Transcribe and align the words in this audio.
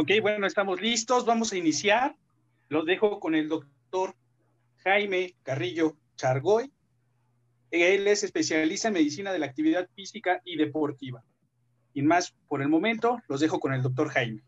Ok, 0.00 0.12
bueno, 0.22 0.46
estamos 0.46 0.80
listos. 0.80 1.26
Vamos 1.26 1.52
a 1.52 1.58
iniciar. 1.58 2.16
Los 2.70 2.86
dejo 2.86 3.20
con 3.20 3.34
el 3.34 3.50
doctor 3.50 4.14
Jaime 4.78 5.34
Carrillo 5.42 5.98
Chargoy. 6.16 6.72
Él 7.70 8.06
es 8.06 8.24
especialista 8.24 8.88
en 8.88 8.94
medicina 8.94 9.30
de 9.30 9.38
la 9.38 9.44
actividad 9.44 9.90
física 9.94 10.40
y 10.42 10.56
deportiva. 10.56 11.22
Y 11.92 12.00
más 12.00 12.34
por 12.48 12.62
el 12.62 12.70
momento, 12.70 13.20
los 13.28 13.40
dejo 13.40 13.60
con 13.60 13.74
el 13.74 13.82
doctor 13.82 14.08
Jaime. 14.08 14.42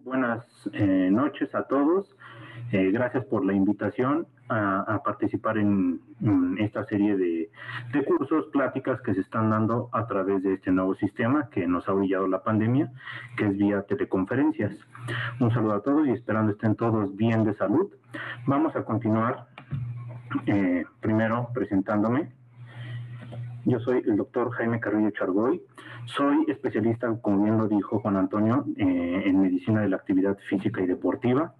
Buenas 0.00 0.46
eh, 0.72 1.10
noches 1.10 1.54
a 1.54 1.64
todos. 1.64 2.16
Eh, 2.72 2.90
gracias 2.90 3.26
por 3.26 3.44
la 3.44 3.52
invitación 3.52 4.26
a, 4.48 5.02
participar 5.04 5.58
en, 5.58 6.00
esta 6.58 6.84
serie 6.86 7.16
de, 7.16 7.50
cursos, 8.04 8.46
pláticas 8.52 9.00
que 9.02 9.14
se 9.14 9.20
están 9.20 9.50
dando 9.50 9.88
a 9.92 10.06
través 10.06 10.42
de 10.42 10.54
este 10.54 10.70
nuevo 10.70 10.94
sistema 10.94 11.48
que 11.50 11.66
nos 11.66 11.88
ha 11.88 11.92
brillado 11.92 12.26
la 12.28 12.42
pandemia, 12.42 12.90
que 13.36 13.46
es 13.46 13.56
vía 13.56 13.82
teleconferencias. 13.82 14.72
Un 15.40 15.52
saludo 15.52 15.74
a 15.74 15.82
todos 15.82 16.06
y 16.06 16.12
esperando 16.12 16.52
estén 16.52 16.76
todos 16.76 17.14
bien 17.16 17.44
de 17.44 17.54
salud. 17.54 17.90
Vamos 18.46 18.74
a 18.76 18.84
continuar 18.84 19.48
eh, 20.46 20.84
primero 21.00 21.48
presentándome. 21.54 22.32
Yo 23.64 23.80
soy 23.80 24.02
el 24.06 24.16
doctor 24.16 24.52
Jaime 24.52 24.78
Carrillo 24.78 25.10
Chargoy. 25.10 25.60
Soy 26.06 26.44
especialista, 26.46 27.12
como 27.20 27.42
bien 27.42 27.58
lo 27.58 27.66
dijo 27.66 27.98
Juan 27.98 28.16
Antonio, 28.16 28.64
eh, 28.76 29.22
en 29.26 29.40
medicina 29.40 29.80
de 29.80 29.88
la 29.88 29.96
actividad 29.96 30.38
física 30.48 30.80
y 30.80 30.86
deportiva. 30.86 31.54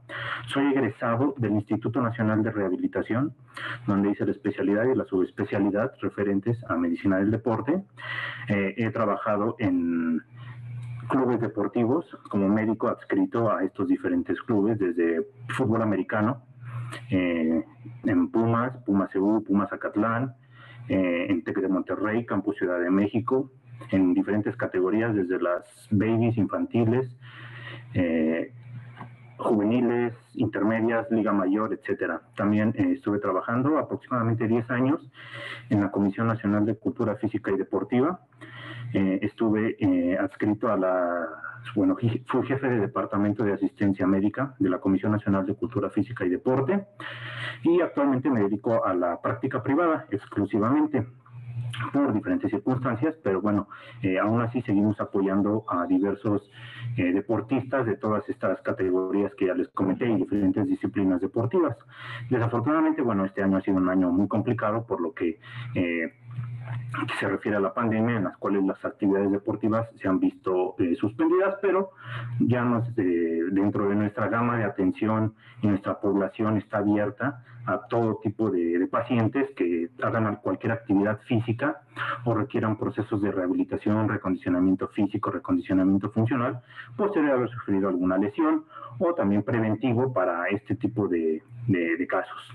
Soy 0.46 0.66
egresado 0.66 1.34
del 1.36 1.52
Instituto 1.52 2.00
Nacional 2.00 2.44
de 2.44 2.52
Rehabilitación, 2.52 3.34
donde 3.88 4.10
hice 4.10 4.24
la 4.24 4.30
especialidad 4.30 4.84
y 4.84 4.94
la 4.94 5.04
subespecialidad 5.04 5.92
referentes 6.00 6.58
a 6.68 6.76
medicina 6.76 7.18
del 7.18 7.32
deporte. 7.32 7.82
Eh, 8.48 8.74
he 8.76 8.90
trabajado 8.90 9.56
en 9.58 10.22
clubes 11.08 11.40
deportivos 11.40 12.06
como 12.30 12.48
médico 12.48 12.86
adscrito 12.86 13.50
a 13.50 13.64
estos 13.64 13.88
diferentes 13.88 14.40
clubes, 14.42 14.78
desde 14.78 15.26
fútbol 15.48 15.82
americano, 15.82 16.42
eh, 17.10 17.64
en 18.04 18.30
Pumas, 18.30 18.76
Pumas 18.84 19.12
EU, 19.16 19.42
Pumas 19.42 19.72
Acatlán, 19.72 20.36
en 20.88 21.42
Tec 21.42 21.58
de 21.58 21.66
Monterrey, 21.66 22.24
Campus 22.24 22.58
Ciudad 22.58 22.78
de 22.78 22.90
México, 22.90 23.50
en 23.90 24.14
diferentes 24.14 24.56
categorías, 24.56 25.14
desde 25.14 25.40
las 25.40 25.88
babies, 25.90 26.36
infantiles, 26.36 27.16
eh, 27.94 28.52
juveniles, 29.38 30.14
intermedias, 30.34 31.10
liga 31.10 31.32
mayor, 31.32 31.72
etcétera. 31.72 32.22
También 32.36 32.74
eh, 32.76 32.92
estuve 32.92 33.18
trabajando 33.18 33.78
aproximadamente 33.78 34.48
10 34.48 34.70
años 34.70 35.10
en 35.68 35.80
la 35.80 35.90
Comisión 35.90 36.26
Nacional 36.26 36.64
de 36.64 36.74
Cultura 36.76 37.16
Física 37.16 37.50
y 37.50 37.56
Deportiva. 37.56 38.20
Eh, 38.92 39.18
estuve 39.22 39.76
adscrito 40.18 40.72
a 40.72 40.76
la, 40.76 41.28
bueno, 41.74 41.96
fui 41.96 42.46
jefe 42.46 42.68
de 42.68 42.80
departamento 42.80 43.44
de 43.44 43.52
asistencia 43.52 44.06
médica 44.06 44.54
de 44.58 44.70
la 44.70 44.78
Comisión 44.78 45.12
Nacional 45.12 45.44
de 45.44 45.54
Cultura 45.54 45.90
Física 45.90 46.24
y 46.24 46.30
Deporte 46.30 46.86
y 47.62 47.80
actualmente 47.80 48.30
me 48.30 48.40
dedico 48.40 48.84
a 48.84 48.94
la 48.94 49.20
práctica 49.20 49.62
privada 49.62 50.06
exclusivamente 50.10 51.06
por 51.92 52.12
diferentes 52.12 52.50
circunstancias, 52.50 53.14
pero 53.22 53.40
bueno, 53.40 53.68
eh, 54.02 54.18
aún 54.18 54.40
así 54.40 54.62
seguimos 54.62 55.00
apoyando 55.00 55.64
a 55.68 55.86
diversos 55.86 56.50
eh, 56.96 57.12
deportistas 57.12 57.86
de 57.86 57.96
todas 57.96 58.28
estas 58.28 58.60
categorías 58.62 59.34
que 59.34 59.46
ya 59.46 59.54
les 59.54 59.68
comenté 59.68 60.08
y 60.08 60.16
diferentes 60.16 60.66
disciplinas 60.66 61.20
deportivas. 61.20 61.76
Desafortunadamente, 62.30 63.02
bueno, 63.02 63.24
este 63.24 63.42
año 63.42 63.58
ha 63.58 63.62
sido 63.62 63.76
un 63.76 63.88
año 63.88 64.10
muy 64.10 64.28
complicado 64.28 64.86
por 64.86 65.00
lo 65.00 65.12
que 65.12 65.38
eh, 65.74 66.12
se 67.18 67.28
refiere 67.28 67.56
a 67.56 67.60
la 67.60 67.74
pandemia, 67.74 68.16
en 68.16 68.24
las 68.24 68.36
cuales 68.38 68.64
las 68.64 68.82
actividades 68.84 69.30
deportivas 69.30 69.88
se 70.00 70.08
han 70.08 70.18
visto 70.18 70.74
suspendidas, 70.98 71.56
pero 71.60 71.90
ya 72.40 72.64
nos, 72.64 72.94
dentro 72.94 73.88
de 73.88 73.94
nuestra 73.94 74.28
gama 74.28 74.56
de 74.58 74.64
atención 74.64 75.34
y 75.62 75.66
nuestra 75.66 76.00
población 76.00 76.56
está 76.56 76.78
abierta 76.78 77.42
a 77.66 77.80
todo 77.88 78.20
tipo 78.22 78.50
de, 78.50 78.86
pacientes 78.90 79.50
que 79.56 79.90
hagan 80.00 80.36
cualquier 80.36 80.72
actividad 80.72 81.18
física 81.26 81.80
o 82.24 82.34
requieran 82.34 82.76
procesos 82.76 83.20
de 83.20 83.32
rehabilitación, 83.32 84.08
recondicionamiento 84.08 84.86
físico, 84.88 85.30
recondicionamiento 85.30 86.10
funcional, 86.10 86.62
posterior 86.96 87.32
a 87.32 87.34
haber 87.34 87.50
sufrido 87.50 87.88
alguna 87.88 88.16
lesión 88.16 88.64
o 88.98 89.12
también 89.14 89.42
preventivo 89.42 90.12
para 90.12 90.46
este 90.48 90.76
tipo 90.76 91.08
de, 91.08 91.42
casos. 92.08 92.54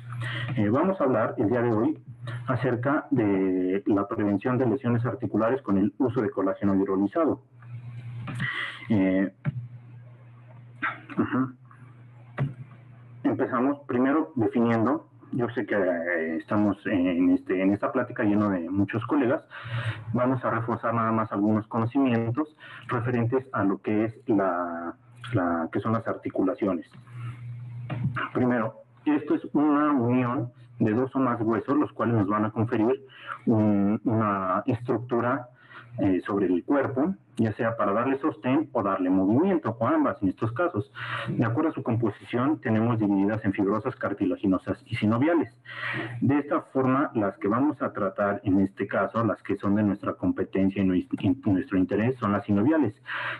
Eh, 0.58 0.70
vamos 0.70 1.00
a 1.00 1.04
hablar 1.04 1.36
el 1.38 1.50
día 1.50 1.62
de 1.62 1.72
hoy 1.72 2.00
acerca 2.48 3.08
de 3.12 3.84
la 3.88 4.08
prevención 4.08 4.58
de 4.58 4.66
lesiones 4.66 5.06
articulares 5.06 5.62
con 5.62 5.78
el 5.78 5.94
uso 5.98 6.22
de 6.22 6.30
colágeno 6.30 6.76
hidrolizado. 6.76 7.42
Eh, 8.90 9.32
Empezamos 13.24 13.80
primero 13.88 14.34
definiendo, 14.36 15.08
yo 15.32 15.48
sé 15.50 15.66
que 15.66 15.76
eh, 15.76 16.38
estamos 16.38 16.78
en, 16.86 17.32
este, 17.32 17.62
en 17.62 17.72
esta 17.72 17.92
plática 17.92 18.24
lleno 18.24 18.50
de 18.50 18.70
muchos 18.70 19.06
colegas, 19.06 19.44
vamos 20.14 20.44
a 20.44 20.50
reforzar 20.50 20.94
nada 20.94 21.12
más 21.12 21.32
algunos 21.32 21.66
conocimientos 21.68 22.56
referentes 22.88 23.46
a 23.54 23.64
lo 23.64 23.78
que 23.78 24.06
es 24.06 24.16
la, 24.28 24.96
que 25.72 25.80
son 25.80 25.94
las 25.94 26.08
articulaciones. 26.08 26.90
Primero, 28.34 28.81
esto 29.06 29.36
es 29.36 29.48
una 29.54 29.92
unión 29.92 30.52
de 30.80 30.94
dos 30.94 31.16
o 31.16 31.20
más 31.20 31.40
huesos, 31.42 31.78
los 31.78 31.92
cuales 31.92 32.16
nos 32.16 32.28
van 32.28 32.46
a 32.46 32.52
conferir 32.52 33.06
una 33.46 34.64
estructura 34.66 35.50
eh, 36.00 36.22
sobre 36.26 36.46
el 36.46 36.64
cuerpo, 36.64 37.16
ya 37.36 37.52
sea 37.54 37.76
para 37.76 37.92
darle 37.92 38.18
sostén 38.20 38.70
o 38.72 38.82
darle 38.82 39.10
movimiento, 39.10 39.76
o 39.78 39.88
ambas 39.88 40.22
en 40.24 40.30
estos 40.30 40.52
casos. 40.54 40.90
De 41.28 41.44
acuerdo 41.44 41.72
a 41.72 41.74
su 41.74 41.84
composición, 41.84 42.62
tenemos 42.62 42.98
divididas 42.98 43.44
en 43.44 43.52
fibrosas, 43.52 43.96
cartilaginosas 43.98 44.82
y 44.86 44.96
sinoviales. 44.96 45.54
De 46.22 46.40
esta 46.40 46.62
forma, 46.62 47.12
las 47.14 47.38
que 47.38 47.50
vamos 47.50 47.82
a 47.82 47.92
tratar 47.92 48.40
en 48.46 48.62
este 48.62 48.88
caso, 48.88 49.24
las 49.26 49.44
que 49.44 49.58
son 49.58 49.76
de 49.76 49.84
nuestra 49.84 50.14
competencia 50.14 50.82
y 50.82 50.86
nuestro 50.86 51.78
interés, 51.78 52.16
son 52.20 52.32
las 52.32 52.46
sinoviales, 52.46 52.96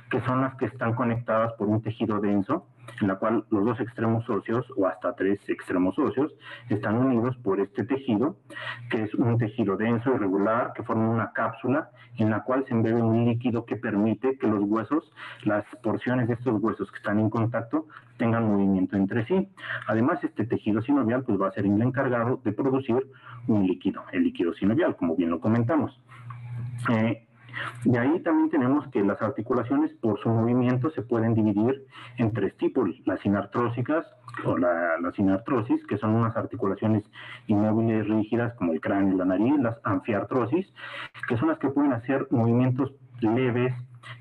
que 0.10 0.20
son 0.22 0.42
las 0.42 0.56
que 0.56 0.66
están 0.66 0.94
conectadas 0.94 1.54
por 1.54 1.70
un 1.70 1.82
tejido 1.82 2.20
denso 2.20 2.68
en 3.02 3.08
la 3.08 3.16
cual 3.16 3.46
los 3.50 3.66
dos 3.66 3.80
extremos 3.80 4.30
óseos 4.30 4.66
o 4.76 4.88
hasta 4.88 5.16
tres 5.16 5.40
extremos 5.48 5.98
óseos 5.98 6.34
están 6.70 6.98
unidos 6.98 7.38
por 7.38 7.60
este 7.60 7.84
tejido, 7.84 8.38
que 8.90 9.04
es 9.04 9.14
un 9.16 9.38
tejido 9.38 9.78
denso 9.78 10.14
y 10.14 10.18
regular 10.18 10.74
que 10.74 10.84
forma 10.84 11.10
una 11.10 11.32
cápsula 11.32 11.92
en 12.18 12.30
la 12.30 12.44
cual 12.44 12.66
se 12.68 12.74
embebe 12.74 13.02
un 13.02 13.26
líquido 13.26 13.66
que 13.66 13.76
permite 13.76 14.38
que 14.38 14.48
los 14.48 14.64
huesos, 14.64 15.12
las 15.44 15.66
porciones 15.82 16.28
de 16.28 16.34
estos 16.34 16.62
huesos 16.62 16.92
que 16.92 16.98
están 16.98 17.20
en 17.20 17.30
contacto, 17.30 17.88
tengan 18.18 18.46
movimiento 18.46 18.98
entre 18.98 19.26
sí. 19.26 19.50
Además, 19.88 20.24
este 20.24 20.46
tejido 20.46 20.82
sinovial 20.82 21.24
pues, 21.24 21.40
va 21.40 21.48
a 21.48 21.52
ser 21.52 21.66
el 21.66 21.82
encargado 21.82 22.42
de 22.44 22.52
producir 22.52 23.08
un 23.48 23.66
líquido, 23.66 24.04
el 24.12 24.24
líquido 24.24 24.54
sinovial, 24.54 24.96
como 24.96 25.16
bien 25.16 25.30
lo 25.30 25.40
comentamos. 25.40 26.00
Eh, 26.90 27.28
de 27.84 27.98
ahí 27.98 28.20
también 28.22 28.50
tenemos 28.50 28.88
que 28.90 29.02
las 29.04 29.22
articulaciones 29.22 29.92
por 30.02 30.20
su 30.20 30.30
movimiento 30.30 30.90
se 30.92 31.02
pueden 31.02 31.34
dividir 31.34 31.86
en 32.18 32.32
tres 32.34 32.56
tipos, 32.58 32.90
las 33.06 33.20
sinartrósicas 33.22 34.06
o 34.46 34.58
la, 34.58 35.12
sinartrosis, 35.16 35.86
que 35.88 35.98
son 35.98 36.16
unas 36.16 36.36
articulaciones 36.38 37.04
inmóviles 37.48 38.08
rígidas 38.08 38.54
como 38.56 38.74
el 38.74 38.82
cráneo 38.82 39.14
y 39.14 39.18
la 39.18 39.26
nariz, 39.26 39.60
las 39.60 39.78
anfiartrosis, 39.84 40.72
que 41.28 41.38
son 41.38 41.50
las 41.50 41.60
que 41.60 41.70
pueden 41.70 41.94
hacer 41.94 42.28
movimientos 42.32 42.94
leves, 43.20 43.74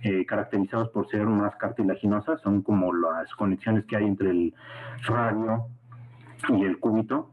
eh, 0.02 0.26
caracterizados 0.26 0.88
por 0.90 1.08
ser 1.08 1.26
más 1.26 1.54
cartilaginosas, 1.56 2.40
son 2.42 2.62
como 2.62 2.92
las 2.92 3.32
conexiones 3.34 3.84
que 3.86 3.96
hay 3.96 4.04
entre 4.06 4.30
el 4.30 4.54
radio 5.06 5.66
y 6.48 6.64
el 6.64 6.78
cúbito, 6.78 7.30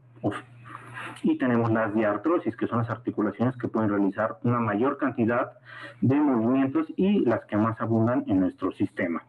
y 1.22 1.38
tenemos 1.38 1.70
las 1.70 1.94
diartrosis, 1.94 2.56
que 2.56 2.66
son 2.66 2.78
las 2.78 2.90
articulaciones 2.90 3.56
que 3.56 3.68
pueden 3.68 3.90
realizar 3.90 4.38
una 4.42 4.60
mayor 4.60 4.98
cantidad 4.98 5.52
de 6.00 6.16
movimientos 6.16 6.86
y 6.96 7.20
las 7.20 7.44
que 7.46 7.56
más 7.56 7.80
abundan 7.80 8.24
en 8.26 8.40
nuestro 8.40 8.72
sistema. 8.72 9.22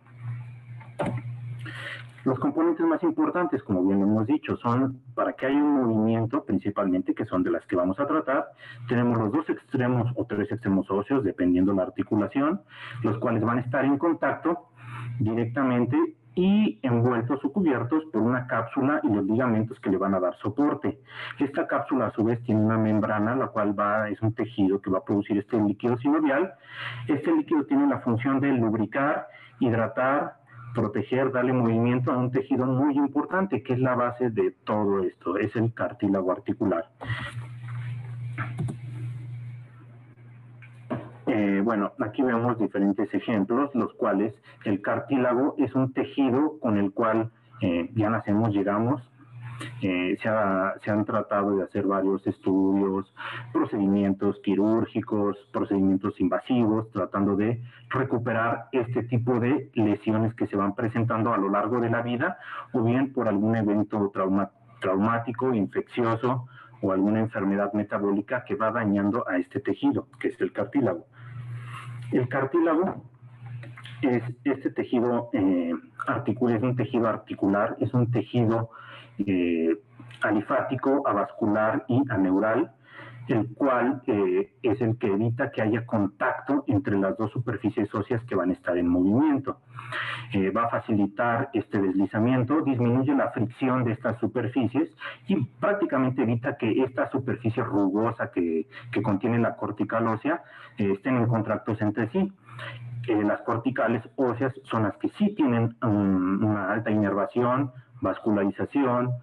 Los 2.26 2.38
componentes 2.38 2.86
más 2.86 3.02
importantes, 3.04 3.64
como 3.64 3.84
bien 3.88 4.02
hemos 4.02 4.28
dicho, 4.28 4.58
son 4.58 5.00
para 5.16 5.34
que 5.34 5.46
haya 5.46 5.58
un 5.58 5.86
movimiento 5.86 6.44
principalmente, 6.44 7.16
que 7.16 7.26
son 7.26 7.44
de 7.44 7.52
las 7.52 7.66
que 7.66 7.78
vamos 7.78 8.00
a 8.00 8.06
tratar. 8.06 8.50
Tenemos 8.88 9.18
los 9.18 9.32
dos 9.32 9.50
extremos 9.50 10.12
o 10.16 10.26
tres 10.26 10.52
extremos 10.52 10.90
óseos, 10.92 11.24
dependiendo 11.24 11.74
la 11.74 11.84
articulación, 11.84 12.62
los 13.04 13.18
cuales 13.20 13.42
van 13.42 13.60
a 13.60 13.62
estar 13.62 13.86
en 13.86 13.98
contacto 13.98 14.68
directamente 15.20 15.98
y 16.40 16.80
envueltos 16.84 17.44
o 17.44 17.52
cubiertos 17.52 18.06
por 18.14 18.22
una 18.22 18.48
cápsula 18.48 19.02
y 19.04 19.10
los 19.10 19.26
ligamentos 19.26 19.78
que 19.82 19.90
le 19.90 19.98
van 19.98 20.14
a 20.14 20.22
dar 20.22 20.38
soporte. 20.38 21.02
Esta 21.38 21.68
cápsula 21.68 22.08
a 22.08 22.12
su 22.12 22.24
vez 22.24 22.42
tiene 22.44 22.62
una 22.62 22.78
membrana, 22.78 23.36
la 23.36 23.48
cual 23.48 23.78
va, 23.78 24.08
es 24.08 24.22
un 24.22 24.34
tejido 24.34 24.82
que 24.82 24.90
va 24.90 25.00
a 25.00 25.04
producir 25.04 25.38
este 25.38 25.60
líquido 25.60 25.98
sinovial. 25.98 26.54
Este 27.10 27.30
líquido 27.36 27.66
tiene 27.66 27.88
la 27.88 28.00
función 28.00 28.40
de 28.40 28.54
lubricar, 28.54 29.28
hidratar, 29.60 30.36
proteger, 30.74 31.34
darle 31.34 31.52
movimiento 31.52 32.14
a 32.14 32.18
un 32.18 32.32
tejido 32.32 32.66
muy 32.66 32.96
importante, 32.96 33.62
que 33.62 33.74
es 33.74 33.80
la 33.80 33.96
base 33.96 34.30
de 34.30 34.52
todo 34.64 35.04
esto, 35.04 35.38
es 35.38 35.54
el 35.58 35.74
cartílago 35.74 36.32
articular. 36.32 36.86
Eh, 41.42 41.62
bueno, 41.64 41.94
aquí 42.02 42.22
vemos 42.22 42.60
diferentes 42.60 43.14
ejemplos, 43.14 43.74
los 43.74 43.94
cuales 43.94 44.34
el 44.66 44.82
cartílago 44.82 45.56
es 45.58 45.74
un 45.74 45.94
tejido 45.94 46.60
con 46.60 46.76
el 46.78 46.92
cual 46.92 47.32
eh, 47.62 47.90
ya 47.96 48.10
nacemos, 48.10 48.50
llegamos, 48.50 49.02
eh, 49.82 50.18
se, 50.22 50.28
han 50.92 51.06
tratado 51.06 51.56
de 51.56 51.64
hacer 51.64 51.88
varios 51.88 52.28
estudios, 52.28 53.14
procedimientos 53.54 54.38
quirúrgicos, 54.44 55.38
procedimientos 55.54 56.20
invasivos, 56.20 56.92
tratando 56.92 57.38
de 57.38 57.62
recuperar 57.88 58.66
este 58.74 59.04
tipo 59.04 59.40
de 59.40 59.72
lesiones 59.76 60.34
que 60.34 60.48
se 60.48 60.58
van 60.58 60.76
presentando 60.76 61.34
a 61.34 61.38
lo 61.38 61.50
largo 61.50 61.80
de 61.80 61.90
la 61.90 62.02
vida 62.02 62.38
o 62.74 62.84
bien 62.84 63.14
por 63.14 63.30
algún 63.30 63.56
evento 63.56 64.12
traumático, 64.82 65.54
infeccioso 65.54 66.50
o 66.82 66.92
alguna 66.92 67.22
enfermedad 67.22 67.72
metabólica 67.72 68.44
que 68.44 68.56
va 68.56 68.72
dañando 68.72 69.26
a 69.26 69.38
este 69.38 69.62
tejido, 69.62 70.10
que 70.20 70.28
es 70.30 70.42
el 70.42 70.52
cartílago. 70.52 71.06
El 72.12 72.28
cartílago 72.28 73.04
es 74.02 74.24
este 74.44 74.72
tejido 74.72 75.30
eh, 75.34 75.74
articular, 76.08 76.58
es 76.58 76.64
un 76.64 76.76
tejido 76.76 77.08
articular, 77.08 77.76
es 77.80 77.94
un 77.94 78.12
tejido 78.12 78.70
eh, 79.20 79.78
alifático, 80.22 81.08
avascular 81.08 81.86
y 81.88 82.02
aneural, 82.10 82.72
el 83.32 83.54
cual 83.54 84.02
eh, 84.08 84.54
es 84.64 84.82
el 84.82 84.98
que 84.98 85.08
evita 85.08 85.52
que 85.52 85.62
haya 85.62 85.86
contacto 85.86 86.64
entre 86.68 86.98
las 86.98 87.18
dos 87.18 87.32
superficies 87.32 87.94
óseas 87.94 88.24
que 88.26 88.36
van 88.36 88.50
a 88.50 88.54
estar 88.54 88.78
en 88.78 88.88
movimiento. 88.88 89.60
Eh, 90.34 90.52
va 90.52 90.66
a 90.66 90.70
facilitar 90.70 91.50
este 91.54 91.82
deslizamiento, 91.82 92.62
disminuye 92.62 93.14
la 93.16 93.32
fricción 93.32 93.84
de 93.84 93.94
estas 93.94 94.20
superficies 94.20 94.90
y 95.28 95.36
prácticamente 95.60 96.24
evita 96.24 96.58
que 96.58 96.84
esta 96.84 97.10
superficie 97.10 97.64
rugosa 97.64 98.32
que, 98.32 98.68
contiene 99.04 99.40
la 99.40 99.56
cortical 99.56 100.08
ósea 100.08 100.44
estén 100.78 101.18
en 101.18 101.28
contractos 101.28 101.82
entre 101.82 102.10
sí. 102.10 102.32
las 103.08 103.42
corticales 103.42 104.04
óseas 104.18 104.54
son 104.64 104.84
las 104.84 104.98
que 104.98 105.10
sí 105.18 105.34
tienen 105.36 105.76
una 105.82 106.72
alta 106.72 106.92
inervación, 106.92 107.72
vascularización, 108.02 109.14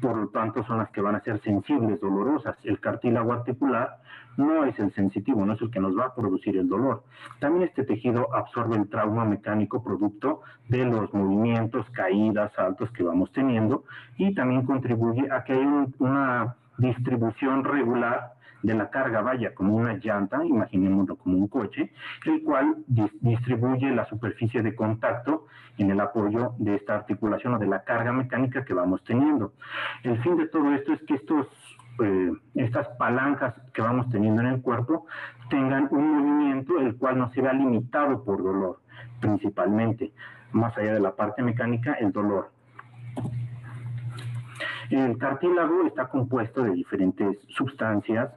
por 0.00 0.16
lo 0.16 0.28
tanto 0.28 0.64
son 0.64 0.78
las 0.78 0.90
que 0.90 1.00
van 1.00 1.14
a 1.14 1.20
ser 1.20 1.40
sensibles, 1.42 2.00
dolorosas. 2.00 2.56
El 2.64 2.80
cartílago 2.80 3.32
articular 3.32 3.98
no 4.36 4.64
es 4.64 4.78
el 4.78 4.92
sensitivo, 4.94 5.44
no 5.44 5.52
es 5.52 5.60
el 5.60 5.70
que 5.70 5.80
nos 5.80 5.96
va 5.96 6.06
a 6.06 6.14
producir 6.14 6.56
el 6.56 6.68
dolor. 6.68 7.04
También 7.38 7.64
este 7.68 7.84
tejido 7.84 8.34
absorbe 8.34 8.76
el 8.76 8.88
trauma 8.88 9.24
mecánico 9.24 9.82
producto 9.82 10.40
de 10.68 10.84
los 10.84 11.12
movimientos, 11.12 11.88
caídas, 11.90 12.52
saltos 12.54 12.90
que 12.92 13.02
vamos 13.02 13.30
teniendo 13.32 13.84
y 14.16 14.34
también 14.34 14.64
contribuye 14.64 15.30
a 15.30 15.44
que 15.44 15.52
haya 15.52 15.86
una 15.98 16.56
distribución 16.78 17.64
regular 17.64 18.39
de 18.62 18.74
la 18.74 18.90
carga 18.90 19.22
vaya 19.22 19.54
como 19.54 19.76
una 19.76 19.94
llanta, 19.94 20.44
imaginémoslo 20.44 21.16
como 21.16 21.38
un 21.38 21.48
coche, 21.48 21.92
el 22.26 22.42
cual 22.42 22.76
distribuye 22.86 23.90
la 23.90 24.04
superficie 24.06 24.62
de 24.62 24.74
contacto 24.74 25.46
en 25.78 25.90
el 25.90 26.00
apoyo 26.00 26.54
de 26.58 26.76
esta 26.76 26.94
articulación 26.96 27.54
o 27.54 27.58
de 27.58 27.66
la 27.66 27.84
carga 27.84 28.12
mecánica 28.12 28.64
que 28.64 28.74
vamos 28.74 29.02
teniendo. 29.04 29.54
El 30.02 30.20
fin 30.22 30.36
de 30.36 30.48
todo 30.48 30.72
esto 30.74 30.92
es 30.92 31.02
que 31.02 31.14
estos, 31.14 31.46
eh, 32.02 32.32
estas 32.54 32.88
palancas 32.98 33.54
que 33.72 33.82
vamos 33.82 34.08
teniendo 34.10 34.42
en 34.42 34.48
el 34.48 34.62
cuerpo 34.62 35.06
tengan 35.48 35.88
un 35.90 36.18
movimiento 36.18 36.78
el 36.80 36.96
cual 36.96 37.18
no 37.18 37.30
se 37.30 37.40
vea 37.40 37.52
limitado 37.52 38.24
por 38.24 38.42
dolor, 38.42 38.80
principalmente, 39.20 40.12
más 40.52 40.76
allá 40.76 40.94
de 40.94 41.00
la 41.00 41.14
parte 41.14 41.42
mecánica, 41.42 41.94
el 41.94 42.12
dolor. 42.12 42.50
El 44.90 45.18
cartílago 45.18 45.86
está 45.86 46.08
compuesto 46.08 46.64
de 46.64 46.72
diferentes 46.72 47.38
sustancias 47.48 48.30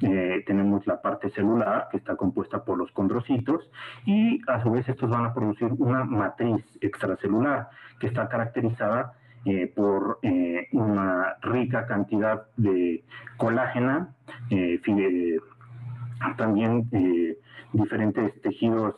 eh, 0.00 0.42
tenemos 0.46 0.86
la 0.86 1.00
parte 1.02 1.30
celular 1.30 1.88
que 1.90 1.96
está 1.96 2.16
compuesta 2.16 2.64
por 2.64 2.78
los 2.78 2.90
condrocitos 2.92 3.68
y 4.04 4.40
a 4.48 4.62
su 4.62 4.70
vez 4.70 4.88
estos 4.88 5.10
van 5.10 5.24
a 5.24 5.34
producir 5.34 5.70
una 5.78 6.04
matriz 6.04 6.64
extracelular 6.80 7.68
que 7.98 8.06
está 8.06 8.28
caracterizada 8.28 9.14
eh, 9.44 9.72
por 9.74 10.18
eh, 10.22 10.68
una 10.72 11.36
rica 11.42 11.86
cantidad 11.86 12.46
de 12.56 13.04
colágena, 13.36 14.14
también 16.36 16.88
diferentes 17.72 18.40
tejidos, 18.42 18.96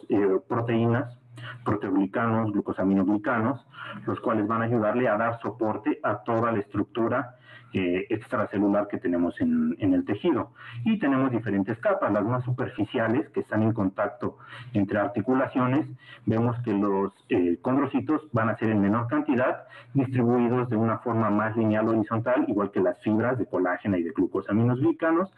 proteínas, 0.48 1.18
proteoglicanos, 1.64 2.52
glucosaminoglicanos, 2.52 3.66
los 4.06 4.20
cuales 4.20 4.46
van 4.46 4.62
a 4.62 4.64
ayudarle 4.64 5.08
a 5.08 5.16
dar 5.16 5.40
soporte 5.40 5.98
a 6.02 6.22
toda 6.22 6.52
la 6.52 6.60
estructura 6.60 7.36
eh, 7.72 8.06
extracelular 8.10 8.88
que 8.88 8.98
tenemos 8.98 9.40
en, 9.40 9.76
el 9.78 10.04
tejido. 10.04 10.50
Y 10.84 10.98
tenemos 10.98 11.30
diferentes 11.30 11.78
capas, 11.78 12.12
las 12.12 12.24
más 12.24 12.44
superficiales 12.44 13.28
que 13.28 13.40
están 13.40 13.62
en 13.62 13.72
contacto 13.72 14.38
entre 14.72 14.98
articulaciones. 14.98 15.86
Vemos 16.26 16.56
que 16.64 16.72
los 16.72 17.12
eh, 17.28 17.58
condrocitos 17.62 18.22
van 18.32 18.48
a 18.48 18.56
ser 18.56 18.70
en 18.70 18.80
menor 18.80 19.06
cantidad, 19.06 19.68
distribuidos 19.94 20.68
de 20.68 20.76
una 20.76 20.98
forma 20.98 21.30
más 21.30 21.56
lineal 21.56 21.88
horizontal, 21.88 22.44
igual 22.48 22.72
que 22.72 22.80
las 22.80 23.00
fibras 23.02 23.38
de 23.38 23.46
colágeno 23.46 23.96
y 23.96 24.02
de 24.02 24.10
glucosaminos 24.10 24.80
glicanos, 24.80 25.30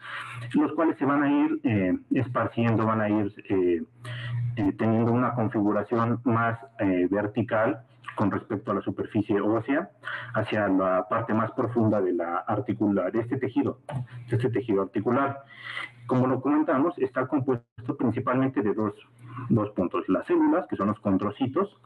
los 0.55 0.71
cuales 0.73 0.97
se 0.97 1.05
van 1.05 1.21
a 1.21 1.31
ir 1.31 1.59
eh, 1.63 1.97
esparciendo, 2.15 2.85
van 2.87 3.01
a 3.01 3.09
ir 3.09 3.31
teniendo 4.77 5.11
una 5.11 5.33
configuración 5.33 6.19
más 6.23 6.59
vertical 7.09 7.83
con 8.15 8.31
respecto 8.31 8.71
a 8.71 8.75
la 8.75 8.81
superficie 8.81 9.39
ósea 9.41 9.89
hacia 10.33 10.67
la 10.67 11.07
parte 11.07 11.33
más 11.33 11.51
profunda 11.51 12.01
de 12.01 12.13
la 12.13 12.37
articular, 12.39 13.11
de 13.11 13.21
este 13.21 13.37
tejido, 13.37 13.79
de 14.29 14.35
este 14.35 14.49
tejido 14.49 14.81
articular. 14.81 15.43
Como 16.07 16.27
lo 16.27 16.41
comentamos, 16.41 16.97
está 16.97 17.27
compuesto 17.27 17.97
principalmente 17.97 18.61
de 18.61 18.73
dos, 18.73 18.93
dos 19.49 19.69
puntos, 19.71 20.07
las 20.09 20.25
células, 20.25 20.67
que 20.67 20.75
son 20.75 20.87
los 20.87 20.99
condrocitos, 20.99 21.77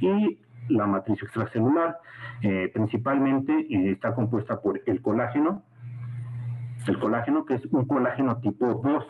y 0.00 0.38
la 0.68 0.86
matriz 0.86 1.22
extracelular. 1.22 1.98
Eh, 2.42 2.70
principalmente 2.72 3.52
eh, 3.52 3.92
está 3.92 4.14
compuesta 4.14 4.60
por 4.60 4.80
el 4.84 5.00
colágeno, 5.00 5.62
el 6.86 6.98
colágeno 6.98 7.44
que 7.44 7.54
es 7.54 7.64
un 7.66 7.86
colágeno 7.86 8.36
tipo 8.38 8.66
2 8.66 9.04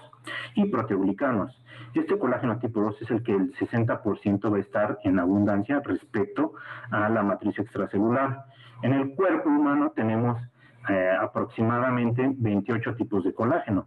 y 0.55 0.67
proteoglicanos. 0.67 1.61
Este 1.95 2.19
colágeno 2.19 2.59
tipo 2.59 2.81
2 2.81 3.03
es 3.03 3.11
el 3.11 3.23
que 3.23 3.33
el 3.33 3.53
60% 3.55 4.53
va 4.53 4.57
a 4.57 4.61
estar 4.61 4.99
en 5.05 5.19
abundancia 5.19 5.81
respecto 5.85 6.53
a 6.91 7.09
la 7.09 7.23
matriz 7.23 7.59
extracelular. 7.59 8.47
En 8.83 8.93
el 8.93 9.15
cuerpo 9.15 9.49
humano 9.49 9.93
tenemos 9.95 10.39
eh, 10.89 11.11
aproximadamente 11.21 12.31
28 12.37 12.95
tipos 12.95 13.25
de 13.25 13.35
colágeno, 13.35 13.87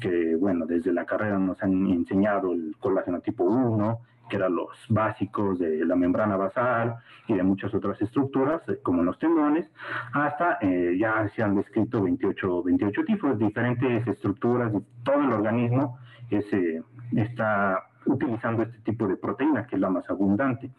que 0.00 0.36
bueno, 0.36 0.66
desde 0.66 0.92
la 0.92 1.04
carrera 1.04 1.38
nos 1.38 1.62
han 1.62 1.86
enseñado 1.86 2.52
el 2.52 2.76
colágeno 2.78 3.20
tipo 3.20 3.44
1, 3.44 4.00
que 4.28 4.36
eran 4.36 4.54
los 4.54 4.68
básicos 4.88 5.58
de 5.58 5.84
la 5.84 5.94
membrana 5.94 6.36
basal 6.36 6.96
y 7.28 7.34
de 7.34 7.42
muchas 7.42 7.72
otras 7.74 8.00
estructuras, 8.02 8.68
eh, 8.68 8.78
como 8.82 9.02
los 9.02 9.18
tendones, 9.18 9.70
hasta 10.12 10.58
eh, 10.60 10.96
ya 10.98 11.28
se 11.34 11.42
han 11.42 11.54
descrito 11.54 12.02
28, 12.02 12.62
28 12.62 13.04
tipos, 13.04 13.38
diferentes 13.38 14.06
estructuras, 14.06 14.72
todo 15.02 15.20
el 15.20 15.32
organismo 15.32 15.98
eh, 16.30 16.82
está 17.16 17.84
utilizando 18.04 18.62
este 18.62 18.78
tipo 18.80 19.06
de 19.06 19.16
proteína, 19.16 19.66
que 19.66 19.76
es 19.76 19.80
la 19.80 19.90
más 19.90 20.08
abundante. 20.10 20.70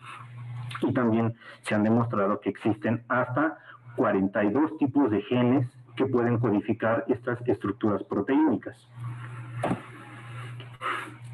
Y 0.81 0.93
también 0.93 1.36
se 1.62 1.75
han 1.75 1.83
demostrado 1.83 2.39
que 2.39 2.50
existen 2.50 3.03
hasta 3.07 3.57
42 3.95 4.77
tipos 4.77 5.09
de 5.09 5.21
genes 5.24 5.67
que 5.95 6.05
pueden 6.05 6.38
codificar 6.38 7.03
estas 7.07 7.39
estructuras 7.47 8.03
proteínicas. 8.03 8.77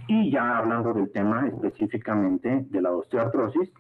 Y 0.08 0.32
ya 0.32 0.58
hablando 0.58 0.94
del 0.94 1.12
tema 1.12 1.48
específicamente 1.48 2.66
de 2.70 2.82
la 2.82 2.92
osteoartrosis, 2.92 3.72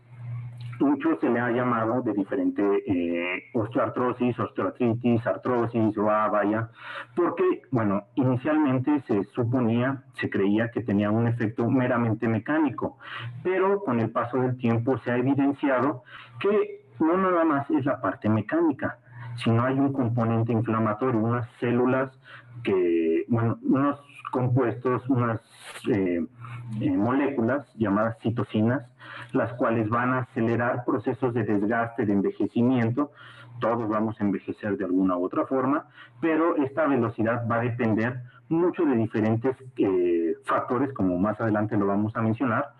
mucho 0.79 1.17
se 1.19 1.29
le 1.29 1.39
ha 1.39 1.51
llamado 1.51 2.01
de 2.01 2.13
diferente 2.13 2.63
eh, 2.87 3.43
osteoartrosis, 3.53 4.37
osteoartritis, 4.39 5.25
artrosis, 5.25 5.97
o 5.97 6.03
vaya, 6.03 6.69
porque, 7.15 7.61
bueno, 7.71 8.05
inicialmente 8.15 9.01
se 9.07 9.23
suponía, 9.25 10.03
se 10.13 10.29
creía 10.29 10.71
que 10.71 10.81
tenía 10.81 11.11
un 11.11 11.27
efecto 11.27 11.69
meramente 11.69 12.27
mecánico, 12.27 12.97
pero 13.43 13.83
con 13.83 13.99
el 13.99 14.09
paso 14.11 14.37
del 14.37 14.57
tiempo 14.57 14.97
se 14.99 15.11
ha 15.11 15.17
evidenciado 15.17 16.03
que 16.39 16.83
no 16.99 17.17
nada 17.17 17.43
más 17.43 17.69
es 17.71 17.85
la 17.85 18.01
parte 18.01 18.29
mecánica, 18.29 18.97
sino 19.35 19.63
hay 19.63 19.79
un 19.79 19.93
componente 19.93 20.51
inflamatorio, 20.51 21.19
unas 21.19 21.49
células 21.59 22.11
que, 22.63 23.25
bueno, 23.27 23.57
unos 23.63 23.99
compuestos, 24.31 25.07
unas 25.09 25.41
eh, 25.91 26.25
eh, 26.81 26.97
moléculas 26.97 27.67
llamadas 27.75 28.17
citocinas, 28.19 28.83
las 29.33 29.53
cuales 29.53 29.89
van 29.89 30.13
a 30.13 30.19
acelerar 30.19 30.85
procesos 30.85 31.33
de 31.33 31.43
desgaste, 31.43 32.05
de 32.05 32.13
envejecimiento. 32.13 33.11
Todos 33.59 33.87
vamos 33.89 34.19
a 34.19 34.23
envejecer 34.23 34.77
de 34.77 34.85
alguna 34.85 35.17
u 35.17 35.25
otra 35.25 35.45
forma, 35.45 35.85
pero 36.21 36.55
esta 36.57 36.87
velocidad 36.87 37.47
va 37.49 37.55
a 37.57 37.61
depender 37.61 38.21
mucho 38.49 38.85
de 38.85 38.95
diferentes 38.95 39.55
eh, 39.77 40.35
factores, 40.45 40.93
como 40.93 41.17
más 41.17 41.39
adelante 41.39 41.77
lo 41.77 41.87
vamos 41.87 42.15
a 42.15 42.21
mencionar, 42.21 42.73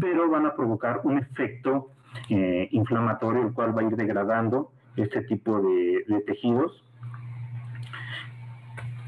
pero 0.00 0.28
van 0.28 0.46
a 0.46 0.54
provocar 0.54 1.00
un 1.04 1.18
efecto 1.18 1.88
inflamatorio, 2.28 3.46
el 3.46 3.54
cual 3.54 3.76
va 3.76 3.80
a 3.80 3.84
ir 3.84 3.96
degradando 3.96 4.70
este 4.96 5.22
tipo 5.22 5.60
de, 5.60 6.22
tejidos 6.26 6.84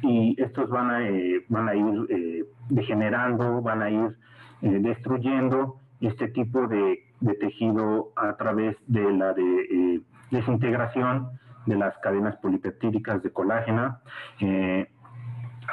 y 0.03 0.41
estos 0.41 0.69
van 0.69 0.91
a, 0.91 1.09
eh, 1.09 1.45
van 1.49 1.69
a 1.69 1.75
ir 1.75 2.07
eh, 2.11 2.45
degenerando, 2.69 3.63
van 3.63 3.83
a 3.83 3.91
ir 3.91 4.17
eh, 4.63 4.79
destruyendo 4.81 5.81
este 6.01 6.29
tipo 6.29 6.67
de, 6.67 7.05
tejido 7.41 8.13
a 8.17 8.37
través 8.37 8.77
de 8.87 9.13
la 9.13 9.33
de, 9.33 10.03
desintegración 10.31 11.31
de 11.67 11.77
las 11.77 11.97
cadenas 11.99 12.37
polipeptídicas 12.37 13.23
de 13.23 13.31
colágena 13.31 14.01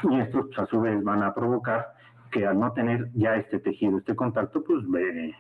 y 0.04 0.20
estos 0.20 0.48
pues, 0.48 0.60
a 0.60 0.66
su 0.68 0.82
vez 0.82 1.04
van 1.04 1.24
a 1.24 1.34
provocar 1.34 1.94
que 2.32 2.48
al 2.48 2.60
no 2.60 2.72
tener 2.72 3.12
ya 3.14 3.36
este 3.36 3.60
tejido, 3.60 3.98
este 3.98 4.16
contacto, 4.16 4.64
pues 4.64 4.84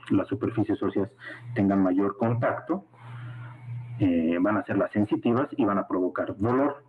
las 0.10 0.28
superficies 0.28 0.82
óseas 0.84 1.10
tengan 1.56 1.82
mayor 1.82 2.18
contacto, 2.18 2.86
eh, 4.00 4.38
van 4.42 4.58
a 4.58 4.64
ser 4.64 4.78
las 4.78 4.92
sensitivas 4.92 5.48
y 5.56 5.64
van 5.64 5.78
a 5.78 5.88
provocar 5.88 6.36
dolor. 6.38 6.84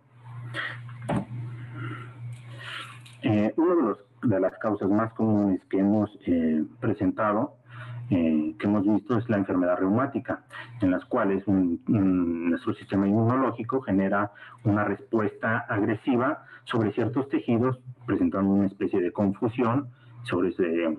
Eh, 3.21 3.53
una 3.55 3.75
de, 3.75 3.81
los, 3.81 3.97
de, 4.23 4.39
las 4.41 4.57
causas 4.57 4.89
más 4.89 5.13
comunes 5.13 5.63
que 5.69 5.79
hemos 5.79 6.11
eh, 8.15 8.55
que 8.59 8.67
hemos 8.67 8.85
visto, 8.85 9.17
es 9.17 9.27
la 9.27 9.37
enfermedad 9.37 9.79
reumática, 9.79 10.43
en 10.81 10.91
las 10.91 11.03
cuales 11.05 11.43
nuestro 11.47 12.75
sistema 12.75 13.07
inmunológico 13.07 13.81
genera 13.81 14.31
una 14.63 14.83
respuesta 14.83 15.65
agresiva 15.67 16.45
sobre 16.65 16.91
ciertos 16.93 17.27
tejidos, 17.29 17.79
presentando 18.05 18.51
una 18.51 18.67
especie 18.67 19.01
de 19.01 19.11
confusión 19.11 19.89
sobre 20.25 20.53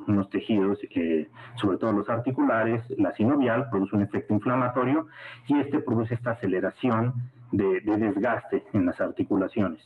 unos 0.09 0.29
tejidos, 0.29 0.81
eh, 0.83 1.29
sobre 1.55 1.79
todo 1.79 1.93
los 1.93 2.11
articulares, 2.11 2.83
la 2.99 3.13
sinovial, 3.15 3.71
produce 3.71 3.95
un 3.95 4.03
efecto 4.03 4.35
inflamatorio 4.35 5.07
y 5.47 5.57
este 5.61 5.79
produce 5.79 6.15
esta 6.15 6.33
aceleración 6.33 7.15
de, 7.53 7.81
desgaste 7.81 8.65
en 8.73 8.87
las 8.87 9.01
articulaciones. 9.01 9.81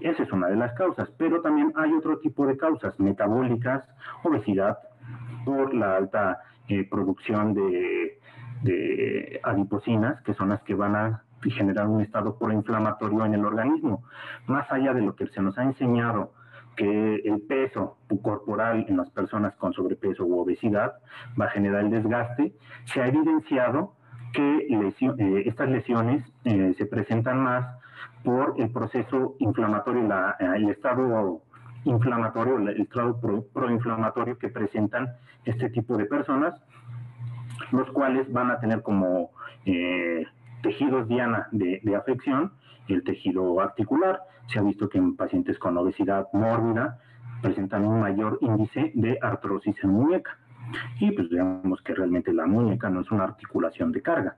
Esa 0.00 0.22
es 0.22 0.32
una 0.32 0.48
de 0.48 0.56
las 0.56 0.72
causas, 0.72 1.10
pero 1.18 1.42
también 1.42 1.74
hay 1.76 1.92
otro 1.92 2.18
tipo 2.20 2.46
de 2.46 2.56
causas 2.56 2.98
metabólicas, 2.98 3.84
obesidad, 4.22 4.78
por 5.44 5.74
la 5.74 5.96
alta 5.96 6.40
eh, 6.68 6.86
producción 6.88 7.54
de, 7.54 8.18
adipocinas, 9.42 10.22
que 10.22 10.32
son 10.34 10.48
las 10.48 10.62
que 10.62 10.74
van 10.74 10.96
a 10.96 11.22
generar 11.42 11.86
un 11.86 12.00
estado 12.00 12.38
proinflamatorio 12.38 13.26
en 13.26 13.34
el 13.34 13.44
organismo. 13.44 14.04
Más 14.46 14.70
allá 14.72 14.94
de 14.94 15.02
lo 15.02 15.14
que 15.14 15.26
se 15.26 15.42
nos 15.42 15.58
ha 15.58 15.64
enseñado 15.64 16.32
que 16.76 17.16
el 17.16 17.42
peso 17.42 17.98
corporal 18.22 18.86
en 18.88 18.96
las 18.96 19.10
personas 19.10 19.54
con 19.56 19.72
sobrepeso 19.72 20.24
u 20.24 20.40
obesidad 20.40 20.94
va 21.38 21.46
a 21.46 21.50
generar 21.50 21.84
el 21.84 21.90
desgaste, 21.90 22.54
se 22.86 23.02
ha 23.02 23.08
evidenciado 23.08 23.94
que 24.32 24.66
eh, 24.68 25.42
estas 25.46 25.68
lesiones 25.68 26.24
eh, 26.44 26.74
se 26.76 26.86
presentan 26.86 27.40
más 27.40 27.66
por 28.24 28.54
el 28.58 28.70
proceso 28.70 29.36
inflamatorio, 29.38 30.02
la, 30.08 30.36
el 30.56 30.68
estado 30.70 31.42
inflamatorio, 31.84 32.56
el 32.56 32.80
estado 32.80 33.20
proinflamatorio 33.52 34.38
que 34.38 34.48
presentan 34.48 35.14
este 35.44 35.70
tipo 35.70 35.96
de 35.96 36.06
personas, 36.06 36.54
los 37.72 37.90
cuales 37.90 38.30
van 38.32 38.50
a 38.50 38.60
tener 38.60 38.82
como 38.82 39.30
tejidos 40.62 41.08
diana 41.08 41.48
de, 41.52 41.80
de 41.82 41.96
afección 41.96 42.52
el 42.88 43.02
tejido 43.02 43.60
articular. 43.60 44.20
Se 44.48 44.58
ha 44.58 44.62
visto 44.62 44.88
que 44.88 44.98
en 44.98 45.16
pacientes 45.16 45.58
con 45.58 45.76
obesidad 45.76 46.28
mórbida 46.32 47.00
presentan 47.42 47.84
un 47.84 48.00
mayor 48.00 48.38
índice 48.40 48.92
de 48.94 49.18
artrosis 49.20 49.76
en 49.82 49.90
muñeca. 49.90 50.38
Y 50.98 51.12
pues 51.12 51.28
veamos 51.28 51.80
que 51.82 51.94
realmente 51.94 52.32
la 52.32 52.46
muñeca 52.46 52.90
no 52.90 53.00
es 53.00 53.10
una 53.10 53.24
articulación 53.24 53.92
de 53.92 54.02
carga. 54.02 54.36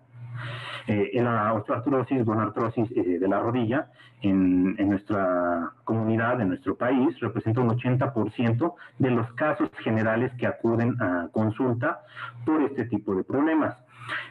Eh, 0.87 1.11
la 1.23 1.53
osteoartrosis, 1.53 2.25
con 2.25 2.41
artrosis 2.41 2.91
eh, 2.93 3.19
de 3.19 3.29
la 3.29 3.41
rodilla, 3.41 3.89
en, 4.23 4.77
en, 4.79 4.91
nuestra 4.91 5.73
comunidad, 5.85 6.41
en 6.41 6.49
nuestro 6.49 6.77
país, 6.77 7.19
representa 7.21 7.61
un 7.61 7.71
80% 7.71 8.75
de 8.99 9.11
los 9.11 9.33
casos 9.35 9.71
generales 9.79 10.33
que 10.39 10.47
acuden 10.47 11.01
a 11.01 11.29
consulta 11.33 12.01
por 12.45 12.63
este 12.63 12.85
tipo 12.87 13.15
de 13.15 13.25
problemas. 13.25 13.77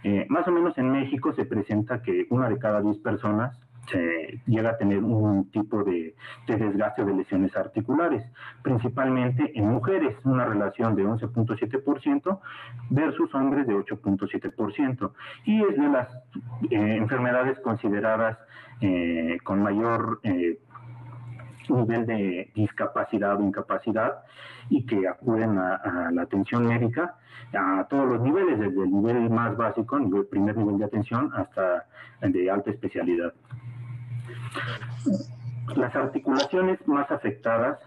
Eh, 0.03 0.25
más 0.29 0.47
o 0.47 0.51
menos 0.51 0.77
en 0.77 0.91
México 0.91 1.33
se 1.33 1.45
presenta 1.45 2.01
que 2.01 2.27
una 2.29 2.49
de 2.49 2.57
cada 2.57 2.81
10 2.81 2.97
personas 2.99 3.57
se 3.91 4.41
llega 4.45 4.71
a 4.71 4.77
tener 4.77 4.99
un 4.99 5.49
tipo 5.51 5.83
de, 5.83 6.15
desgaste 6.47 7.05
de 7.05 7.13
lesiones 7.13 7.55
articulares, 7.55 8.23
principalmente 8.63 9.51
en 9.57 9.67
mujeres, 9.67 10.15
una 10.23 10.45
relación 10.45 10.95
de 10.95 11.03
11.7% 11.03 12.39
versus 12.89 13.33
hombres 13.35 13.67
de 13.67 13.75
8.7%. 13.75 15.11
Y 15.45 15.61
es 15.63 15.77
de 15.77 15.89
las 15.89 16.13
eh, 16.69 16.95
enfermedades 16.97 17.59
consideradas 17.59 18.37
eh, 18.81 19.37
con 19.43 19.61
mayor 19.61 20.19
eh, 20.23 20.59
nivel 21.69 22.05
de 22.05 22.51
discapacidad 22.53 23.39
o 23.39 23.43
incapacidad 23.43 24.23
y 24.69 24.85
que 24.85 25.07
acuden 25.07 25.57
a, 25.57 26.11
la 26.11 26.23
atención 26.23 26.67
médica 26.67 27.15
a 27.53 27.87
todos 27.89 28.07
los 28.07 28.21
niveles, 28.21 28.59
desde 28.59 28.83
el 28.83 28.91
nivel 28.91 29.29
más 29.29 29.55
básico, 29.55 29.97
el 29.97 30.25
primer 30.27 30.57
nivel 30.57 30.77
de 30.77 30.85
atención, 30.85 31.31
hasta 31.33 31.85
de 32.21 32.49
alta 32.49 32.71
especialidad. 32.71 33.33
Las 35.75 35.95
articulaciones 35.95 36.79
más 36.87 37.09
afectadas 37.11 37.79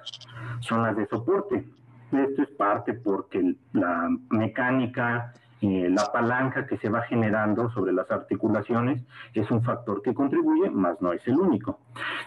son 0.60 0.82
las 0.82 0.96
de 0.96 1.06
soporte. 1.06 1.64
Esto 2.12 2.42
es 2.42 2.48
parte 2.50 2.94
porque 2.94 3.54
la 3.72 4.08
mecánica, 4.30 5.32
eh, 5.60 5.88
la 5.90 6.10
palanca 6.12 6.66
que 6.66 6.78
se 6.78 6.88
va 6.88 7.02
generando 7.02 7.70
sobre 7.70 7.92
las 7.92 8.10
articulaciones 8.10 9.02
es 9.34 9.50
un 9.50 9.62
factor 9.62 10.02
que 10.02 10.14
contribuye, 10.14 10.70
más 10.70 11.00
no 11.00 11.12
es 11.12 11.26
el 11.26 11.36
único. 11.36 11.80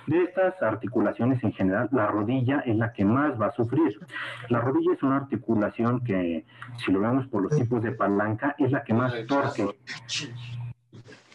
De 0.08 0.24
estas 0.24 0.62
articulaciones 0.62 1.44
en 1.44 1.52
general, 1.54 1.90
la 1.92 2.08
rodilla 2.08 2.60
es 2.60 2.78
la 2.78 2.94
que 2.94 3.06
más 3.06 3.40
va 3.40 3.48
a 3.48 3.52
sufrir. 3.52 4.00
La 4.50 4.62
rodilla 4.62 4.94
es 4.94 5.04
una 5.04 5.18
articulación 5.18 6.04
que, 6.04 6.46
si 6.78 6.92
lo 6.92 7.00
vemos 7.00 7.28
por 7.28 7.44
los 7.44 7.56
tipos 7.56 7.82
de 7.82 7.92
palanca, 7.92 8.56
es 8.58 8.72
la 8.72 8.84
que 8.84 8.94
más 8.94 9.14
torque. 9.28 9.68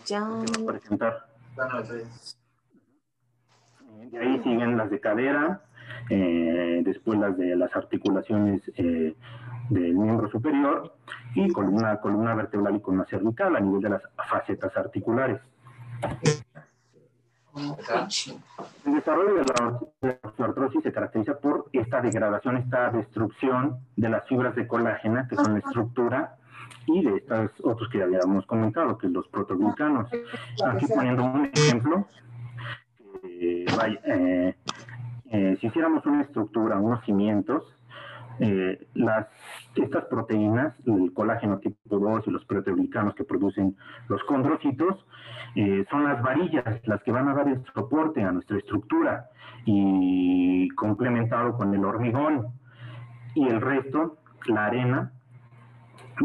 Ya. 0.07 0.25
presentar. 0.65 1.27
De 4.11 4.19
ahí 4.19 4.41
siguen 4.43 4.77
las 4.77 4.91
de 4.91 5.01
cadera, 5.01 5.61
eh, 6.11 6.83
después 6.85 7.19
las 7.19 7.37
de 7.37 7.57
las 7.57 7.75
articulaciones 7.75 8.63
eh, 8.77 9.15
del 9.71 9.95
miembro 9.95 10.31
superior 10.31 10.95
y 11.35 11.51
columna, 11.53 12.01
columna 12.01 12.35
vertebral 12.35 12.77
y 12.77 12.81
columna 12.81 13.05
cervical 13.07 13.57
a 13.57 13.61
nivel 13.61 13.81
de 13.81 13.91
las 13.91 14.03
facetas 14.29 14.77
articulares. 14.77 15.41
El 18.85 18.95
desarrollo 18.95 19.35
de 19.35 19.45
la 19.45 20.19
osteoartrosis 20.23 20.83
se 20.83 20.93
caracteriza 20.93 21.39
por 21.39 21.67
esta 21.73 22.01
degradación, 22.01 22.59
esta 22.59 22.91
destrucción 22.91 23.79
de 23.97 24.11
las 24.11 24.29
fibras 24.29 24.55
de 24.55 24.67
colágena, 24.67 25.27
que 25.27 25.37
son 25.37 25.55
la 25.55 25.59
estructura, 25.61 26.37
y 26.87 27.03
de 27.03 27.17
estos 27.17 27.51
otros 27.63 27.89
que 27.89 27.99
ya 27.99 28.05
habíamos 28.05 28.47
comentado, 28.47 28.97
que 28.99 29.07
es 29.07 29.13
los 29.13 29.27
protoglicanos. 29.29 30.09
Aquí 30.65 30.87
poniendo 30.87 31.25
un 31.25 31.47
ejemplo, 31.47 32.07
eh, 33.23 34.55
eh, 35.31 35.57
si 35.61 35.67
hiciéramos 35.67 36.05
una 36.07 36.23
estructura, 36.23 36.79
unos 36.79 37.05
cimientos, 37.05 37.65
eh, 38.39 38.87
las, 38.95 39.27
estas 39.75 40.05
proteínas, 40.05 40.75
el 40.87 41.13
colágeno 41.15 41.59
tipo 41.59 41.99
2 41.99 42.27
y 42.27 42.31
los 42.31 42.45
proteoglicanos 42.45 43.15
que 43.15 43.25
producen 43.25 43.77
los 44.09 44.23
condrocitos, 44.25 45.05
son 45.91 46.05
las 46.05 46.23
varillas 46.23 46.87
las 46.87 47.03
que 47.03 47.13
van 47.13 47.29
a 47.29 47.35
dar 47.35 47.49
el 47.49 47.65
soporte 47.73 48.23
a 48.23 48.31
nuestra 48.31 48.59
estructura 48.59 49.31
y 49.65 50.69
complementado 50.75 51.57
con 51.57 51.75
el 51.75 51.83
hormigón. 51.83 52.49
Y 53.35 53.49
el 53.49 53.63
resto, 53.63 54.19
la 54.49 54.67
arena, 54.67 55.13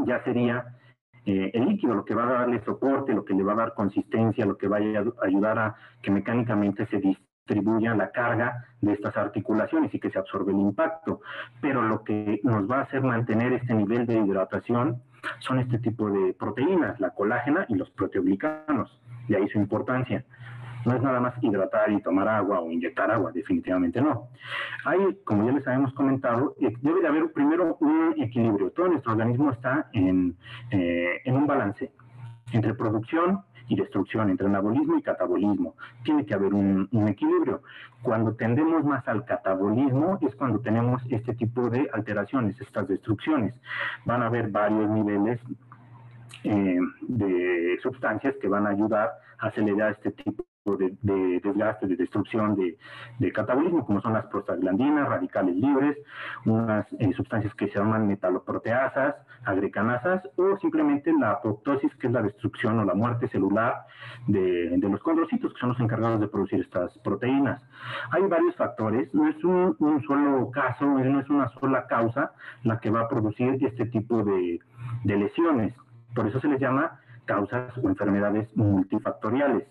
ya 0.05 0.21
sería 0.25 0.70
eh, 1.25 1.51
el 1.53 1.65
líquido, 1.65 1.93
lo 1.93 2.05
que 2.05 2.15
va 2.15 2.23
a 2.23 2.33
darle 2.33 2.63
soporte, 2.63 3.13
lo 3.13 3.23
que 3.23 3.33
le 3.33 3.43
va 3.43 3.53
a 3.53 3.57
dar 3.57 3.73
consistencia, 3.73 4.45
lo 4.45 4.57
que 4.57 4.67
va 4.67 4.77
a 4.77 5.25
ayudar 5.25 5.59
a 5.59 5.75
que 6.01 6.11
mecánicamente 6.11 6.87
se 6.87 6.99
distribuya 6.99 7.95
la 7.95 8.11
carga 8.11 8.65
de 8.81 8.93
estas 8.93 9.15
articulaciones 9.17 9.93
y 9.93 9.99
que 9.99 10.09
se 10.09 10.17
absorbe 10.17 10.51
el 10.51 10.59
impacto. 10.59 11.21
Pero 11.61 11.83
lo 11.83 12.03
que 12.03 12.39
nos 12.43 12.69
va 12.69 12.79
a 12.79 12.81
hacer 12.83 13.01
mantener 13.01 13.53
este 13.53 13.73
nivel 13.73 14.05
de 14.05 14.17
hidratación 14.19 15.01
son 15.39 15.59
este 15.59 15.77
tipo 15.79 16.09
de 16.09 16.33
proteínas, 16.33 16.99
la 16.99 17.11
colágena 17.11 17.65
y 17.69 17.75
los 17.75 17.89
proteoglicanos. 17.91 18.99
De 19.27 19.37
ahí 19.37 19.47
su 19.49 19.59
importancia. 19.59 20.25
No 20.85 20.95
es 20.95 21.01
nada 21.01 21.19
más 21.19 21.33
hidratar 21.41 21.91
y 21.91 22.01
tomar 22.01 22.27
agua 22.27 22.59
o 22.59 22.71
inyectar 22.71 23.11
agua, 23.11 23.31
definitivamente 23.31 24.01
no. 24.01 24.29
Hay, 24.85 24.99
como 25.23 25.45
ya 25.45 25.51
les 25.51 25.67
habíamos 25.67 25.93
comentado, 25.93 26.55
eh, 26.59 26.73
debe 26.81 27.01
de 27.01 27.07
haber 27.07 27.31
primero 27.31 27.77
un 27.79 28.15
equilibrio. 28.17 28.71
Todo 28.71 28.87
nuestro 28.87 29.11
organismo 29.11 29.51
está 29.51 29.89
en, 29.93 30.35
eh, 30.71 31.21
en 31.25 31.35
un 31.35 31.47
balance 31.47 31.91
entre 32.51 32.73
producción 32.73 33.43
y 33.71 33.75
destrucción, 33.75 34.29
entre 34.29 34.47
anabolismo 34.47 34.97
y 34.97 35.01
catabolismo. 35.01 35.75
Tiene 36.03 36.25
que 36.25 36.33
haber 36.33 36.53
un, 36.53 36.89
equilibrio. 37.07 37.61
Cuando 38.01 38.33
tendemos 38.35 38.83
más 38.83 39.07
al 39.07 39.23
catabolismo 39.23 40.19
es 40.21 40.35
cuando 40.35 40.59
tenemos 40.59 41.01
este 41.09 41.33
tipo 41.35 41.69
de 41.69 41.89
alteraciones, 41.93 42.59
estas 42.59 42.87
destrucciones. 42.87 43.53
Van 44.05 44.23
a 44.23 44.25
haber 44.25 44.49
varios 44.49 44.89
niveles 44.89 45.39
eh, 46.43 46.79
de 47.07 47.79
sustancias 47.81 48.35
que 48.41 48.49
van 48.49 48.67
a 48.67 48.71
ayudar 48.71 49.11
a 49.39 49.47
acelerar 49.47 49.91
este 49.91 50.11
tipo 50.11 50.43
de, 50.65 51.39
desgaste, 51.43 51.87
de 51.87 51.95
destrucción 51.95 52.55
de, 52.55 53.31
catabolismo, 53.31 53.85
como 53.85 54.01
son 54.01 54.13
las 54.13 54.25
prostaglandinas, 54.27 55.07
radicales 55.07 55.55
libres, 55.55 55.97
unas 56.45 56.85
eh, 56.99 57.11
sustancias 57.13 57.53
que 57.55 57.67
se 57.69 57.79
llaman 57.79 58.07
metaloproteasas, 58.07 59.15
agrecanasas, 59.43 60.21
o 60.35 60.57
simplemente 60.57 61.11
la 61.13 61.31
apoptosis, 61.31 61.95
que 61.95 62.07
es 62.07 62.13
la 62.13 62.21
destrucción 62.21 62.79
o 62.79 62.85
la 62.85 62.93
muerte 62.93 63.27
celular 63.29 63.85
de, 64.27 64.77
los 64.81 65.01
condrocitos, 65.01 65.53
que 65.53 65.59
son 65.59 65.69
los 65.69 65.79
encargados 65.79 66.19
de 66.19 66.27
producir 66.27 66.59
estas 66.59 66.95
proteínas. 66.99 67.61
Hay 68.11 68.23
varios 68.23 68.55
factores, 68.55 69.13
no 69.13 69.27
es 69.27 69.43
un, 69.43 69.75
solo 70.05 70.51
caso, 70.51 70.85
no 70.85 71.19
es 71.19 71.29
una 71.29 71.49
sola 71.59 71.87
causa 71.87 72.33
la 72.63 72.79
que 72.79 72.89
va 72.89 73.01
a 73.01 73.07
producir 73.07 73.57
este 73.65 73.85
tipo 73.85 74.23
de, 74.23 74.59
de 75.05 75.17
lesiones. 75.17 75.73
Por 76.13 76.27
eso 76.27 76.39
se 76.39 76.49
les 76.49 76.59
llama 76.59 76.99
causas 77.25 77.75
o 77.77 77.87
enfermedades 77.87 78.55
multifactoriales. 78.55 79.65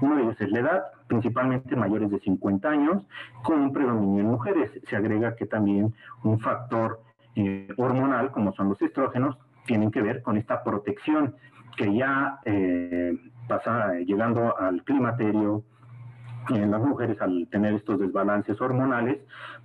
Uno 0.00 0.16
de 0.16 0.22
ellos 0.22 0.40
es 0.40 0.50
la 0.50 0.60
edad, 0.60 0.84
principalmente 1.06 1.76
mayores 1.76 2.10
de 2.10 2.20
50 2.20 2.68
años, 2.68 3.02
con 3.42 3.60
un 3.60 3.72
predominio 3.72 4.20
en 4.20 4.30
mujeres. 4.30 4.70
Se 4.88 4.96
agrega 4.96 5.36
que 5.36 5.46
también 5.46 5.94
un 6.22 6.38
factor 6.40 7.00
eh, 7.34 7.68
hormonal, 7.76 8.30
como 8.30 8.52
son 8.52 8.70
los 8.70 8.80
estrógenos, 8.82 9.36
tienen 9.66 9.90
que 9.90 10.02
ver 10.02 10.22
con 10.22 10.36
esta 10.36 10.62
protección 10.62 11.34
que 11.76 11.94
ya 11.94 12.38
eh, 12.44 13.18
pasa 13.48 13.94
llegando 13.94 14.56
al 14.58 14.82
climaterio, 14.84 15.62
en 16.48 16.70
las 16.70 16.80
mujeres 16.80 17.20
al 17.20 17.48
tener 17.50 17.74
estos 17.74 17.98
desbalances 17.98 18.60
hormonales, 18.60 19.18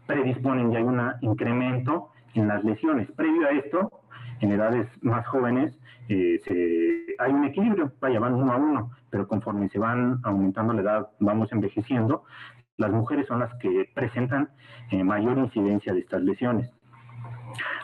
predisponen 0.07 0.71
ya 0.71 0.79
hay 0.79 0.83
un 0.83 0.99
incremento 1.21 2.09
en 2.33 2.47
las 2.47 2.63
lesiones. 2.63 3.11
Previo 3.11 3.47
a 3.47 3.51
esto, 3.51 3.91
en 4.39 4.51
edades 4.51 4.87
más 5.01 5.25
jóvenes 5.27 5.77
eh, 6.09 6.41
hay 7.19 7.31
un 7.31 7.45
equilibrio, 7.45 7.91
vaya, 7.99 8.19
van 8.19 8.33
uno 8.33 8.51
a 8.51 8.57
uno, 8.57 8.91
pero 9.11 9.27
conforme 9.27 9.69
se 9.69 9.77
van 9.77 10.19
aumentando 10.23 10.73
la 10.73 10.81
edad, 10.81 11.09
vamos 11.19 11.51
envejeciendo, 11.51 12.23
las 12.77 12.89
mujeres 12.89 13.27
son 13.27 13.39
las 13.39 13.53
que 13.55 13.87
presentan 13.93 14.49
eh, 14.89 15.03
mayor 15.03 15.37
incidencia 15.37 15.93
de 15.93 15.99
estas 15.99 16.23
lesiones. 16.23 16.71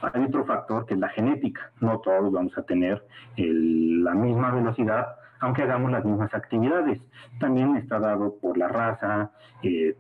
Hay 0.02 0.24
otro 0.24 0.46
factor 0.46 0.86
que 0.86 0.94
es 0.94 1.00
la 1.00 1.10
genética. 1.10 1.72
No 1.82 2.00
todos 2.00 2.32
vamos 2.32 2.58
a 2.58 2.64
tener 2.64 3.06
la 3.36 4.14
misma 4.14 4.52
velocidad, 4.52 5.08
aunque 5.40 5.64
hagamos 5.64 5.92
las 5.92 6.06
mismas 6.06 6.34
actividades. 6.34 7.00
También 7.40 7.76
está 7.76 8.00
dado 8.00 8.40
por 8.40 8.58
la 8.58 8.70
raza, 8.70 9.32
eh, 9.62 9.96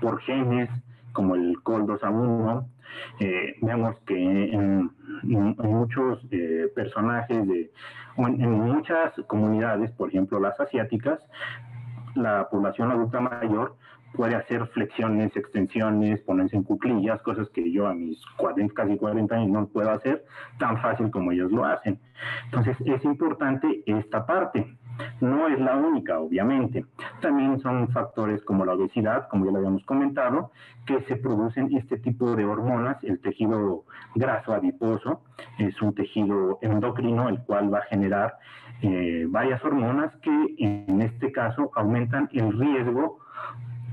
por 0.00 0.20
genes, 0.20 0.70
como 1.12 1.34
el 1.34 1.56
COL2A1, 1.62 2.66
eh, 3.20 3.56
vemos 3.62 3.98
que 4.06 4.52
en, 4.52 4.90
muchos 5.22 6.20
personajes, 6.74 7.48
de, 7.48 7.72
en, 8.16 8.50
muchas 8.50 9.14
comunidades, 9.26 9.90
por 9.92 10.08
ejemplo 10.08 10.40
las 10.40 10.58
asiáticas, 10.60 11.18
la 12.14 12.48
población 12.48 12.90
adulta 12.90 13.20
mayor 13.20 13.76
puede 14.14 14.36
hacer 14.36 14.66
flexiones, 14.68 15.36
extensiones, 15.36 16.20
ponerse 16.20 16.56
en 16.56 16.62
cuclillas, 16.62 17.20
cosas 17.22 17.48
que 17.50 17.70
yo 17.72 17.88
a 17.88 17.94
mis 17.94 18.24
40, 18.36 18.72
casi 18.72 18.96
40 18.96 19.34
años 19.34 19.50
no 19.50 19.66
puedo 19.66 19.90
hacer 19.90 20.24
tan 20.58 20.80
fácil 20.80 21.10
como 21.10 21.32
ellos 21.32 21.50
lo 21.50 21.64
hacen. 21.64 21.98
Entonces 22.44 22.76
es 22.84 23.04
importante 23.04 23.82
esta 23.86 24.24
parte. 24.24 24.76
No 25.20 25.48
es 25.48 25.58
la 25.58 25.76
única, 25.76 26.18
obviamente. 26.18 26.84
También 27.20 27.58
son 27.60 27.88
factores 27.88 28.42
como 28.42 28.64
la 28.64 28.74
obesidad, 28.74 29.28
como 29.28 29.46
ya 29.46 29.52
lo 29.52 29.58
habíamos 29.58 29.84
comentado, 29.84 30.50
que 30.86 31.00
se 31.02 31.16
producen 31.16 31.74
este 31.76 31.98
tipo 31.98 32.34
de 32.36 32.44
hormonas. 32.44 33.02
El 33.02 33.20
tejido 33.20 33.84
graso 34.14 34.52
adiposo 34.52 35.22
es 35.58 35.80
un 35.82 35.94
tejido 35.94 36.58
endocrino, 36.62 37.28
el 37.28 37.40
cual 37.40 37.72
va 37.72 37.78
a 37.78 37.82
generar 37.86 38.38
eh, 38.82 39.26
varias 39.28 39.64
hormonas 39.64 40.14
que 40.16 40.54
en 40.58 41.00
este 41.00 41.32
caso 41.32 41.70
aumentan 41.74 42.28
el 42.32 42.52
riesgo 42.58 43.18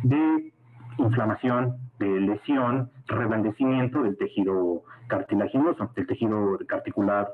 de 0.03 0.51
inflamación, 0.97 1.77
de 1.99 2.19
lesión, 2.19 2.91
reblandecimiento 3.07 4.03
del 4.03 4.17
tejido 4.17 4.83
cartilaginoso, 5.07 5.91
del 5.95 6.07
tejido 6.07 6.57
carticular 6.67 7.29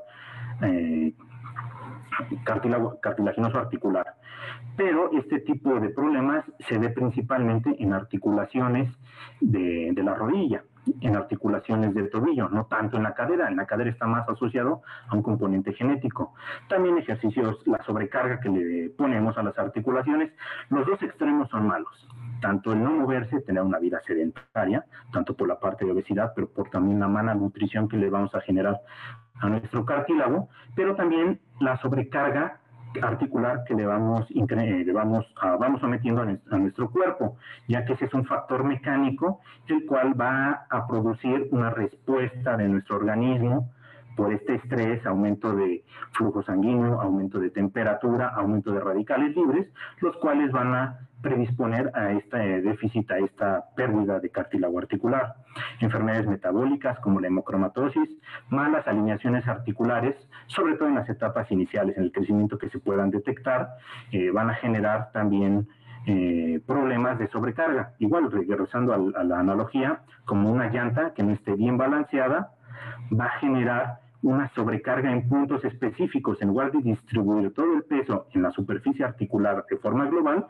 eh, 0.62 1.14
cartilaginoso 2.44 3.58
articular. 3.58 4.14
Pero 4.76 5.10
este 5.12 5.40
tipo 5.40 5.78
de 5.80 5.90
problemas 5.90 6.44
se 6.68 6.78
ve 6.78 6.90
principalmente 6.90 7.74
en 7.78 7.92
articulaciones 7.92 8.90
de, 9.40 9.92
la 9.96 10.14
rodilla, 10.14 10.62
en 11.00 11.16
articulaciones 11.16 11.94
del 11.94 12.10
tobillo, 12.10 12.48
no 12.48 12.66
tanto 12.66 12.96
en 12.96 13.02
la 13.02 13.14
cadera. 13.14 13.48
En 13.48 13.56
la 13.56 13.66
cadera 13.66 13.90
está 13.90 14.06
más 14.06 14.28
asociado 14.28 14.82
a 15.08 15.14
un 15.14 15.22
componente 15.22 15.72
genético. 15.72 16.34
También 16.68 16.98
ejercicios, 16.98 17.66
la 17.66 17.82
sobrecarga 17.84 18.40
que 18.40 18.48
le 18.48 18.90
ponemos 18.90 19.36
a 19.38 19.42
las 19.42 19.58
articulaciones, 19.58 20.32
los 20.70 20.86
dos 20.86 21.02
extremos 21.02 21.48
son 21.50 21.66
malos. 21.66 22.08
Tanto 22.40 22.72
el 22.72 22.82
no 22.82 22.90
moverse, 22.90 23.40
tener 23.40 23.62
una 23.62 23.78
vida 23.78 24.00
sedentaria, 24.06 24.84
tanto 25.12 25.34
por 25.34 25.48
la 25.48 25.58
parte 25.58 25.84
de 25.84 25.92
obesidad, 25.92 26.32
pero 26.34 26.48
por 26.48 26.70
también 26.70 27.00
la 27.00 27.08
mala 27.08 27.34
nutrición 27.34 27.88
que 27.88 27.96
le 27.96 28.10
vamos 28.10 28.34
a 28.34 28.40
generar 28.40 28.80
a 29.40 29.48
nuestro 29.48 29.84
cartílago, 29.84 30.48
pero 30.74 30.94
también 30.94 31.40
la 31.60 31.76
sobrecarga 31.78 32.60
articular 33.02 33.64
que 33.64 33.74
le 33.74 33.86
vamos, 33.86 34.28
le 34.30 34.92
vamos, 34.92 35.26
a, 35.40 35.56
vamos 35.56 35.80
sometiendo 35.80 36.22
a, 36.22 36.58
nuestro 36.58 36.90
cuerpo, 36.90 37.36
ya 37.66 37.84
que 37.84 37.94
ese 37.94 38.06
es 38.06 38.14
un 38.14 38.24
factor 38.24 38.64
mecánico 38.64 39.40
el 39.68 39.84
cual 39.86 40.18
va 40.18 40.66
a 40.70 40.86
producir 40.86 41.48
una 41.50 41.70
respuesta 41.70 42.56
de 42.56 42.68
nuestro 42.68 42.96
organismo 42.96 43.70
por 44.18 44.32
este 44.32 44.56
estrés, 44.56 45.06
aumento 45.06 45.54
de 45.54 45.84
flujo 46.10 46.42
sanguíneo, 46.42 47.00
aumento 47.00 47.38
de 47.38 47.50
temperatura, 47.50 48.30
aumento 48.30 48.72
de 48.72 48.80
radicales 48.80 49.36
libres, 49.36 49.68
los 50.00 50.16
cuales 50.16 50.50
van 50.50 50.74
a 50.74 50.98
predisponer 51.22 51.92
a 51.94 52.10
este 52.10 52.60
déficit, 52.62 53.08
a 53.12 53.18
esta 53.18 53.66
pérdida 53.76 54.18
de 54.18 54.28
cartílago 54.30 54.76
articular. 54.76 55.36
Enfermedades 55.78 56.26
metabólicas 56.26 56.98
como 56.98 57.20
la 57.20 57.28
hemocromatosis, 57.28 58.10
malas 58.50 58.88
alineaciones 58.88 59.46
articulares, 59.46 60.16
sobre 60.48 60.74
todo 60.74 60.88
en 60.88 60.96
las 60.96 61.08
etapas 61.08 61.48
iniciales, 61.52 61.96
en 61.96 62.02
el 62.02 62.10
crecimiento 62.10 62.58
que 62.58 62.70
se 62.70 62.80
puedan 62.80 63.12
detectar, 63.12 63.76
eh, 64.10 64.32
van 64.32 64.50
a 64.50 64.54
generar 64.54 65.12
también 65.12 65.68
eh, 66.06 66.60
problemas 66.66 67.20
de 67.20 67.28
sobrecarga. 67.28 67.92
Igual, 68.00 68.32
regresando 68.32 68.92
a 68.92 69.22
la 69.22 69.38
analogía, 69.38 70.00
como 70.24 70.50
una 70.50 70.70
llanta 70.70 71.14
que 71.14 71.22
no 71.22 71.32
esté 71.32 71.54
bien 71.54 71.78
balanceada, 71.78 72.50
va 73.12 73.26
a 73.26 73.38
generar 73.38 74.07
una 74.22 74.48
sobrecarga 74.54 75.12
en 75.12 75.28
puntos 75.28 75.64
específicos, 75.64 76.40
en 76.42 76.48
lugar 76.48 76.72
de 76.72 76.80
distribuir 76.80 77.54
todo 77.54 77.76
el 77.76 77.84
peso 77.84 78.26
en 78.32 78.42
la 78.42 78.50
superficie 78.50 79.04
articular 79.04 79.64
de 79.70 79.76
forma 79.76 80.06
global, 80.06 80.46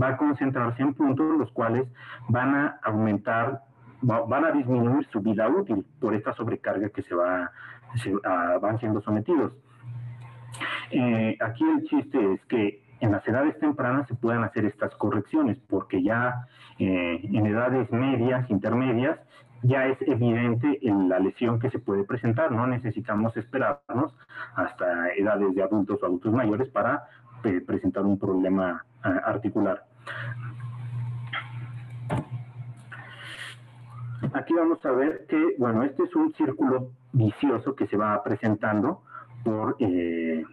va 0.00 0.08
a 0.08 0.16
concentrarse 0.16 0.82
en 0.82 0.94
puntos 0.94 1.38
los 1.38 1.50
cuales 1.52 1.86
van 2.28 2.54
a 2.54 2.78
aumentar, 2.82 3.62
van 4.00 4.44
a 4.44 4.50
disminuir 4.50 5.06
su 5.12 5.20
vida 5.20 5.48
útil 5.48 5.84
por 6.00 6.14
esta 6.14 6.32
sobrecarga 6.32 6.88
que 6.88 7.02
se, 7.02 7.14
va, 7.14 7.50
ah, 8.24 8.58
van 8.60 8.78
siendo 8.80 9.00
sometidos. 9.02 9.52
Eh, 10.90 11.36
aquí 11.40 11.64
el 11.64 11.84
chiste 11.84 12.34
es 12.34 12.44
que 12.46 12.82
en 13.00 13.12
las 13.12 13.26
edades 13.26 13.58
tempranas 13.58 14.06
se 14.06 14.14
puedan 14.14 14.44
hacer 14.44 14.64
estas 14.64 14.94
correcciones, 14.96 15.58
porque 15.68 16.02
ya 16.02 16.46
eh, 16.78 17.20
en 17.22 17.46
edades 17.46 17.90
medias, 17.90 18.48
intermedias, 18.50 19.18
ya 19.62 19.86
es 19.86 19.98
evidente 20.02 20.78
en 20.82 21.08
la 21.08 21.18
lesión 21.18 21.58
que 21.58 21.70
se 21.70 21.78
puede 21.78 22.04
presentar. 22.04 22.50
No 22.50 22.66
necesitamos 22.66 23.36
esperarnos 23.36 24.14
hasta 24.54 25.12
edades 25.14 25.54
de 25.54 25.62
adultos 25.62 26.02
o 26.02 26.06
adultos 26.06 26.32
mayores 26.32 26.68
para 26.68 27.04
eh, 27.44 27.60
presentar 27.60 28.04
un 28.04 28.18
problema 28.18 28.84
ah, 29.02 29.20
articular. 29.24 29.84
Aquí 34.34 34.54
vamos 34.54 34.84
a 34.84 34.92
ver 34.92 35.26
que, 35.28 35.56
bueno, 35.58 35.82
este 35.82 36.04
es 36.04 36.14
un 36.16 36.32
círculo 36.34 36.90
vicioso 37.12 37.76
que 37.76 37.86
se 37.86 37.96
va 37.96 38.22
presentando 38.22 39.02
por 39.44 39.76
eh, 39.78 40.44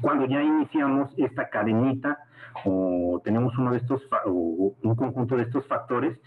cuando 0.00 0.26
ya 0.26 0.42
iniciamos 0.42 1.12
esta 1.16 1.48
cadenita 1.48 2.18
o 2.64 3.20
tenemos 3.24 3.56
uno 3.58 3.72
de 3.72 3.78
estos 3.78 4.02
o 4.26 4.76
un 4.82 4.94
conjunto 4.94 5.36
de 5.36 5.44
estos 5.44 5.66
factores 5.66 6.18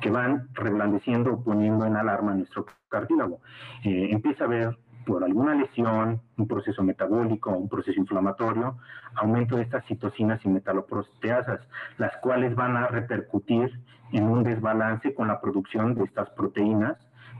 que 0.00 0.10
van 0.10 0.48
reblandeciendo 0.54 1.34
o 1.34 1.44
poniendo 1.44 1.86
en 1.86 1.96
alarma 1.96 2.34
nuestro 2.34 2.66
cartílago. 2.88 3.40
Eh, 3.84 4.08
empieza 4.10 4.44
a 4.44 4.46
haber 4.46 4.78
por 5.04 5.22
alguna 5.22 5.54
lesión, 5.54 6.20
un 6.36 6.48
proceso 6.48 6.82
metabólico, 6.82 7.50
un 7.50 7.68
proceso 7.68 8.00
inflamatorio, 8.00 8.78
aumento 9.14 9.56
de 9.56 9.62
estas 9.62 9.84
citocinas 9.86 10.44
y 10.44 10.48
metaloproteasas, 10.48 11.60
las 11.98 12.16
cuales 12.18 12.54
van 12.54 12.76
a 12.76 12.86
repercutir 12.86 13.70
en 14.12 14.24
un 14.24 14.42
desbalance 14.42 15.14
con 15.14 15.28
la 15.28 15.40
producción 15.40 15.94
de 15.94 16.04
estas 16.04 16.30
proteínas, 16.30 16.96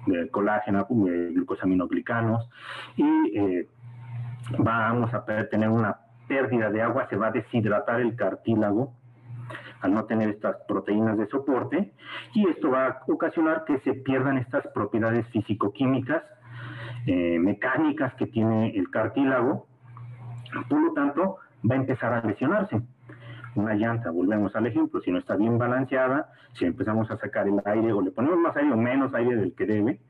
de 0.07 0.29
colágeno, 0.29 0.87
de 0.91 1.33
glucosaminoglicanos, 1.33 2.49
y 2.97 3.39
eh, 3.39 3.69
vamos 4.59 5.13
a 5.15 5.25
tener 5.49 5.69
una 5.69 6.04
pérdida 6.29 6.71
de 6.71 6.83
agua, 6.83 7.07
se 7.09 7.17
va 7.17 7.29
a 7.29 7.31
deshidratar 7.31 8.01
el 8.01 8.17
cartílago 8.17 8.95
al 9.81 9.93
no 9.93 10.05
tener 10.05 10.31
estas 10.31 10.57
proteínas 10.67 11.19
de 11.19 11.27
soporte 11.27 11.93
y 12.33 12.49
esto 12.49 12.71
va 12.71 12.87
a 12.87 13.03
ocasionar 13.07 13.65
que 13.67 13.79
se 13.81 13.93
pierdan 13.93 14.39
estas 14.39 14.67
propiedades 14.69 15.27
físico-químicas, 15.29 16.23
eh, 17.07 17.39
mecánicas 17.39 18.15
que 18.15 18.27
tiene 18.27 18.71
el 18.71 18.91
cartílago, 18.91 19.67
por 20.71 20.81
lo 20.81 20.93
tanto 20.95 21.37
va 21.69 21.75
a 21.75 21.79
empezar 21.79 22.13
a 22.15 22.27
lesionarse. 22.27 22.81
una 23.57 23.75
llanta, 23.75 24.11
volvemos 24.11 24.57
al 24.57 24.67
ejemplo, 24.67 25.01
si 25.01 25.13
no 25.13 25.19
está 25.19 25.37
bien 25.37 25.59
balanceada, 25.59 26.33
si 26.55 26.65
empezamos 26.65 27.09
a 27.11 27.19
sacar 27.19 27.47
el 27.47 27.61
aire 27.65 27.93
o 27.93 28.01
le 28.01 28.11
ponemos 28.11 28.39
más 28.39 28.57
aire 28.57 28.73
o 28.73 28.77
menos 28.77 29.15
aire 29.15 29.37
del 29.37 29.55
que 29.55 29.65
debe, 29.67 30.01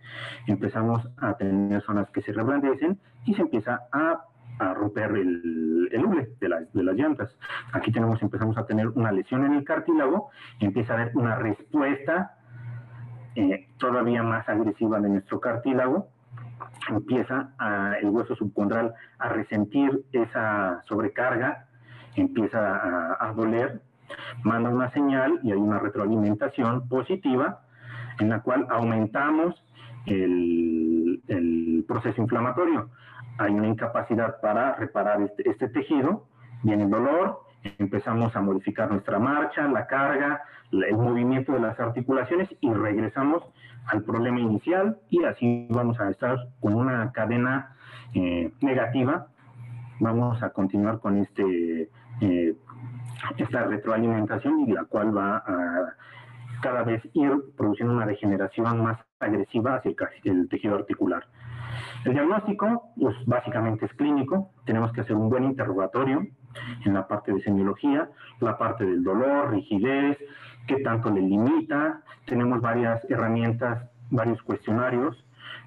empezamos 0.47 1.07
a 1.19 1.35
tener 1.37 1.83
zonas 1.83 2.09
que 2.11 2.23
se 2.23 2.33
reblandecen 2.33 2.99
y 3.27 3.35
se 3.35 3.43
empieza 3.43 3.83
a, 3.93 4.25
romper 4.59 5.11
el, 5.13 5.89
el 5.93 6.03
de, 6.11 6.69
de, 6.73 6.83
las 6.83 6.97
llantas. 6.97 7.37
Aquí 7.73 7.91
tenemos, 7.91 8.23
empezamos 8.23 8.57
a 8.57 8.67
tener 8.67 8.89
una 8.89 9.13
lesión 9.13 9.45
en 9.45 9.55
el 9.55 9.65
cartílago 9.65 10.31
empieza 10.61 10.93
a 10.93 10.97
haber 10.97 11.17
una 11.17 11.37
respuesta 11.37 12.37
eh, 13.35 13.69
todavía 13.79 14.23
más 14.23 14.49
agresiva 14.49 15.01
de 15.01 15.09
nuestro 15.09 15.41
cartílago 15.41 16.09
empieza 16.89 17.51
el 18.01 18.09
hueso 18.11 18.35
subcondral 18.35 18.95
a 19.19 19.29
resentir 19.29 20.05
esa 20.13 20.83
sobrecarga, 20.87 21.67
empieza 22.17 23.17
a, 23.21 23.33
doler, 23.33 23.81
manda 24.43 24.71
una 24.71 24.91
señal 24.93 25.41
y 25.43 25.53
hay 25.53 25.59
una 25.59 25.79
retroalimentación 25.79 26.89
positiva 26.89 27.63
en 28.19 28.29
la 28.29 28.41
cual 28.41 28.67
aumentamos 28.71 29.63
el, 30.07 31.23
proceso 31.87 32.23
inflamatorio. 32.23 32.89
Hay 33.39 33.53
una 33.53 33.69
incapacidad 33.69 34.41
para 34.41 34.75
reparar 34.77 35.21
este, 35.23 35.49
este 35.49 35.69
tejido, 35.69 36.27
viene 36.63 36.85
el 36.85 36.91
dolor, 36.91 37.41
empezamos 37.79 38.35
a 38.37 38.41
modificar 38.41 38.91
nuestra 38.91 39.19
marcha, 39.19 39.67
la 39.69 39.87
carga, 39.87 40.43
el 40.71 40.97
movimiento 40.97 41.53
de 41.53 41.61
las 41.61 41.79
articulaciones 41.79 42.49
y 42.61 42.73
regresamos 42.73 43.45
al 43.87 44.03
problema 44.03 44.41
inicial 44.41 44.99
y 45.11 45.25
así 45.25 45.67
vamos 45.71 46.01
a 46.01 46.11
estar 46.11 46.37
con 46.61 46.75
una 46.75 47.13
cadena 47.13 47.77
eh, 48.15 48.53
negativa. 48.61 49.29
Vamos 50.01 50.43
a 50.43 50.51
continuar 50.51 50.99
con 51.01 51.19
este, 51.19 51.91
eh, 52.21 52.57
esta 53.37 53.65
retroalimentación 53.65 54.61
y 54.61 54.73
la 54.73 54.85
cual 54.85 55.17
va 55.17 55.37
a 55.39 55.95
cada 56.61 56.83
vez 56.83 57.03
ir 57.13 57.31
produciendo 57.57 57.95
una 57.95 58.07
degeneración 58.07 58.83
más 58.83 58.99
agresiva 59.21 59.77
hacia 59.77 59.95
el 60.25 60.49
tejido 60.49 60.77
articular. 60.77 61.27
El 62.05 62.13
diagnóstico, 62.13 62.93
pues 63.01 63.17
básicamente 63.27 63.87
es 63.87 63.93
clínico, 63.95 64.51
tenemos 64.65 64.93
que 64.93 65.01
hacer 65.01 65.17
un 65.17 65.29
buen 65.29 65.45
interrogatorio 65.45 66.27
en 66.85 66.95
la 66.95 67.09
parte 67.09 67.33
de 67.33 67.43
semiología, 67.43 68.09
la 68.41 68.59
parte 68.59 68.85
del 68.85 69.03
dolor, 69.03 69.51
rigidez, 69.51 70.19
qué 70.67 70.77
tanto 70.81 71.11
le 71.11 71.21
limita, 71.21 72.03
tenemos 72.27 72.61
varias 72.61 73.09
herramientas, 73.11 73.91
varios 74.11 74.43
cuestionarios, 74.43 75.25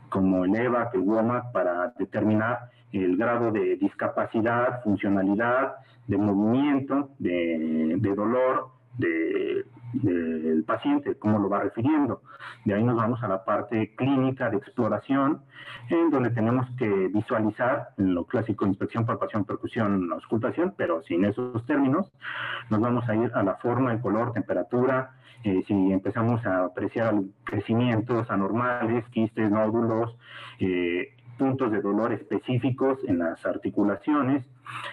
como 0.10 0.45
el 0.45 0.56
EVA, 0.56 0.89
el 0.93 1.01
WOMAC, 1.01 1.51
para 1.51 1.93
determinar 1.97 2.69
el 2.93 3.17
grado 3.17 3.51
de 3.51 3.75
discapacidad, 3.75 4.82
funcionalidad, 4.84 5.75
de 6.08 6.17
movimiento, 6.17 7.10
de, 7.19 7.95
de 7.97 8.15
dolor, 8.15 8.69
de 8.97 9.65
del 10.01 10.63
paciente, 10.65 11.15
cómo 11.17 11.39
lo 11.39 11.49
va 11.49 11.62
refiriendo. 11.62 12.21
De 12.65 12.73
ahí 12.73 12.83
nos 12.83 12.95
vamos 12.95 13.23
a 13.23 13.27
la 13.27 13.43
parte 13.43 13.95
clínica 13.95 14.49
de 14.49 14.57
exploración, 14.57 15.41
en 15.89 16.10
donde 16.10 16.31
tenemos 16.31 16.67
que 16.77 16.88
visualizar 17.07 17.89
lo 17.97 18.25
clásico 18.25 18.65
inspección, 18.65 19.05
palpación, 19.05 19.45
percusión, 19.45 20.12
auscultación, 20.12 20.73
pero 20.77 21.01
sin 21.03 21.25
esos 21.25 21.65
términos. 21.65 22.12
Nos 22.69 22.79
vamos 22.79 23.07
a 23.10 23.15
ir 23.15 23.31
a 23.33 23.43
la 23.43 23.55
forma, 23.55 23.91
el 23.91 24.01
color, 24.01 24.33
temperatura, 24.33 25.12
eh, 25.43 25.63
si 25.67 25.73
empezamos 25.73 26.45
a 26.45 26.65
apreciar 26.65 27.13
crecimientos 27.43 28.29
anormales, 28.29 29.05
quistes, 29.10 29.49
nódulos, 29.51 30.17
eh, 30.60 31.13
puntos 31.38 31.71
de 31.71 31.81
dolor 31.81 32.12
específicos 32.12 32.99
en 33.07 33.19
las 33.19 33.45
articulaciones. 33.45 34.45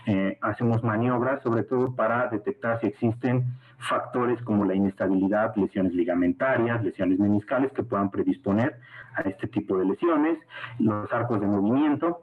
Eh, 0.06 0.38
hacemos 0.42 0.84
maniobras 0.84 1.42
sobre 1.42 1.64
todo 1.64 1.96
para 1.96 2.28
detectar 2.28 2.80
si 2.80 2.86
existen 2.86 3.56
factores 3.78 4.40
como 4.42 4.64
la 4.64 4.74
inestabilidad, 4.74 5.54
lesiones 5.56 5.94
ligamentarias, 5.94 6.82
lesiones 6.82 7.18
meniscales 7.18 7.72
que 7.72 7.82
puedan 7.82 8.10
predisponer 8.10 8.78
a 9.14 9.22
este 9.22 9.46
tipo 9.48 9.78
de 9.78 9.84
lesiones, 9.86 10.38
los 10.78 11.12
arcos 11.12 11.40
de 11.40 11.46
movimiento, 11.46 12.20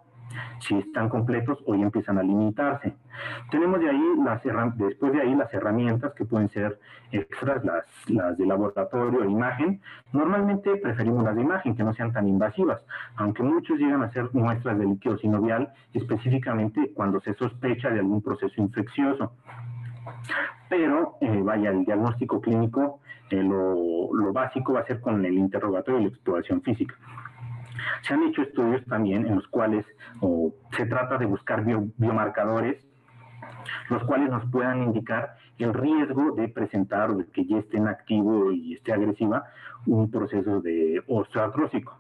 si 0.60 0.76
están 0.78 1.10
completos 1.10 1.60
ya 1.68 1.74
empiezan 1.84 2.18
a 2.18 2.24
limitarse. 2.24 2.94
Tenemos 3.50 3.80
de 3.80 3.90
ahí 3.90 4.04
las 4.24 4.42
después 4.78 5.14
de 5.14 5.22
ahí 5.22 5.36
las 5.36 5.54
herramientas 5.54 6.14
que 6.14 6.26
pueden 6.26 6.50
ser 6.50 6.80
extras, 7.12 7.64
las, 7.66 7.86
las 8.08 8.38
de 8.38 8.46
laboratorio, 8.46 9.26
imagen. 9.26 9.82
Normalmente 10.14 10.76
preferimos 10.78 11.24
las 11.24 11.36
de 11.36 11.42
imagen 11.42 11.76
que 11.76 11.84
no 11.84 11.94
sean 11.94 12.14
tan 12.14 12.28
invasivas, 12.28 12.86
aunque 13.16 13.44
muchos 13.44 13.78
llegan 13.78 14.04
a 14.04 14.12
ser 14.12 14.30
muestras 14.34 14.78
de 14.78 14.86
líquido 14.86 15.18
sinovial, 15.18 15.74
específicamente 15.94 16.92
cuando 16.94 17.20
se 17.22 17.34
sospecha 17.34 17.90
de 17.90 18.00
algún 18.00 18.22
proceso 18.22 18.62
infeccioso. 18.62 19.34
Pero, 20.70 21.18
eh, 21.22 21.42
vaya, 21.44 21.70
el 21.70 21.86
diagnóstico 21.86 22.42
clínico, 22.42 23.02
eh, 23.30 23.44
lo, 23.44 24.14
lo, 24.14 24.34
básico 24.34 24.74
va 24.74 24.82
a 24.82 24.86
ser 24.86 25.02
con 25.02 25.24
el 25.26 25.34
interrogatorio 25.34 26.00
y 26.00 26.04
la 26.04 26.10
exploración 26.10 26.62
física. 26.62 26.96
Se 28.04 28.14
han 28.14 28.24
hecho 28.24 28.42
estudios 28.42 28.86
también 28.86 29.26
en 29.26 29.36
los 29.36 29.48
cuales 29.48 29.86
se 30.78 30.86
trata 30.86 31.18
de 31.18 31.26
buscar 31.26 31.64
biomarcadores, 31.64 32.86
los 33.90 34.04
cuales 34.04 34.30
nos 34.30 34.46
puedan 34.52 34.84
indicar 34.84 35.36
el 35.58 35.74
riesgo 35.74 36.32
de 36.32 36.48
presentar 36.48 37.12
o 37.12 37.16
de 37.16 37.26
que 37.28 37.46
ya 37.46 37.58
esté 37.58 37.78
en 37.78 37.88
activo 37.88 38.52
y 38.52 38.76
esté 38.76 38.94
agresiva 38.94 39.46
un 39.86 40.10
proceso 40.12 40.62
de 40.62 41.04
osteoartrósico. 41.08 42.00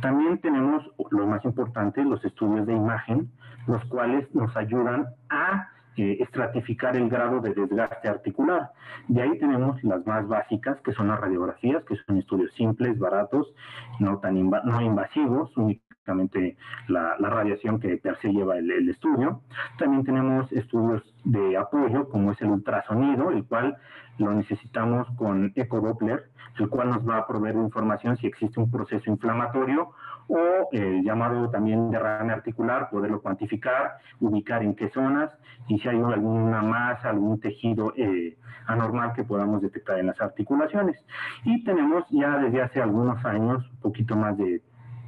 También 0.00 0.38
tenemos, 0.38 0.90
lo 1.10 1.26
más 1.26 1.44
importante, 1.44 2.04
los 2.04 2.24
estudios 2.24 2.66
de 2.66 2.74
imagen, 2.74 3.30
los 3.66 3.84
cuales 3.84 4.32
nos 4.34 4.56
ayudan 4.56 5.06
a 5.30 5.68
eh, 5.96 6.16
estratificar 6.20 6.96
el 6.96 7.08
grado 7.08 7.40
de 7.40 7.54
desgaste 7.54 8.08
articular. 8.08 8.70
De 9.08 9.22
ahí 9.22 9.38
tenemos 9.38 9.82
las 9.84 10.06
más 10.06 10.26
básicas, 10.26 10.80
que 10.80 10.92
son 10.92 11.08
las 11.08 11.20
radiografías, 11.20 11.84
que 11.84 11.96
son 12.06 12.18
estudios 12.18 12.52
simples, 12.54 12.98
baratos, 12.98 13.52
no 14.00 14.18
tan 14.18 14.34
no 14.48 14.80
invasivos, 14.80 15.54
únicamente 15.56 16.56
la, 16.88 17.16
radiación 17.18 17.78
que 17.78 17.96
per 17.96 18.16
se 18.20 18.32
lleva 18.32 18.56
el, 18.58 18.70
el, 18.70 18.88
estudio. 18.88 19.42
También 19.78 20.04
tenemos 20.04 20.50
estudios 20.52 21.02
de 21.24 21.56
apoyo, 21.56 22.08
como 22.08 22.32
es 22.32 22.40
el 22.40 22.48
ultrasonido, 22.48 23.30
el 23.30 23.44
cual 23.44 23.76
lo 24.18 24.32
necesitamos 24.32 25.08
con 25.16 25.52
ecodoppler, 25.54 26.30
el 26.58 26.68
cual 26.68 26.90
nos 26.90 27.08
va 27.08 27.18
a 27.18 27.26
proveer 27.26 27.56
información 27.56 28.16
si 28.16 28.26
existe 28.26 28.60
un 28.60 28.70
proceso 28.70 29.10
inflamatorio 29.10 29.90
o 30.32 30.68
el 30.72 31.02
llamado 31.02 31.50
también 31.50 31.90
derrame 31.90 32.32
articular, 32.32 32.88
poderlo 32.88 33.20
cuantificar, 33.20 33.98
ubicar 34.18 34.62
en 34.62 34.74
qué 34.74 34.88
zonas 34.88 35.30
y 35.68 35.78
si 35.78 35.88
hay 35.88 35.96
alguna 35.96 36.62
masa, 36.62 37.10
algún 37.10 37.38
tejido 37.38 37.92
eh, 37.96 38.38
anormal 38.66 39.12
que 39.12 39.24
podamos 39.24 39.60
detectar 39.60 39.98
en 39.98 40.06
las 40.06 40.20
articulaciones. 40.20 40.96
Y 41.44 41.62
tenemos 41.64 42.04
ya 42.10 42.38
desde 42.38 42.62
hace 42.62 42.80
algunos 42.80 43.22
años, 43.26 43.68
un 43.72 43.80
poquito 43.80 44.16
más 44.16 44.38
de 44.38 44.62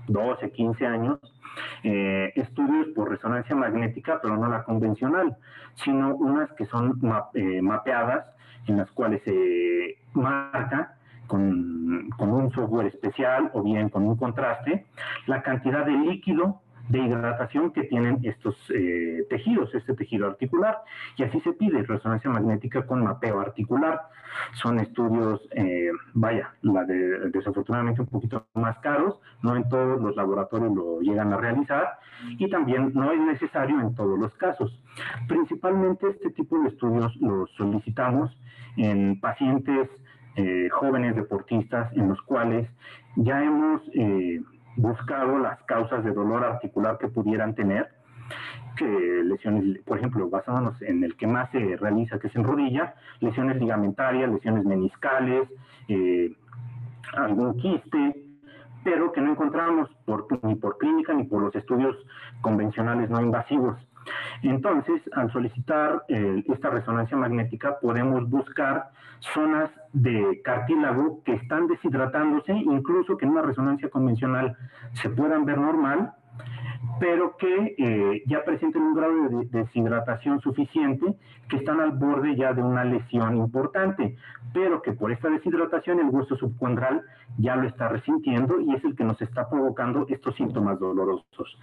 12, 0.08 0.50
15 0.50 0.86
años, 0.86 1.18
eh, 1.82 2.32
estudios 2.34 2.88
por 2.88 3.08
resonancia 3.08 3.56
magnética, 3.56 4.20
pero 4.20 4.36
no 4.36 4.48
la 4.48 4.64
convencional, 4.64 5.36
sino 5.74 6.14
unas 6.16 6.52
que 6.52 6.66
son 6.66 7.00
eh, 7.32 7.62
mapeadas 7.62 8.26
en 8.66 8.76
las 8.76 8.90
cuales 8.90 9.22
se 9.24 9.96
marca 10.12 10.93
con, 11.26 12.10
un 12.18 12.52
software 12.52 12.86
especial 12.86 13.50
o 13.54 13.62
bien 13.62 13.88
con 13.88 14.04
un 14.04 14.16
contraste, 14.16 14.86
la 15.26 15.42
cantidad 15.42 15.84
de 15.84 15.92
líquido 15.92 16.60
de 16.88 16.98
hidratación 16.98 17.72
que 17.72 17.84
tienen 17.84 18.18
estos 18.24 18.56
eh, 18.70 19.26
tejidos, 19.30 19.74
este 19.74 19.94
tejido 19.94 20.26
articular. 20.26 20.82
Y 21.16 21.22
así 21.22 21.40
se 21.40 21.52
pide 21.52 21.82
resonancia 21.82 22.30
magnética 22.30 22.86
con 22.86 23.02
mapeo 23.02 23.40
articular. 23.40 24.02
Son 24.54 24.78
estudios, 24.78 25.40
eh, 25.52 25.90
vaya, 26.12 26.52
la 26.62 26.84
de, 26.84 27.30
desafortunadamente 27.30 28.02
un 28.02 28.08
poquito 28.08 28.46
más 28.54 28.78
caros, 28.80 29.18
no 29.42 29.56
en 29.56 29.68
todos 29.68 30.00
los 30.00 30.14
laboratorios 30.16 30.74
lo 30.74 31.00
llegan 31.00 31.32
a 31.32 31.36
realizar 31.36 31.98
y 32.38 32.50
también 32.50 32.92
no 32.94 33.12
es 33.12 33.20
necesario 33.20 33.80
en 33.80 33.94
todos 33.94 34.18
los 34.18 34.34
casos. 34.34 34.78
Principalmente 35.28 36.10
este 36.10 36.30
tipo 36.30 36.58
de 36.60 36.68
estudios 36.68 37.14
los 37.16 37.50
solicitamos 37.52 38.36
en 38.76 39.20
pacientes 39.20 39.88
eh, 40.36 40.68
jóvenes 40.70 41.14
deportistas 41.14 41.92
en 41.96 42.08
los 42.08 42.20
cuales 42.22 42.68
ya 43.16 43.42
hemos 43.42 43.82
eh, 43.94 44.40
buscado 44.76 45.38
las 45.38 45.62
causas 45.62 46.04
de 46.04 46.12
dolor 46.12 46.44
articular 46.44 46.98
que 46.98 47.08
pudieran 47.08 47.54
tener, 47.54 47.88
que 48.76 48.84
lesiones, 49.24 49.78
por 49.84 49.98
ejemplo, 49.98 50.28
basándonos 50.28 50.80
en 50.82 51.04
el 51.04 51.16
que 51.16 51.26
más 51.26 51.50
se 51.52 51.76
realiza, 51.76 52.18
que 52.18 52.26
es 52.26 52.36
en 52.36 52.44
rodilla, 52.44 52.94
lesiones 53.20 53.56
ligamentarias, 53.58 54.30
lesiones 54.30 54.64
meniscales, 54.64 55.48
eh, 55.88 56.32
algún 57.16 57.56
quiste, 57.58 58.24
pero 58.82 59.12
que 59.12 59.20
no 59.20 59.32
encontramos 59.32 59.88
por, 60.04 60.26
ni 60.42 60.56
por 60.56 60.78
clínica 60.78 61.14
ni 61.14 61.24
por 61.24 61.42
los 61.42 61.54
estudios 61.54 61.96
convencionales 62.40 63.08
no 63.08 63.20
invasivos. 63.20 63.76
Entonces, 64.42 65.00
al 65.12 65.32
solicitar 65.32 66.04
eh, 66.08 66.44
esta 66.48 66.70
resonancia 66.70 67.16
magnética, 67.16 67.78
podemos 67.80 68.28
buscar 68.28 68.90
zonas 69.20 69.70
de 69.92 70.40
cartílago 70.42 71.22
que 71.24 71.34
están 71.34 71.66
deshidratándose, 71.66 72.52
incluso 72.52 73.16
que 73.16 73.24
en 73.24 73.32
una 73.32 73.42
resonancia 73.42 73.88
convencional 73.88 74.56
se 74.92 75.08
puedan 75.08 75.44
ver 75.44 75.58
normal, 75.58 76.12
pero 77.00 77.36
que 77.36 77.74
eh, 77.78 78.22
ya 78.26 78.44
presentan 78.44 78.82
un 78.82 78.94
grado 78.94 79.28
de 79.28 79.46
deshidratación 79.46 80.40
suficiente, 80.40 81.16
que 81.48 81.56
están 81.56 81.80
al 81.80 81.92
borde 81.92 82.36
ya 82.36 82.52
de 82.52 82.62
una 82.62 82.84
lesión 82.84 83.36
importante, 83.36 84.16
pero 84.52 84.82
que 84.82 84.92
por 84.92 85.10
esta 85.10 85.28
deshidratación 85.28 86.00
el 86.00 86.08
hueso 86.08 86.36
subcondral 86.36 87.02
ya 87.38 87.56
lo 87.56 87.66
está 87.66 87.88
resintiendo 87.88 88.60
y 88.60 88.74
es 88.74 88.84
el 88.84 88.94
que 88.94 89.04
nos 89.04 89.20
está 89.20 89.48
provocando 89.48 90.06
estos 90.08 90.34
síntomas 90.36 90.78
dolorosos. 90.78 91.58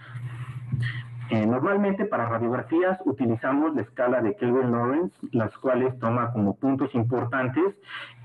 Eh, 1.32 1.46
normalmente 1.46 2.04
para 2.04 2.28
radiografías 2.28 2.98
utilizamos 3.06 3.74
la 3.74 3.80
escala 3.80 4.20
de 4.20 4.36
Kelvin-Lawrence, 4.36 5.16
las 5.30 5.56
cuales 5.56 5.98
toma 5.98 6.30
como 6.30 6.56
puntos 6.56 6.94
importantes 6.94 7.74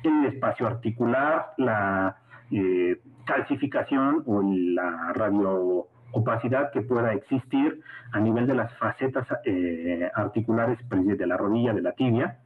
el 0.04 0.26
espacio 0.26 0.68
articular, 0.68 1.54
la 1.56 2.18
eh, 2.52 3.00
calcificación 3.24 4.24
o 4.26 4.42
la 4.44 5.14
radioopacidad 5.14 6.70
que 6.72 6.82
pueda 6.82 7.14
existir 7.14 7.80
a 8.12 8.20
nivel 8.20 8.46
de 8.46 8.56
las 8.56 8.78
facetas 8.78 9.26
eh, 9.46 10.12
articulares 10.14 10.78
pues, 10.90 11.08
de 11.08 11.28
la 11.28 11.38
rodilla, 11.38 11.72
de 11.72 11.84
la 11.84 11.94
tibia, 11.94 12.40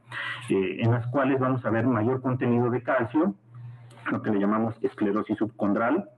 eh, 0.48 0.76
en 0.78 0.92
las 0.92 1.08
cuales 1.08 1.40
vamos 1.40 1.66
a 1.66 1.70
ver 1.70 1.88
mayor 1.88 2.22
contenido 2.22 2.70
de 2.70 2.84
calcio, 2.84 3.34
lo 4.12 4.22
que 4.22 4.30
le 4.30 4.38
llamamos 4.38 4.76
esclerosis 4.80 5.38
subcondral, 5.38 6.08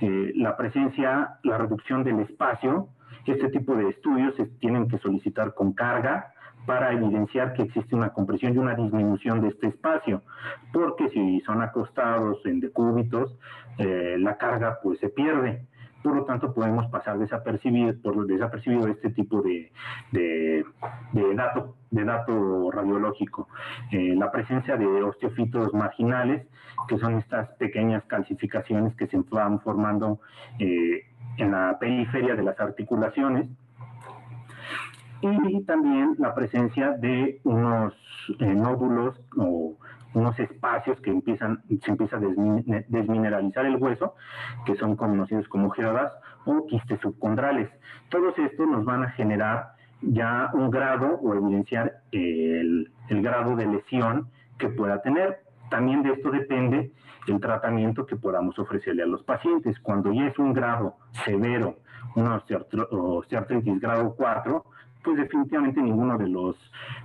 la 0.00 0.56
presencia, 0.58 1.38
la 1.42 1.58
reducción 1.58 2.04
del 2.04 2.20
espacio, 2.20 2.88
este 3.26 3.48
tipo 3.50 3.74
de 3.74 3.88
estudios 3.88 4.34
se 4.36 4.46
tienen 4.46 4.88
que 4.88 4.98
solicitar 4.98 5.54
con 5.54 5.72
carga, 5.72 6.32
para 6.66 6.92
evidenciar 6.92 7.54
que 7.54 7.62
existe 7.62 7.94
una 7.94 8.10
compresión 8.10 8.54
y 8.54 8.58
una 8.58 8.74
disminución 8.74 9.40
de 9.40 9.48
este 9.48 9.68
espacio, 9.68 10.22
porque 10.72 11.08
si 11.08 11.40
son 11.40 11.62
acostados 11.62 12.44
en 12.44 12.60
decúbitos, 12.60 13.36
eh, 13.78 14.16
la 14.18 14.36
carga 14.36 14.78
pues 14.82 14.98
se 15.00 15.08
pierde. 15.08 15.66
Por 16.02 16.16
lo 16.16 16.24
tanto, 16.24 16.54
podemos 16.54 16.86
pasar 16.86 17.18
desapercibido, 17.18 17.94
por 18.02 18.26
desapercibido 18.26 18.88
este 18.88 19.10
tipo 19.10 19.42
de, 19.42 19.70
de, 20.12 20.64
dato, 21.34 21.76
de 21.90 22.04
dato 22.04 22.70
radiológico. 22.70 23.48
Eh, 23.92 24.14
la 24.16 24.30
presencia 24.32 24.76
de 24.76 24.86
osteofitos 25.02 25.74
marginales, 25.74 26.46
que 26.88 26.98
son 26.98 27.18
estas 27.18 27.50
pequeñas 27.56 28.02
calcificaciones 28.06 28.96
que 28.96 29.06
se 29.08 29.18
van 29.30 29.60
formando 29.60 30.20
eh, 30.58 31.04
en 31.36 31.50
la 31.52 31.78
periferia 31.78 32.34
de 32.34 32.42
las 32.42 32.58
articulaciones, 32.58 33.48
y 35.22 35.64
también 35.64 36.16
la 36.18 36.34
presencia 36.34 36.92
de 36.92 37.40
unos 37.44 37.92
eh, 38.38 38.54
nódulos 38.54 39.20
o 39.36 39.76
unos 40.14 40.38
espacios 40.38 41.00
que 41.00 41.10
empiezan, 41.10 41.62
se 41.82 41.90
empieza 41.90 42.16
a 42.16 42.20
desmineralizar 42.20 43.64
el 43.66 43.76
hueso, 43.76 44.14
que 44.66 44.76
son 44.76 44.96
conocidos 44.96 45.48
como 45.48 45.70
geodas 45.70 46.12
o 46.44 46.66
quistes 46.66 47.00
subcondrales. 47.00 47.70
Todos 48.08 48.38
estos 48.38 48.68
nos 48.68 48.84
van 48.84 49.04
a 49.04 49.10
generar 49.10 49.74
ya 50.02 50.50
un 50.54 50.70
grado 50.70 51.18
o 51.22 51.34
evidenciar 51.34 52.02
el, 52.12 52.90
grado 53.08 53.56
de 53.56 53.66
lesión 53.66 54.28
que 54.58 54.68
pueda 54.68 55.02
tener. 55.02 55.40
También 55.68 56.02
de 56.02 56.12
esto 56.12 56.30
depende 56.30 56.92
el 57.28 57.40
tratamiento 57.40 58.06
que 58.06 58.16
podamos 58.16 58.58
ofrecerle 58.58 59.02
a 59.02 59.06
los 59.06 59.22
pacientes. 59.22 59.78
Cuando 59.80 60.12
ya 60.12 60.26
es 60.26 60.38
un 60.38 60.52
grado 60.52 60.96
severo, 61.24 61.76
una 62.16 62.42
grado 63.78 64.14
4, 64.16 64.64
pues 65.02 65.16
definitivamente 65.16 65.80
ninguno 65.80 66.18
de 66.18 66.28
los 66.28 66.56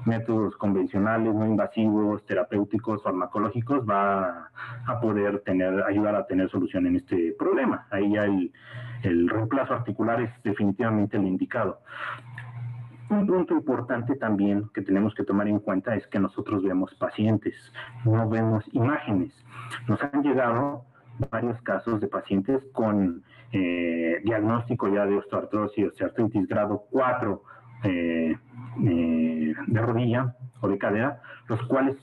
métodos 0.05 0.55
convencionales, 0.57 1.33
no 1.33 1.45
invasivos, 1.45 2.25
terapéuticos, 2.25 3.03
farmacológicos 3.03 3.87
va 3.87 4.49
a 4.85 4.99
poder 4.99 5.39
tener, 5.41 5.83
ayudar 5.83 6.15
a 6.15 6.25
tener 6.25 6.49
solución 6.49 6.87
en 6.87 6.97
este 6.97 7.35
problema. 7.37 7.87
Ahí 7.91 8.13
ya 8.13 8.25
el, 8.25 8.51
el 9.03 9.29
reemplazo 9.29 9.73
articular 9.73 10.21
es 10.21 10.31
definitivamente 10.43 11.17
el 11.17 11.25
indicado. 11.25 11.79
Un 13.09 13.27
punto 13.27 13.53
importante 13.53 14.15
también 14.15 14.69
que 14.73 14.81
tenemos 14.81 15.13
que 15.13 15.23
tomar 15.23 15.47
en 15.47 15.59
cuenta 15.59 15.95
es 15.95 16.07
que 16.07 16.19
nosotros 16.19 16.63
vemos 16.63 16.93
pacientes, 16.95 17.53
no 18.03 18.27
vemos 18.27 18.65
imágenes. 18.73 19.31
Nos 19.87 20.01
han 20.01 20.23
llegado 20.23 20.85
varios 21.31 21.61
casos 21.61 22.01
de 22.01 22.07
pacientes 22.07 22.63
con 22.73 23.23
eh, 23.51 24.21
diagnóstico 24.23 24.87
ya 24.87 25.05
de 25.05 25.17
osteoartrosis, 25.17 25.87
osteoartritis 25.87 26.47
grado 26.47 26.85
4 26.89 27.43
eh, 27.85 28.37
eh, 28.85 29.53
de 29.67 29.81
rodilla 29.81 30.35
o 30.61 30.67
de 30.67 30.77
cadera, 30.77 31.21
los 31.47 31.61
cuales 31.63 31.95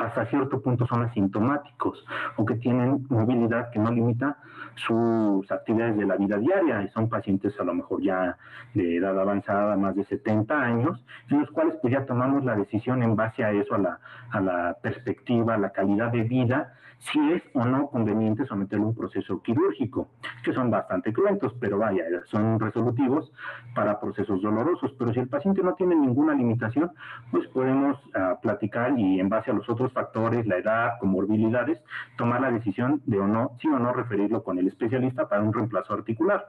hasta 0.00 0.26
cierto 0.26 0.60
punto 0.60 0.86
son 0.86 1.02
asintomáticos 1.02 2.04
o 2.36 2.44
que 2.44 2.56
tienen 2.56 3.06
movilidad 3.08 3.70
que 3.70 3.78
no 3.78 3.90
limita 3.90 4.36
sus 4.74 5.50
actividades 5.52 5.96
de 5.96 6.06
la 6.06 6.16
vida 6.16 6.36
diaria. 6.36 6.82
Y 6.82 6.88
son 6.88 7.08
pacientes 7.08 7.58
a 7.60 7.64
lo 7.64 7.74
mejor 7.74 8.02
ya 8.02 8.36
de 8.74 8.96
edad 8.96 9.18
avanzada, 9.18 9.76
más 9.76 9.94
de 9.94 10.04
70 10.04 10.60
años, 10.60 11.04
en 11.30 11.40
los 11.40 11.50
cuales 11.50 11.76
pues 11.80 11.92
ya 11.92 12.04
tomamos 12.06 12.44
la 12.44 12.56
decisión 12.56 13.02
en 13.02 13.14
base 13.16 13.44
a 13.44 13.52
eso, 13.52 13.74
a 13.74 13.78
la, 13.78 13.98
a 14.30 14.40
la 14.40 14.76
perspectiva, 14.82 15.54
a 15.54 15.58
la 15.58 15.70
calidad 15.70 16.10
de 16.10 16.22
vida 16.22 16.74
si 16.98 17.32
es 17.32 17.42
o 17.52 17.64
no 17.64 17.88
conveniente 17.88 18.46
someterlo 18.46 18.86
a 18.86 18.88
un 18.88 18.94
proceso 18.94 19.42
quirúrgico, 19.42 20.08
que 20.42 20.52
son 20.52 20.70
bastante 20.70 21.12
cruentos, 21.12 21.54
pero 21.60 21.78
vaya, 21.78 22.04
son 22.26 22.58
resolutivos 22.58 23.32
para 23.74 24.00
procesos 24.00 24.40
dolorosos. 24.42 24.92
Pero 24.98 25.12
si 25.12 25.20
el 25.20 25.28
paciente 25.28 25.62
no 25.62 25.74
tiene 25.74 25.94
ninguna 25.94 26.34
limitación, 26.34 26.90
pues 27.30 27.46
podemos 27.48 27.98
uh, 28.06 28.40
platicar 28.40 28.98
y 28.98 29.20
en 29.20 29.28
base 29.28 29.50
a 29.50 29.54
los 29.54 29.68
otros 29.68 29.92
factores, 29.92 30.46
la 30.46 30.58
edad, 30.58 30.92
comorbilidades, 31.00 31.82
tomar 32.16 32.40
la 32.40 32.50
decisión 32.50 33.02
de 33.06 33.18
o 33.18 33.26
no, 33.26 33.52
sí 33.60 33.68
o 33.68 33.78
no 33.78 33.92
referirlo 33.92 34.42
con 34.42 34.58
el 34.58 34.68
especialista 34.68 35.28
para 35.28 35.42
un 35.42 35.52
reemplazo 35.52 35.94
articular. 35.94 36.44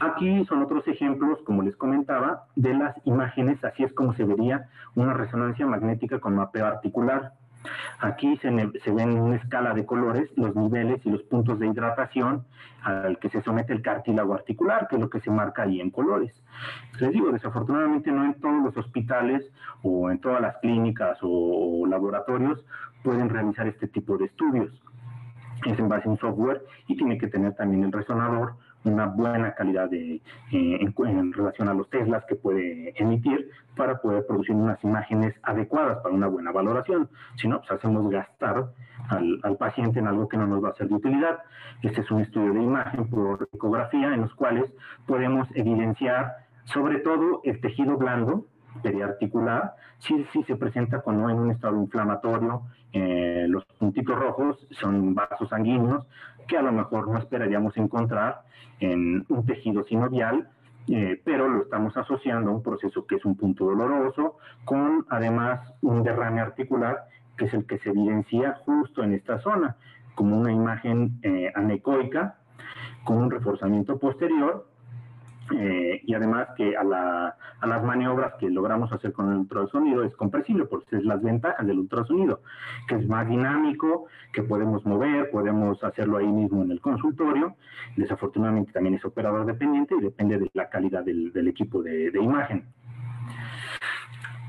Aquí 0.00 0.44
son 0.44 0.62
otros 0.62 0.86
ejemplos, 0.86 1.40
como 1.44 1.62
les 1.62 1.76
comentaba, 1.76 2.44
de 2.54 2.72
las 2.74 2.94
imágenes, 3.04 3.62
así 3.64 3.82
es 3.82 3.92
como 3.92 4.14
se 4.14 4.24
vería 4.24 4.68
una 4.94 5.12
resonancia 5.12 5.66
magnética 5.66 6.20
con 6.20 6.36
mapeo 6.36 6.66
articular. 6.66 7.32
Aquí 8.00 8.36
se, 8.36 8.50
ven 8.50 9.10
en 9.10 9.18
una 9.18 9.36
escala 9.36 9.74
de 9.74 9.84
colores 9.84 10.30
los 10.36 10.54
niveles 10.54 11.04
y 11.04 11.10
los 11.10 11.22
puntos 11.24 11.58
de 11.58 11.66
hidratación 11.66 12.44
al 12.82 13.18
que 13.18 13.28
se 13.28 13.42
somete 13.42 13.72
el 13.72 13.82
cartílago 13.82 14.34
articular, 14.34 14.86
que 14.86 14.94
es 14.94 15.00
lo 15.00 15.10
que 15.10 15.20
se 15.20 15.32
marca 15.32 15.62
ahí 15.62 15.80
en 15.80 15.90
colores. 15.90 16.32
Les 17.00 17.10
digo, 17.10 17.32
desafortunadamente 17.32 18.12
no 18.12 18.24
en 18.24 18.34
todos 18.34 18.62
los 18.62 18.76
hospitales 18.76 19.50
o 19.82 20.10
en 20.12 20.20
todas 20.20 20.40
las 20.40 20.56
clínicas 20.58 21.18
o 21.22 21.84
laboratorios 21.88 22.64
pueden 23.02 23.28
realizar 23.28 23.66
este 23.66 23.88
tipo 23.88 24.16
de 24.16 24.26
estudios. 24.26 24.70
Es 25.66 25.76
en 25.76 25.88
base 25.88 26.06
a 26.06 26.12
un 26.12 26.18
software 26.18 26.64
y 26.86 26.96
tiene 26.96 27.18
que 27.18 27.26
tener 27.26 27.54
también 27.54 27.82
el 27.82 27.92
resonador 27.92 28.54
una 28.84 29.06
buena 29.06 29.54
calidad 29.54 29.88
de, 29.90 30.14
eh, 30.16 30.22
en, 30.52 31.32
relación 31.32 31.68
a 31.68 31.74
los 31.74 31.88
Teslas 31.90 32.24
que 32.26 32.36
puede 32.36 32.94
emitir 33.00 33.50
para 33.76 34.00
poder 34.00 34.26
producir 34.26 34.54
unas 34.54 34.82
imágenes 34.84 35.34
adecuadas 35.42 35.98
para 35.98 36.14
una 36.14 36.26
buena 36.26 36.52
valoración. 36.52 37.08
Si 37.36 37.48
no, 37.48 37.58
pues 37.58 37.72
hacemos 37.72 38.10
gastar 38.10 38.66
al, 39.08 39.40
al, 39.42 39.56
paciente 39.56 39.98
en 39.98 40.06
algo 40.06 40.28
que 40.28 40.36
no 40.36 40.46
nos 40.46 40.62
va 40.62 40.70
a 40.70 40.74
ser 40.74 40.88
de 40.88 40.94
utilidad. 40.94 41.38
Este 41.82 42.00
es 42.00 42.10
un 42.10 42.20
estudio 42.20 42.52
de 42.54 42.62
imagen 42.62 43.08
por 43.08 43.48
ecografía 43.52 44.14
en 44.14 44.22
los 44.22 44.34
cuales 44.34 44.72
podemos 45.06 45.48
evidenciar 45.54 46.48
sobre 46.64 46.98
todo 46.98 47.40
el 47.44 47.60
tejido 47.60 47.96
blando 47.96 48.46
periarticular, 48.82 49.74
si, 49.98 50.24
si 50.32 50.42
se 50.44 50.56
presenta 50.56 51.00
como 51.02 51.28
en 51.30 51.38
un 51.38 51.50
estado 51.50 51.76
inflamatorio, 51.80 52.62
eh, 52.92 53.46
los 53.48 53.64
puntitos 53.78 54.18
rojos 54.18 54.66
son 54.70 55.14
vasos 55.14 55.48
sanguíneos 55.50 56.06
que 56.46 56.56
a 56.56 56.62
lo 56.62 56.72
mejor 56.72 57.08
no 57.08 57.18
esperaríamos 57.18 57.76
encontrar 57.76 58.42
en 58.80 59.24
un 59.28 59.46
tejido 59.46 59.84
sinovial, 59.84 60.48
eh, 60.88 61.20
pero 61.22 61.48
lo 61.48 61.62
estamos 61.62 61.96
asociando 61.96 62.50
a 62.50 62.54
un 62.54 62.62
proceso 62.62 63.06
que 63.06 63.16
es 63.16 63.24
un 63.24 63.36
punto 63.36 63.66
doloroso, 63.66 64.38
con 64.64 65.04
además 65.10 65.74
un 65.82 66.02
derrame 66.02 66.40
articular, 66.40 67.04
que 67.36 67.44
es 67.44 67.54
el 67.54 67.66
que 67.66 67.78
se 67.78 67.90
evidencia 67.90 68.54
justo 68.64 69.02
en 69.02 69.12
esta 69.12 69.38
zona, 69.40 69.76
como 70.14 70.38
una 70.38 70.50
imagen 70.50 71.20
eh, 71.22 71.52
anecoica, 71.54 72.38
con 73.04 73.18
un 73.18 73.30
reforzamiento 73.30 73.98
posterior, 73.98 74.66
eh, 75.56 76.00
y 76.04 76.14
además 76.14 76.48
que 76.56 76.76
a, 76.76 76.84
las 76.84 77.84
maniobras 77.84 78.34
que 78.38 78.50
logramos 78.50 78.92
hacer 78.92 79.12
con 79.12 79.30
el 79.30 79.38
ultrasonido 79.38 80.04
es 80.04 80.14
compresible, 80.16 80.66
porque 80.66 80.96
es 80.96 81.04
las 81.04 81.22
ventajas 81.22 81.66
del 81.66 81.78
ultrasonido, 81.78 82.42
que 82.86 82.96
es 82.96 83.08
más 83.08 83.28
dinámico, 83.28 84.06
que 84.32 84.42
podemos 84.42 84.84
mover, 84.84 85.30
podemos 85.30 85.82
hacerlo 85.82 86.18
ahí 86.18 86.26
mismo 86.26 86.62
en 86.62 86.70
el 86.70 86.80
consultorio. 86.80 87.54
Desafortunadamente 87.96 88.72
también 88.72 88.96
es 88.96 89.04
operador 89.04 89.46
dependiente 89.46 89.94
y 89.98 90.02
depende 90.02 90.38
de 90.38 90.50
la 90.54 90.68
calidad 90.68 91.04
del, 91.04 91.48
equipo 91.48 91.82
de, 91.82 92.12
imagen. 92.20 92.64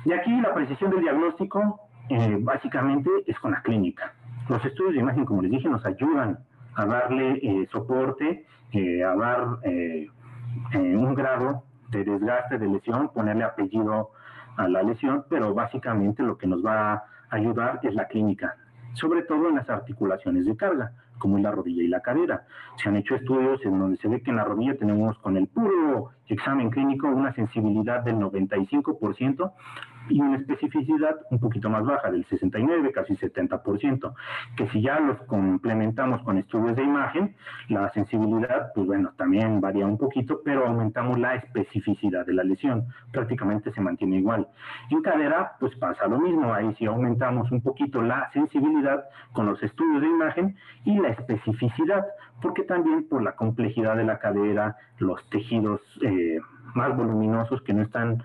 Y 0.06 0.12
aquí 0.14 0.32
la 0.42 0.54
precisión 0.54 0.92
del 0.92 1.02
diagnóstico 1.02 1.80
eh, 2.10 2.38
básicamente 2.40 3.10
es 3.26 3.38
con 3.40 3.52
la 3.52 3.62
clínica. 3.62 4.14
Los 4.50 4.64
estudios 4.66 4.94
de 4.94 5.00
imagen, 5.00 5.26
como 5.26 5.42
les 5.42 5.52
dije, 5.52 5.70
nos 5.70 5.86
ayudan 5.86 6.40
a 6.76 6.86
darle 6.86 7.40
eh, 7.42 7.68
soporte, 7.72 8.46
a 8.74 9.16
dar 9.16 9.60
en 10.72 10.98
un 10.98 11.16
grado 11.16 11.64
de 11.90 12.04
desgaste, 12.04 12.58
de 12.58 12.68
lesión, 12.68 13.10
ponerle 13.10 13.44
apellido 13.44 14.12
a 14.58 14.68
la 14.68 14.84
lesión, 14.84 15.26
pero 15.30 15.54
básicamente 15.54 16.24
lo 16.24 16.38
que 16.38 16.48
nos 16.48 16.64
va 16.66 16.94
a 16.94 17.04
ayudar 17.30 17.80
es 17.84 17.94
la 17.96 18.08
clínica, 18.08 18.56
sobre 18.94 19.24
todo 19.24 19.50
en 19.50 19.56
las 19.56 19.70
articulaciones 19.70 20.46
de 20.46 20.56
carga, 20.56 20.92
como 21.18 21.38
es 21.38 21.44
la 21.44 21.52
rodilla 21.52 21.84
y 21.84 21.88
la 21.88 22.02
cadera. 22.02 22.46
Se 22.78 22.90
han 22.90 22.96
hecho 22.96 23.16
estudios 23.16 23.64
en 23.66 23.80
donde 23.80 23.98
se 23.98 24.08
ve 24.08 24.22
que 24.22 24.32
en 24.32 24.38
la 24.38 24.44
rodilla 24.44 24.78
tenemos 24.78 25.18
con 25.20 25.38
el 25.38 25.48
puro 25.48 26.12
examen 26.28 26.70
clínico 26.70 27.08
una 27.08 27.34
sensibilidad 27.34 28.04
del 28.04 28.16
95% 28.18 29.52
y 30.10 30.20
una 30.22 30.38
especificidad 30.38 31.16
un 31.30 31.40
poquito 31.40 31.70
más 31.70 31.86
baja, 31.86 32.12
del 32.12 32.26
69, 32.26 32.92
casi 32.92 33.16
70%, 33.16 34.14
que 34.58 34.68
si 34.70 34.82
ya 34.82 35.00
los 35.00 35.22
complementamos 35.24 36.22
con 36.24 36.38
estudios 36.38 36.76
de 36.76 36.84
imagen, 36.84 37.36
la 37.70 37.92
sensibilidad, 37.94 38.72
pues 38.74 38.88
bueno, 38.88 39.14
también 39.18 39.62
varía 39.62 39.86
un 39.86 39.98
poquito, 39.98 40.42
pero 40.44 40.66
aumentamos 40.68 41.20
la 41.20 41.36
especificidad 41.36 42.26
de 42.26 42.34
la 42.34 42.44
lesión, 42.44 42.88
prácticamente 43.12 43.72
se 43.72 43.82
mantiene 43.82 44.18
igual. 44.18 44.48
En 44.90 45.02
cadera, 45.02 45.54
pues 45.60 45.76
pasa 45.76 46.08
lo 46.08 46.20
mismo, 46.20 46.54
ahí 46.54 46.74
sí 46.78 46.86
aumentamos 46.86 47.52
un 47.52 47.62
poquito 47.62 48.02
la 48.02 48.30
sensibilidad 48.34 49.06
con 49.34 49.46
los 49.46 49.62
estudios 49.62 50.02
de 50.02 50.08
imagen 50.08 50.56
y 50.86 51.00
la 51.00 51.10
especificidad, 51.10 52.06
porque 52.42 52.64
también 52.64 53.08
por 53.08 53.22
la 53.22 53.36
complejidad 53.36 53.96
de 53.96 54.06
la 54.06 54.20
cadera, 54.20 54.78
los 54.98 55.24
tejidos... 55.30 55.82
Eh, 56.02 56.40
más 56.76 56.96
voluminosos 56.96 57.62
que 57.62 57.74
no 57.74 57.84
están 57.84 58.24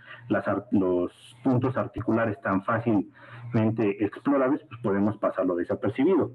los 0.70 1.36
puntos 1.42 1.76
articulares 1.76 2.40
tan 2.40 2.62
fácilmente 2.64 4.04
explorables, 4.04 4.60
pues 4.68 4.80
podemos 4.82 5.16
pasarlo 5.18 5.54
desapercibido. 5.56 6.32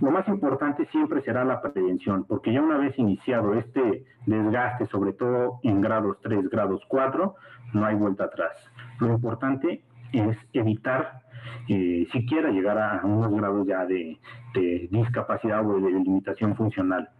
Lo 0.00 0.10
más 0.10 0.26
importante 0.28 0.86
siempre 0.86 1.20
será 1.20 1.44
la 1.44 1.60
prevención, 1.60 2.24
porque 2.24 2.52
ya 2.52 2.62
una 2.62 2.78
vez 2.78 2.98
iniciado 2.98 3.54
este 3.54 4.06
desgaste, 4.24 4.86
sobre 4.86 5.12
todo 5.12 5.60
en 5.62 5.82
grados 5.82 6.16
3, 6.22 6.48
grados 6.48 6.82
4, 6.88 7.34
no 7.74 7.84
hay 7.84 7.96
vuelta 7.96 8.24
atrás. 8.24 8.52
Lo 8.98 9.08
importante 9.08 9.84
es 10.12 10.38
evitar 10.54 11.20
eh, 11.68 12.06
siquiera 12.12 12.50
llegar 12.50 12.78
a 12.78 13.04
unos 13.04 13.30
grados 13.32 13.66
ya 13.66 13.84
de, 13.84 14.18
de 14.54 14.88
discapacidad 14.90 15.66
o 15.66 15.78
de 15.78 15.90
limitación 15.90 16.56
funcional 16.56 17.10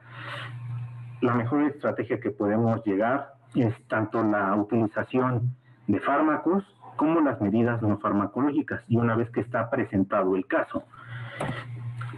la 1.20 1.34
mejor 1.34 1.62
estrategia 1.64 2.20
que 2.20 2.30
podemos 2.30 2.84
llegar 2.84 3.34
es 3.54 3.74
tanto 3.88 4.22
la 4.22 4.54
utilización 4.54 5.54
de 5.86 6.00
fármacos 6.00 6.64
como 6.96 7.20
las 7.20 7.40
medidas 7.40 7.82
no 7.82 7.98
farmacológicas 7.98 8.82
y 8.88 8.96
una 8.96 9.16
vez 9.16 9.30
que 9.30 9.40
está 9.40 9.70
presentado 9.70 10.36
el 10.36 10.46
caso. 10.46 10.84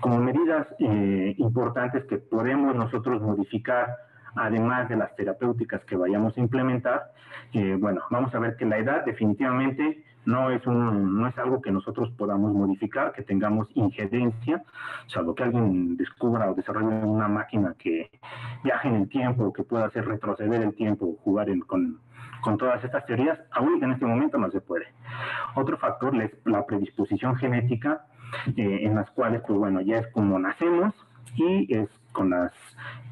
Como 0.01 0.19
medidas 0.19 0.67
eh, 0.81 1.35
importantes 1.39 2.05
que 2.05 2.19
podemos 2.19 2.75
nosotros 2.75 3.23
modificar, 3.23 3.97
además 4.35 4.89
de 4.89 4.97
las 4.97 5.15
terapéuticas 5.15 5.85
que 5.85 5.97
vayamos 5.97 6.37
a 6.37 6.41
implementar, 6.41 7.13
eh, 7.53 7.77
bueno, 7.79 8.03
vamos 8.11 8.35
a 8.35 8.41
ver 8.41 8.57
que 8.57 8.67
la 8.67 8.79
edad 8.79 9.05
definitivamente 9.05 10.05
no 10.25 10.51
es, 10.51 10.67
un, 10.67 11.21
no 11.21 11.27
es 11.27 11.37
algo 11.39 11.61
que 11.61 11.71
nosotros 11.71 12.11
podamos 12.17 12.53
modificar, 12.53 13.13
que 13.13 13.23
tengamos 13.23 13.69
injerencia, 13.75 14.63
salvo 15.07 15.35
que 15.35 15.43
alguien 15.43 15.97
descubra 15.97 16.51
o 16.51 16.55
desarrolle 16.55 17.05
una 17.05 17.29
máquina 17.29 17.75
que 17.79 18.11
viaje 18.63 18.89
en 18.89 18.97
el 18.97 19.09
tiempo, 19.09 19.53
que 19.53 19.65
pueda 19.65 19.87
hacer 19.87 20.07
retroceder 20.07 20.63
el 20.63 20.75
tiempo, 20.75 21.17
jugar 21.25 21.49
con, 21.67 21.99
con 22.41 22.57
todas 22.57 22.83
estas 22.85 23.05
teorías, 23.07 23.39
aún 23.53 23.83
en 23.83 23.93
este 23.93 24.07
momento 24.07 24.39
no 24.39 24.51
se 24.51 24.61
puede. 24.61 24.87
Otro 25.55 25.77
factor 25.79 26.15
es 26.23 26.31
la 26.45 26.65
predisposición 26.67 27.37
genética, 27.37 28.07
eh, 28.57 28.81
en 28.83 28.95
las 28.95 29.11
cuales, 29.11 29.43
pues 29.47 29.59
bueno, 29.59 29.81
ya 29.81 29.99
es 29.99 30.07
como 30.09 30.39
nacemos 30.39 30.95
y 31.35 31.75
es 31.75 31.89
con, 32.13 32.31
las, 32.31 32.53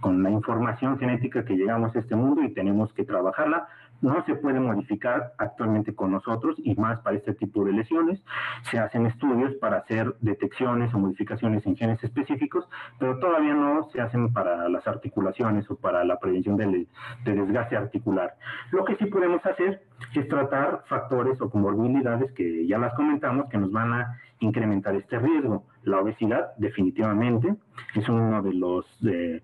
con 0.00 0.22
la 0.22 0.30
información 0.30 0.98
genética 0.98 1.44
que 1.44 1.56
llegamos 1.56 1.94
a 1.96 1.98
este 1.98 2.16
mundo 2.16 2.42
y 2.42 2.52
tenemos 2.52 2.92
que 2.92 3.04
trabajarla 3.04 3.66
no 4.02 4.24
se 4.24 4.34
puede 4.34 4.60
modificar 4.60 5.34
actualmente 5.38 5.94
con 5.94 6.12
nosotros 6.12 6.56
y 6.58 6.74
más 6.74 7.00
para 7.00 7.16
este 7.16 7.34
tipo 7.34 7.64
de 7.64 7.72
lesiones. 7.72 8.22
Se 8.70 8.78
hacen 8.78 9.06
estudios 9.06 9.54
para 9.56 9.78
hacer 9.78 10.14
detecciones 10.20 10.92
o 10.94 10.98
modificaciones 10.98 11.66
en 11.66 11.76
genes 11.76 12.02
específicos, 12.02 12.68
pero 12.98 13.18
todavía 13.18 13.54
no 13.54 13.88
se 13.90 14.00
hacen 14.00 14.32
para 14.32 14.68
las 14.68 14.86
articulaciones 14.86 15.70
o 15.70 15.76
para 15.76 16.04
la 16.04 16.18
prevención 16.18 16.56
de 16.56 16.86
desgaste 17.24 17.76
articular. 17.76 18.34
Lo 18.70 18.84
que 18.84 18.96
sí 18.96 19.06
podemos 19.06 19.44
hacer 19.44 19.82
es 20.14 20.28
tratar 20.28 20.84
factores 20.86 21.40
o 21.40 21.50
comorbilidades 21.50 22.32
que 22.32 22.66
ya 22.66 22.78
las 22.78 22.94
comentamos 22.94 23.48
que 23.48 23.58
nos 23.58 23.70
van 23.70 23.92
a 23.92 24.20
incrementar 24.38 24.94
este 24.94 25.18
riesgo. 25.18 25.64
La 25.82 26.00
obesidad 26.00 26.52
definitivamente 26.56 27.54
es 27.94 28.08
uno 28.08 28.42
de 28.42 28.54
los 28.54 28.86
de 29.00 29.42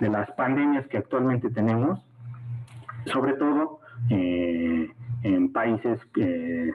las 0.00 0.30
pandemias 0.32 0.86
que 0.88 0.98
actualmente 0.98 1.50
tenemos, 1.50 2.00
sobre 3.06 3.34
todo 3.34 3.80
eh, 4.10 4.90
en 5.22 5.52
países 5.52 5.98
eh, 6.16 6.70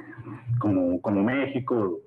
como, 0.59 1.01
como 1.01 1.23
México, 1.23 1.99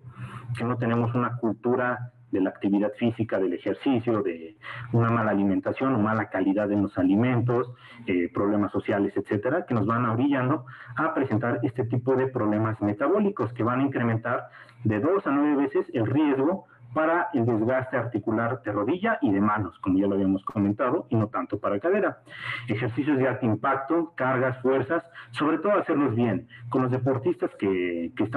que 0.56 0.64
no 0.64 0.76
tenemos 0.76 1.14
una 1.14 1.36
cultura 1.36 2.12
de 2.32 2.40
la 2.40 2.50
actividad 2.50 2.92
física, 2.98 3.38
del 3.38 3.52
ejercicio, 3.52 4.22
de 4.22 4.56
una 4.92 5.10
mala 5.10 5.30
alimentación 5.30 5.94
o 5.94 5.98
mala 5.98 6.30
calidad 6.30 6.72
en 6.72 6.82
los 6.82 6.96
alimentos, 6.98 7.70
eh, 8.06 8.30
problemas 8.32 8.72
sociales, 8.72 9.12
etcétera, 9.16 9.66
que 9.66 9.74
nos 9.74 9.86
van 9.86 10.06
orillando 10.06 10.64
a 10.96 11.14
presentar 11.14 11.60
este 11.62 11.84
tipo 11.84 12.16
de 12.16 12.26
problemas 12.26 12.80
metabólicos 12.80 13.52
que 13.52 13.62
van 13.62 13.80
a 13.80 13.84
incrementar 13.84 14.48
de 14.82 14.98
dos 14.98 15.26
a 15.26 15.30
nueve 15.30 15.62
veces 15.62 15.86
el 15.92 16.06
riesgo 16.06 16.66
para 16.94 17.28
el 17.32 17.46
desgaste 17.46 17.96
articular 17.96 18.62
de 18.62 18.72
rodilla 18.72 19.18
y 19.22 19.32
de 19.32 19.40
manos, 19.40 19.78
como 19.80 19.98
ya 19.98 20.06
lo 20.06 20.14
habíamos 20.14 20.44
comentado, 20.44 21.06
y 21.08 21.16
no 21.16 21.28
tanto 21.28 21.58
para 21.58 21.80
cadera. 21.80 22.18
Ejercicios 22.68 23.18
de 23.18 23.28
alto 23.28 23.46
impacto, 23.46 24.12
cargas, 24.14 24.60
fuerzas, 24.60 25.04
sobre 25.30 25.58
todo 25.58 25.72
hacerlos 25.78 26.14
bien. 26.14 26.48
Con 26.68 26.82
los 26.82 26.90
deportistas 26.90 27.50
que, 27.58 28.12
que 28.16 28.30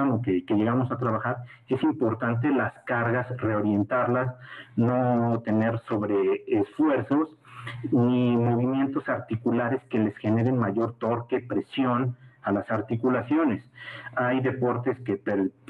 que 0.46 0.54
llegamos 0.54 0.90
a 0.90 0.98
trabajar, 0.98 1.38
es 1.68 1.82
importante 1.82 2.50
las 2.50 2.72
cargas, 2.84 3.28
reorientarlas, 3.38 4.34
no 4.76 5.42
tener 5.44 5.78
sobre 5.80 6.44
esfuerzos 6.46 7.36
ni 7.90 8.36
movimientos 8.36 9.08
articulares 9.08 9.82
que 9.90 9.98
les 9.98 10.16
generen 10.18 10.58
mayor 10.58 10.94
torque, 10.98 11.40
presión 11.40 12.16
a 12.42 12.52
las 12.52 12.70
articulaciones. 12.70 13.64
Hay 14.14 14.40
deportes 14.40 14.98
que 15.00 15.20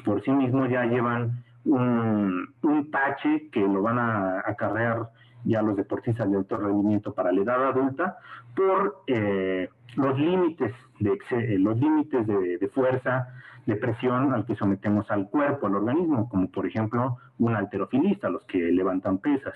por 0.04 0.22
sí 0.22 0.30
mismos 0.30 0.68
ya 0.68 0.84
llevan 0.84 1.44
un, 1.66 2.54
un 2.62 2.90
tache 2.90 3.48
que 3.50 3.60
lo 3.60 3.82
van 3.82 3.98
a 3.98 4.40
acarrear 4.46 5.10
ya 5.46 5.62
los 5.62 5.76
deportistas 5.76 6.30
de 6.30 6.36
alto 6.36 6.56
rendimiento 6.56 7.14
para 7.14 7.32
la 7.32 7.40
edad 7.40 7.68
adulta 7.68 8.18
por 8.54 9.02
eh, 9.06 9.68
los 9.94 10.18
límites 10.18 10.74
de 10.98 11.18
eh, 11.30 11.58
los 11.58 11.78
límites 11.78 12.26
de, 12.26 12.70
fuerza 12.74 13.28
de 13.64 13.76
presión 13.76 14.32
al 14.34 14.44
que 14.44 14.56
sometemos 14.56 15.10
al 15.10 15.28
cuerpo 15.28 15.66
al 15.66 15.76
organismo 15.76 16.28
como 16.28 16.50
por 16.50 16.66
ejemplo 16.66 17.18
un 17.38 17.54
alterofilista 17.54 18.28
los 18.28 18.42
que 18.44 18.58
levantan 18.58 19.18
pesas. 19.18 19.54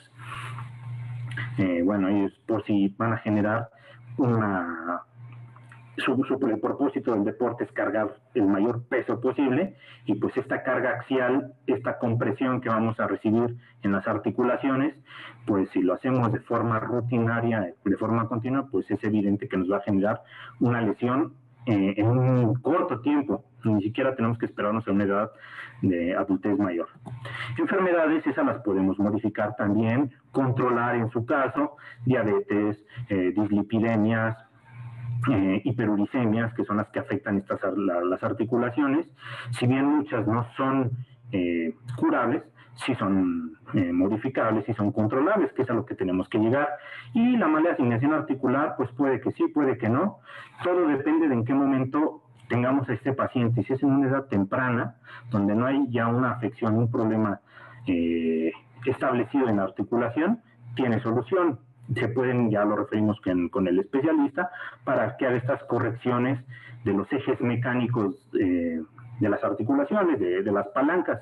Eh, 1.58 1.82
bueno 1.84 2.08
ellos 2.08 2.32
por 2.46 2.64
si 2.64 2.88
van 2.96 3.14
a 3.14 3.18
generar 3.18 3.68
una 4.16 5.02
su, 6.00 6.38
el 6.46 6.60
propósito 6.60 7.12
del 7.12 7.24
deporte 7.24 7.64
es 7.64 7.72
cargar 7.72 8.14
el 8.34 8.46
mayor 8.46 8.82
peso 8.88 9.20
posible 9.20 9.76
y 10.04 10.14
pues 10.14 10.36
esta 10.36 10.62
carga 10.62 10.90
axial, 10.90 11.54
esta 11.66 11.98
compresión 11.98 12.60
que 12.60 12.68
vamos 12.68 12.98
a 13.00 13.06
recibir 13.06 13.56
en 13.82 13.92
las 13.92 14.06
articulaciones, 14.06 14.94
pues 15.46 15.70
si 15.70 15.82
lo 15.82 15.94
hacemos 15.94 16.32
de 16.32 16.40
forma 16.40 16.80
rutinaria, 16.80 17.74
de 17.84 17.96
forma 17.96 18.28
continua, 18.28 18.66
pues 18.70 18.90
es 18.90 19.02
evidente 19.04 19.48
que 19.48 19.56
nos 19.56 19.70
va 19.70 19.78
a 19.78 19.82
generar 19.82 20.22
una 20.58 20.80
lesión 20.80 21.34
eh, 21.66 21.94
en 21.96 22.06
un 22.06 22.54
corto 22.54 23.00
tiempo, 23.00 23.44
ni 23.64 23.82
siquiera 23.82 24.14
tenemos 24.16 24.38
que 24.38 24.46
esperarnos 24.46 24.86
a 24.88 24.92
una 24.92 25.04
edad 25.04 25.30
de 25.82 26.16
adultez 26.16 26.58
mayor. 26.58 26.88
Enfermedades, 27.58 28.26
esas 28.26 28.46
las 28.46 28.58
podemos 28.62 28.98
modificar 28.98 29.54
también, 29.56 30.10
controlar 30.32 30.96
en 30.96 31.10
su 31.10 31.24
caso, 31.26 31.76
diabetes, 32.04 32.82
eh, 33.08 33.32
dislipidemias, 33.36 34.36
eh, 35.30 35.60
hiperuricemias, 35.64 36.54
que 36.54 36.64
son 36.64 36.78
las 36.78 36.88
que 36.88 37.00
afectan 37.00 37.38
estas, 37.38 37.60
las 37.76 38.22
articulaciones, 38.22 39.06
si 39.58 39.66
bien 39.66 39.84
muchas 39.84 40.26
no 40.26 40.46
son 40.56 40.90
eh, 41.32 41.74
curables, 41.96 42.42
sí 42.74 42.94
son 42.94 43.52
eh, 43.74 43.92
modificables, 43.92 44.64
sí 44.64 44.72
son 44.74 44.92
controlables, 44.92 45.52
que 45.52 45.62
es 45.62 45.70
a 45.70 45.74
lo 45.74 45.84
que 45.84 45.94
tenemos 45.94 46.28
que 46.28 46.38
llegar. 46.38 46.68
Y 47.12 47.36
la 47.36 47.48
mala 47.48 47.72
asignación 47.72 48.12
articular, 48.12 48.74
pues 48.76 48.90
puede 48.92 49.20
que 49.20 49.32
sí, 49.32 49.48
puede 49.48 49.76
que 49.78 49.88
no. 49.88 50.18
Todo 50.64 50.86
depende 50.88 51.28
de 51.28 51.34
en 51.34 51.44
qué 51.44 51.54
momento 51.54 52.22
tengamos 52.48 52.88
a 52.88 52.94
este 52.94 53.12
paciente. 53.12 53.62
Si 53.64 53.72
es 53.72 53.82
en 53.82 53.90
una 53.90 54.08
edad 54.08 54.26
temprana, 54.26 54.96
donde 55.30 55.54
no 55.54 55.66
hay 55.66 55.86
ya 55.90 56.08
una 56.08 56.32
afección, 56.32 56.76
un 56.76 56.90
problema 56.90 57.40
eh, 57.86 58.52
establecido 58.86 59.48
en 59.48 59.56
la 59.56 59.64
articulación, 59.64 60.40
tiene 60.74 61.00
solución 61.00 61.58
se 61.94 62.08
pueden, 62.08 62.50
ya 62.50 62.64
lo 62.64 62.76
referimos 62.76 63.20
con, 63.20 63.68
el 63.68 63.78
especialista, 63.78 64.50
para 64.84 65.16
que 65.16 65.26
haga 65.26 65.36
estas 65.36 65.62
correcciones 65.64 66.38
de 66.84 66.92
los 66.92 67.12
ejes 67.12 67.40
mecánicos 67.40 68.14
eh, 68.38 68.82
de 69.18 69.28
las 69.28 69.42
articulaciones, 69.44 70.18
de, 70.18 70.42
las 70.52 70.68
palancas. 70.68 71.20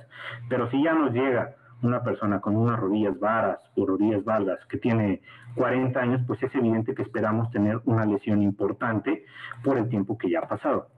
Pero 0.48 0.70
si 0.70 0.82
ya 0.82 0.94
nos 0.94 1.12
llega 1.12 1.54
una 1.82 2.02
persona 2.02 2.40
con 2.40 2.56
unas 2.56 2.78
rodillas 2.78 3.18
varas 3.18 3.58
o 3.76 3.86
rodillas 3.86 4.24
valgas 4.24 4.58
que 4.66 4.78
tiene 4.78 5.20
40 5.54 6.00
años, 6.00 6.20
pues 6.26 6.42
es 6.42 6.54
evidente 6.54 6.94
que 6.94 7.02
esperamos 7.02 7.50
tener 7.50 7.80
una 7.84 8.04
lesión 8.04 8.42
importante 8.42 9.24
por 9.62 9.78
el 9.78 9.88
tiempo 9.88 10.16
que 10.16 10.30
ya 10.30 10.40
ha 10.40 10.48
pasado. 10.48 10.88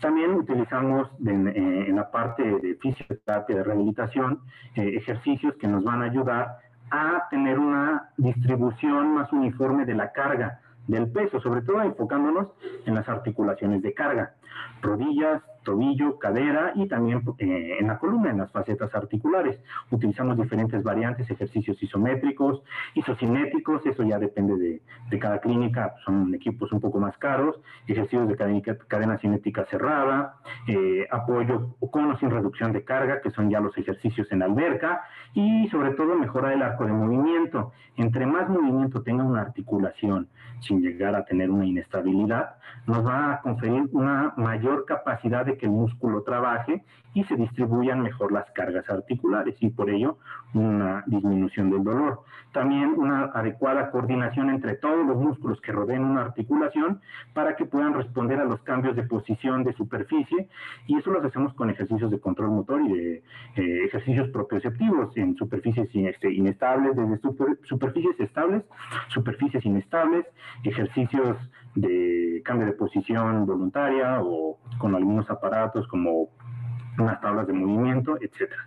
También 0.00 0.32
utilizamos 0.32 1.08
en, 1.24 1.96
la 1.96 2.10
parte 2.10 2.42
de 2.42 2.74
fisioterapia, 2.76 3.56
de 3.56 3.64
rehabilitación, 3.64 4.40
ejercicios 4.74 5.54
que 5.56 5.66
nos 5.66 5.84
van 5.84 6.02
a 6.02 6.06
ayudar 6.06 6.58
a 6.90 7.28
tener 7.30 7.58
una 7.58 8.10
distribución 8.16 9.14
más 9.14 9.32
uniforme 9.32 9.84
de 9.84 9.94
la 9.94 10.12
carga 10.12 10.60
del 10.86 11.10
peso, 11.10 11.40
sobre 11.40 11.62
todo 11.62 11.82
enfocándonos 11.82 12.48
en 12.86 12.94
las 12.94 13.08
articulaciones 13.08 13.82
de 13.82 13.92
carga, 13.92 14.34
rodillas, 14.82 15.42
tobillo, 15.66 16.18
cadera 16.18 16.72
y 16.76 16.86
también 16.86 17.22
eh, 17.38 17.76
en 17.80 17.88
la 17.88 17.98
columna, 17.98 18.30
en 18.30 18.38
las 18.38 18.52
facetas 18.52 18.94
articulares. 18.94 19.60
Utilizamos 19.90 20.38
diferentes 20.38 20.82
variantes, 20.82 21.28
ejercicios 21.28 21.82
isométricos, 21.82 22.62
isocinéticos, 22.94 23.84
eso 23.84 24.04
ya 24.04 24.18
depende 24.18 24.56
de, 24.56 24.82
de 25.10 25.18
cada 25.18 25.40
clínica, 25.40 25.94
son 26.04 26.34
equipos 26.34 26.72
un 26.72 26.80
poco 26.80 27.00
más 27.00 27.18
caros, 27.18 27.56
ejercicios 27.86 28.28
de 28.28 28.36
cadena, 28.36 28.62
cadena 28.86 29.18
cinética 29.18 29.66
cerrada, 29.66 30.36
eh, 30.68 31.06
apoyo 31.10 31.74
con 31.90 32.12
o 32.12 32.18
sin 32.18 32.30
reducción 32.30 32.72
de 32.72 32.84
carga, 32.84 33.20
que 33.20 33.30
son 33.30 33.50
ya 33.50 33.60
los 33.60 33.76
ejercicios 33.76 34.30
en 34.30 34.42
alberca, 34.42 35.02
y 35.34 35.68
sobre 35.68 35.90
todo 35.90 36.14
mejora 36.14 36.50
del 36.50 36.62
arco 36.62 36.86
de 36.86 36.92
movimiento. 36.92 37.72
Entre 37.96 38.24
más 38.24 38.48
movimiento 38.48 39.02
tenga 39.02 39.24
una 39.24 39.40
articulación 39.40 40.28
sin 40.60 40.80
llegar 40.80 41.14
a 41.14 41.24
tener 41.24 41.50
una 41.50 41.66
inestabilidad, 41.66 42.56
nos 42.86 43.04
va 43.04 43.32
a 43.32 43.40
conferir 43.40 43.88
una 43.92 44.32
mayor 44.36 44.84
capacidad 44.84 45.44
de 45.44 45.55
que 45.56 45.66
el 45.66 45.72
músculo 45.72 46.22
trabaje 46.22 46.84
y 47.16 47.24
se 47.24 47.36
distribuyan 47.36 48.02
mejor 48.02 48.30
las 48.30 48.50
cargas 48.50 48.88
articulares 48.90 49.56
y 49.60 49.70
por 49.70 49.88
ello 49.88 50.18
una 50.52 51.02
disminución 51.06 51.70
del 51.70 51.82
dolor. 51.82 52.20
También 52.52 52.94
una 52.96 53.30
adecuada 53.34 53.90
coordinación 53.90 54.50
entre 54.50 54.74
todos 54.74 55.06
los 55.06 55.16
músculos 55.16 55.60
que 55.62 55.72
rodeen 55.72 56.04
una 56.04 56.22
articulación 56.22 57.00
para 57.32 57.56
que 57.56 57.64
puedan 57.64 57.94
responder 57.94 58.38
a 58.38 58.44
los 58.44 58.60
cambios 58.62 58.96
de 58.96 59.02
posición 59.02 59.64
de 59.64 59.72
superficie 59.72 60.48
y 60.86 60.98
eso 60.98 61.10
lo 61.10 61.26
hacemos 61.26 61.54
con 61.54 61.70
ejercicios 61.70 62.10
de 62.10 62.20
control 62.20 62.50
motor 62.50 62.82
y 62.82 62.92
de 62.92 63.16
eh, 63.56 63.84
ejercicios 63.86 64.28
propioceptivos 64.28 65.16
en 65.16 65.36
superficies 65.36 65.88
este, 65.94 66.32
inestables, 66.32 66.96
desde 66.96 67.18
superficies 67.64 68.20
estables, 68.20 68.62
superficies 69.08 69.64
inestables, 69.64 70.26
ejercicios 70.64 71.38
de 71.74 72.42
cambio 72.44 72.66
de 72.66 72.72
posición 72.72 73.46
voluntaria 73.46 74.20
o 74.22 74.58
con 74.78 74.94
algunos 74.94 75.28
aparatos 75.30 75.45
como 75.88 76.30
unas 76.98 77.20
tablas 77.20 77.46
de 77.46 77.52
movimiento, 77.52 78.16
etcétera. 78.20 78.62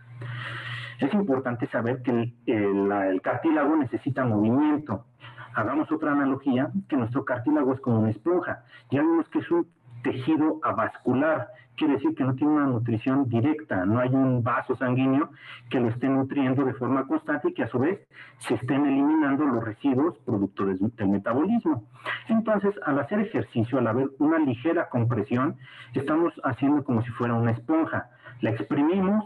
Es 0.99 1.13
importante 1.13 1.67
saber 1.67 2.01
que 2.01 2.33
el, 2.45 3.21
cartílago 3.21 3.75
necesita 3.77 4.25
movimiento. 4.25 5.05
Hagamos 5.53 5.91
otra 5.91 6.11
analogía, 6.11 6.69
que 6.87 6.97
nuestro 6.97 7.23
cartílago 7.25 7.73
es 7.73 7.79
como 7.79 7.99
una 7.99 8.11
esponja. 8.11 8.63
Ya 8.91 9.01
vimos 9.01 9.27
que 9.29 9.39
es 9.39 9.49
un 9.49 9.67
tejido 10.01 10.59
avascular, 10.63 11.49
quiere 11.75 11.93
decir 11.93 12.13
que 12.15 12.23
no 12.23 12.35
tiene 12.35 12.53
una 12.53 12.65
nutrición 12.65 13.29
directa, 13.29 13.85
no 13.85 13.99
hay 13.99 14.09
un 14.09 14.43
vaso 14.43 14.75
sanguíneo 14.75 15.29
que 15.69 15.79
lo 15.79 15.87
esté 15.87 16.09
nutriendo 16.09 16.65
de 16.65 16.73
forma 16.73 17.07
constante 17.07 17.49
y 17.49 17.53
que 17.53 17.63
a 17.63 17.67
su 17.67 17.79
vez 17.79 18.05
se 18.39 18.55
estén 18.55 18.85
eliminando 18.85 19.45
los 19.45 19.63
residuos 19.63 20.17
producto 20.25 20.65
del 20.65 21.07
metabolismo. 21.07 21.85
Entonces, 22.27 22.75
al 22.85 22.99
hacer 22.99 23.19
ejercicio, 23.19 23.79
al 23.79 23.87
haber 23.87 24.09
una 24.19 24.39
ligera 24.39 24.89
compresión, 24.89 25.55
estamos 25.93 26.33
haciendo 26.43 26.83
como 26.83 27.01
si 27.01 27.11
fuera 27.11 27.33
una 27.33 27.51
esponja. 27.51 28.09
La 28.41 28.51
exprimimos 28.51 29.25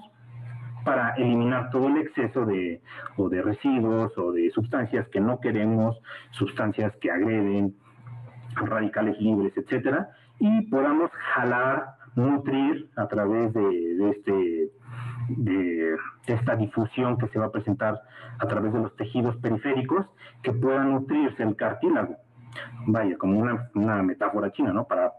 para 0.84 1.15
eliminar 1.15 1.71
todo 1.71 1.88
el 1.88 1.97
exceso 1.97 2.45
de, 2.45 2.82
o 3.17 3.30
de 3.30 3.41
residuos 3.41 4.15
o 4.17 4.32
de 4.32 4.51
sustancias 4.51 5.07
que 5.09 5.19
no 5.19 5.39
queremos, 5.39 5.97
sustancias 6.32 6.93
que 6.97 7.09
agreden, 7.09 7.76
radicales 8.55 9.19
libres, 9.19 9.53
etcétera, 9.57 10.09
y 10.43 10.61
podamos 10.63 11.09
jalar, 11.35 11.95
nutrir 12.15 12.89
a 12.97 13.07
través 13.07 13.53
de, 13.53 14.09
este 14.09 14.71
de, 15.29 15.95
esta 16.27 16.57
difusión 16.57 17.17
que 17.17 17.29
se 17.29 17.39
va 17.39 17.45
a 17.45 17.51
presentar 17.51 18.01
a 18.39 18.45
través 18.45 18.73
de 18.73 18.79
los 18.79 18.93
tejidos 18.97 19.37
periféricos 19.37 20.05
que 20.41 20.51
puedan 20.51 20.91
nutrirse 20.91 21.43
el 21.43 21.55
cartílago. 21.55 22.17
Vaya, 22.87 23.17
como 23.17 23.39
una, 23.39 23.69
una 23.73 24.03
metáfora 24.03 24.51
china, 24.51 24.73
¿no? 24.73 24.83
Para 24.83 25.13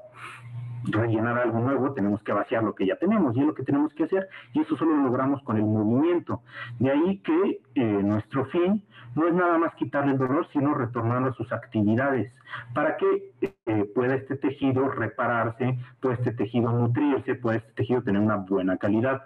rellenar 0.84 1.38
algo 1.38 1.58
nuevo, 1.58 1.94
tenemos 1.94 2.22
que 2.22 2.34
vaciar 2.34 2.62
lo 2.62 2.74
que 2.74 2.84
ya 2.86 2.96
tenemos 2.96 3.34
y 3.34 3.40
es 3.40 3.46
lo 3.46 3.54
que 3.54 3.62
tenemos 3.62 3.94
que 3.94 4.04
hacer 4.04 4.28
y 4.52 4.60
eso 4.60 4.76
solo 4.76 4.94
lo 4.94 5.04
logramos 5.04 5.42
con 5.42 5.56
el 5.56 5.64
movimiento. 5.64 6.42
De 6.78 6.90
ahí 6.90 7.18
que 7.20 7.62
eh, 7.76 7.82
nuestro 7.82 8.44
fin 8.44 8.84
no 9.14 9.28
es 9.28 9.34
nada 9.34 9.58
más 9.58 9.74
quitarle 9.74 10.12
el 10.12 10.18
dolor, 10.18 10.46
sino 10.52 10.74
retornarlo 10.74 11.28
a 11.28 11.34
sus 11.34 11.52
actividades 11.52 12.32
para 12.74 12.96
que 12.96 13.32
eh, 13.40 13.84
pueda 13.94 14.14
este 14.14 14.36
tejido 14.36 14.88
repararse, 14.88 15.78
pueda 16.00 16.14
este 16.14 16.32
tejido 16.32 16.72
nutrirse, 16.72 17.34
pueda 17.36 17.58
este 17.58 17.72
tejido 17.72 18.02
tener 18.02 18.20
una 18.20 18.36
buena 18.36 18.76
calidad. 18.76 19.22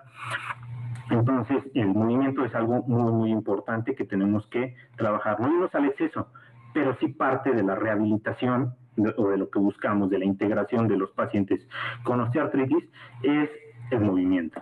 Entonces, 1.11 1.65
el 1.75 1.89
movimiento 1.89 2.45
es 2.45 2.55
algo 2.55 2.83
muy, 2.83 3.13
muy 3.13 3.31
importante 3.31 3.95
que 3.95 4.05
tenemos 4.05 4.47
que 4.49 4.75
trabajar. 4.97 5.41
No 5.41 5.49
irnos 5.49 5.75
al 5.75 5.87
exceso, 5.87 6.29
pero 6.75 6.97
sí 7.01 7.09
parte 7.09 7.53
de 7.53 7.63
la 7.63 7.75
rehabilitación 7.75 8.75
o 9.17 9.29
de 9.29 9.39
lo 9.39 9.49
que 9.49 9.59
buscamos, 9.59 10.11
de 10.11 10.19
la 10.19 10.25
integración 10.25 10.89
de 10.89 10.97
los 10.97 11.11
pacientes 11.13 11.67
con 12.03 12.21
osteoartritis, 12.21 12.85
es 13.23 13.49
el 13.91 14.01
movimiento. 14.01 14.61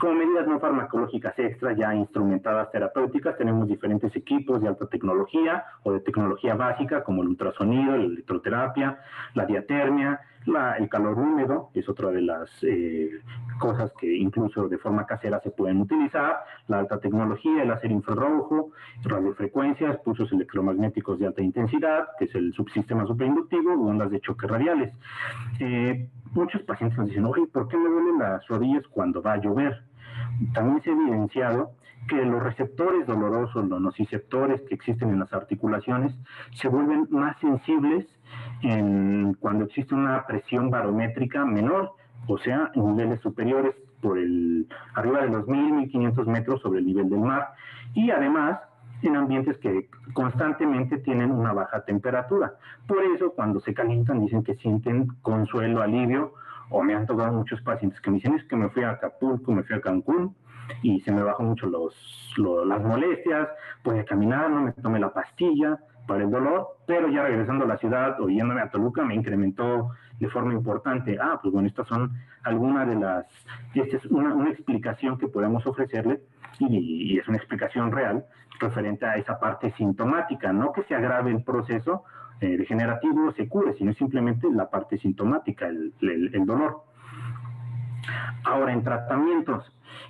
Como 0.00 0.14
medidas 0.14 0.46
no 0.46 0.60
farmacológicas 0.60 1.36
extras 1.38 1.76
ya 1.76 1.92
instrumentadas 1.92 2.70
terapéuticas, 2.70 3.36
tenemos 3.36 3.66
diferentes 3.66 4.14
equipos 4.14 4.60
de 4.60 4.68
alta 4.68 4.86
tecnología 4.86 5.64
o 5.82 5.92
de 5.92 6.00
tecnología 6.00 6.54
básica 6.54 7.02
como 7.02 7.22
el 7.22 7.28
ultrasonido, 7.28 7.96
la 7.96 8.04
electroterapia, 8.04 9.00
la 9.34 9.44
diatermia, 9.44 10.20
el 10.78 10.88
calor 10.88 11.18
húmedo, 11.18 11.70
es 11.74 11.88
otra 11.88 12.10
de 12.10 12.22
las 12.22 12.50
eh, 12.62 13.10
cosas 13.58 13.92
que 14.00 14.16
incluso 14.16 14.68
de 14.68 14.78
forma 14.78 15.04
casera 15.04 15.40
se 15.40 15.50
pueden 15.50 15.80
utilizar, 15.80 16.38
la 16.68 16.78
alta 16.78 17.00
tecnología, 17.00 17.62
el 17.62 17.68
láser 17.68 17.90
infrarrojo, 17.90 18.70
radiofrecuencias, 19.02 19.98
pulsos 19.98 20.32
electromagnéticos 20.32 21.18
de 21.18 21.26
alta 21.26 21.42
intensidad, 21.42 22.08
que 22.18 22.26
es 22.26 22.34
el 22.34 22.52
subsistema 22.54 23.04
superinductivo, 23.06 23.72
ondas 23.72 24.10
de 24.10 24.20
choque 24.20 24.46
radiales. 24.46 24.94
Eh, 25.60 26.08
muchos 26.32 26.62
pacientes 26.62 26.98
nos 26.98 27.08
dicen, 27.08 27.24
oye, 27.24 27.46
¿por 27.52 27.68
qué 27.68 27.76
me 27.76 27.88
duelen 27.88 28.18
las 28.18 28.46
rodillas 28.46 28.86
cuando 28.88 29.20
va 29.20 29.34
a 29.34 29.40
llover? 29.40 29.87
También 30.52 30.82
se 30.82 30.90
ha 30.90 30.92
evidenciado 30.92 31.72
que 32.08 32.24
los 32.24 32.42
receptores 32.42 33.06
dolorosos, 33.06 33.68
los 33.68 33.80
nociceptores 33.80 34.62
que 34.62 34.74
existen 34.74 35.10
en 35.10 35.20
las 35.20 35.32
articulaciones, 35.32 36.14
se 36.54 36.68
vuelven 36.68 37.06
más 37.10 37.38
sensibles 37.40 38.06
en, 38.62 39.34
cuando 39.34 39.64
existe 39.64 39.94
una 39.94 40.26
presión 40.26 40.70
barométrica 40.70 41.44
menor, 41.44 41.92
o 42.26 42.38
sea, 42.38 42.70
en 42.74 42.96
niveles 42.96 43.20
superiores 43.20 43.74
por 44.00 44.18
el, 44.18 44.66
arriba 44.94 45.22
de 45.22 45.28
los 45.28 45.46
1.000, 45.46 45.90
1.500 45.90 46.26
metros 46.26 46.60
sobre 46.62 46.80
el 46.80 46.86
nivel 46.86 47.08
del 47.08 47.20
mar, 47.20 47.48
y 47.94 48.10
además 48.10 48.58
en 49.02 49.16
ambientes 49.16 49.58
que 49.58 49.88
constantemente 50.12 50.98
tienen 50.98 51.30
una 51.30 51.52
baja 51.52 51.84
temperatura. 51.84 52.54
Por 52.86 53.04
eso, 53.04 53.32
cuando 53.32 53.60
se 53.60 53.74
calientan, 53.74 54.20
dicen 54.20 54.42
que 54.42 54.56
sienten 54.56 55.06
consuelo, 55.22 55.82
alivio, 55.82 56.34
o 56.70 56.82
me 56.82 56.94
han 56.94 57.06
tocado 57.06 57.32
muchos 57.32 57.60
pacientes 57.62 58.00
que 58.00 58.10
me 58.10 58.16
dicen, 58.16 58.34
es 58.34 58.44
que 58.44 58.56
me 58.56 58.68
fui 58.70 58.82
a 58.82 58.90
Acapulco, 58.90 59.52
me 59.52 59.62
fui 59.62 59.76
a 59.76 59.80
Cancún, 59.80 60.34
y 60.82 61.00
se 61.00 61.12
me 61.12 61.22
bajan 61.22 61.46
mucho 61.46 61.66
los, 61.66 61.94
las 62.36 62.82
molestias, 62.82 63.48
pude 63.82 64.04
caminar, 64.04 64.50
no 64.50 64.62
me 64.62 64.72
tomé 64.72 64.98
la 64.98 65.12
pastilla 65.12 65.78
para 66.06 66.24
el 66.24 66.30
dolor, 66.30 66.78
pero 66.86 67.08
ya 67.08 67.22
regresando 67.22 67.64
a 67.64 67.68
la 67.68 67.78
ciudad 67.78 68.20
o 68.20 68.28
yéndome 68.28 68.60
a 68.60 68.70
Toluca 68.70 69.04
me 69.04 69.14
incrementó 69.14 69.90
de 70.18 70.28
forma 70.28 70.54
importante. 70.54 71.18
Ah, 71.20 71.38
pues 71.40 71.52
bueno, 71.52 71.68
estas 71.68 71.86
son 71.86 72.12
algunas 72.42 72.88
de 72.88 72.96
las, 72.96 73.26
esta 73.74 73.96
es 73.96 74.06
una, 74.06 74.34
una 74.34 74.50
explicación 74.50 75.18
que 75.18 75.28
podemos 75.28 75.66
ofrecerle 75.66 76.22
y, 76.58 77.12
y, 77.12 77.18
es 77.18 77.28
una 77.28 77.36
explicación 77.36 77.92
real 77.92 78.24
referente 78.58 79.06
a 79.06 79.16
esa 79.16 79.38
parte 79.38 79.72
sintomática, 79.76 80.52
no 80.52 80.72
que 80.72 80.82
se 80.84 80.94
agrave 80.94 81.30
el 81.30 81.44
proceso 81.44 82.04
eh, 82.40 82.56
degenerativo 82.56 83.32
se 83.32 83.48
cure, 83.48 83.74
sino 83.74 83.92
simplemente 83.94 84.48
la 84.50 84.70
parte 84.70 84.98
sintomática, 84.98 85.66
el, 85.66 85.92
el 86.00 86.46
dolor. 86.46 86.82
Ahora, 88.44 88.72
en 88.72 88.82
tratamientos, 88.82 89.64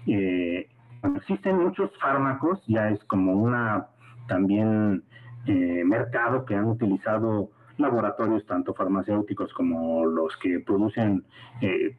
eh, 0.06 0.68
existen 1.16 1.58
muchos 1.58 1.90
fármacos, 1.98 2.62
ya 2.66 2.88
es 2.90 3.02
como 3.04 3.32
una 3.32 3.88
también 4.26 5.02
eh, 5.46 5.82
mercado 5.84 6.44
que 6.44 6.54
han 6.54 6.66
utilizado 6.66 7.50
laboratorios 7.78 8.44
tanto 8.46 8.74
farmacéuticos 8.74 9.52
como 9.54 10.04
los 10.04 10.36
que 10.38 10.60
producen 10.60 11.24
eh, 11.60 11.96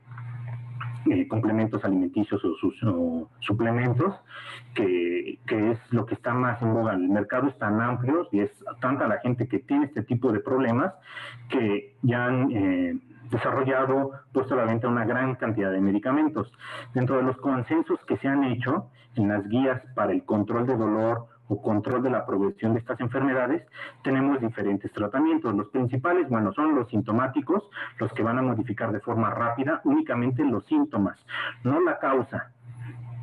complementos 1.27 1.83
alimenticios 1.83 2.43
o, 2.43 2.55
sus, 2.55 2.75
suplementos, 3.39 4.15
que, 4.73 5.39
que, 5.47 5.71
es 5.71 5.79
lo 5.91 6.05
que 6.05 6.15
está 6.15 6.33
más 6.33 6.61
en 6.61 6.73
boga. 6.73 6.93
El 6.93 7.09
mercado 7.09 7.47
es 7.47 7.57
tan 7.57 7.81
amplio 7.81 8.27
y 8.31 8.41
es 8.41 8.51
tanta 8.81 9.07
la 9.07 9.19
gente 9.19 9.47
que 9.47 9.59
tiene 9.59 9.85
este 9.85 10.03
tipo 10.03 10.31
de 10.31 10.39
problemas 10.39 10.93
que 11.49 11.95
ya 12.01 12.25
han 12.25 13.01
desarrollado, 13.29 14.11
puesto 14.33 14.53
a 14.53 14.57
la 14.57 14.65
venta 14.65 14.87
una 14.87 15.05
gran 15.05 15.35
cantidad 15.35 15.71
de 15.71 15.81
medicamentos. 15.81 16.51
Dentro 16.93 17.17
de 17.17 17.23
los 17.23 17.37
consensos 17.37 17.99
que 18.05 18.17
se 18.17 18.27
han 18.27 18.43
hecho 18.43 18.89
en 19.15 19.27
las 19.29 19.47
guías 19.47 19.81
para 19.95 20.11
el 20.11 20.23
control 20.23 20.67
de 20.67 20.75
dolor 20.75 21.27
o 21.49 21.61
control 21.61 22.03
de 22.03 22.09
la 22.09 22.25
progresión 22.25 22.73
de 22.73 22.79
estas 22.79 22.99
enfermedades, 23.01 23.67
tenemos 24.03 24.39
diferentes 24.39 24.91
tratamientos. 24.93 25.53
Los 25.53 25.67
principales, 25.69 26.29
bueno, 26.29 26.53
son 26.53 26.75
los 26.75 26.87
sintomáticos, 26.89 27.69
los 27.99 28.13
que 28.13 28.23
van 28.23 28.37
a 28.37 28.41
modificar 28.41 28.91
de 28.91 29.01
forma 29.01 29.29
rápida 29.31 29.81
únicamente 29.83 30.43
los 30.45 30.65
síntomas, 30.65 31.19
no 31.63 31.81
la 31.81 31.99
causa 31.99 32.53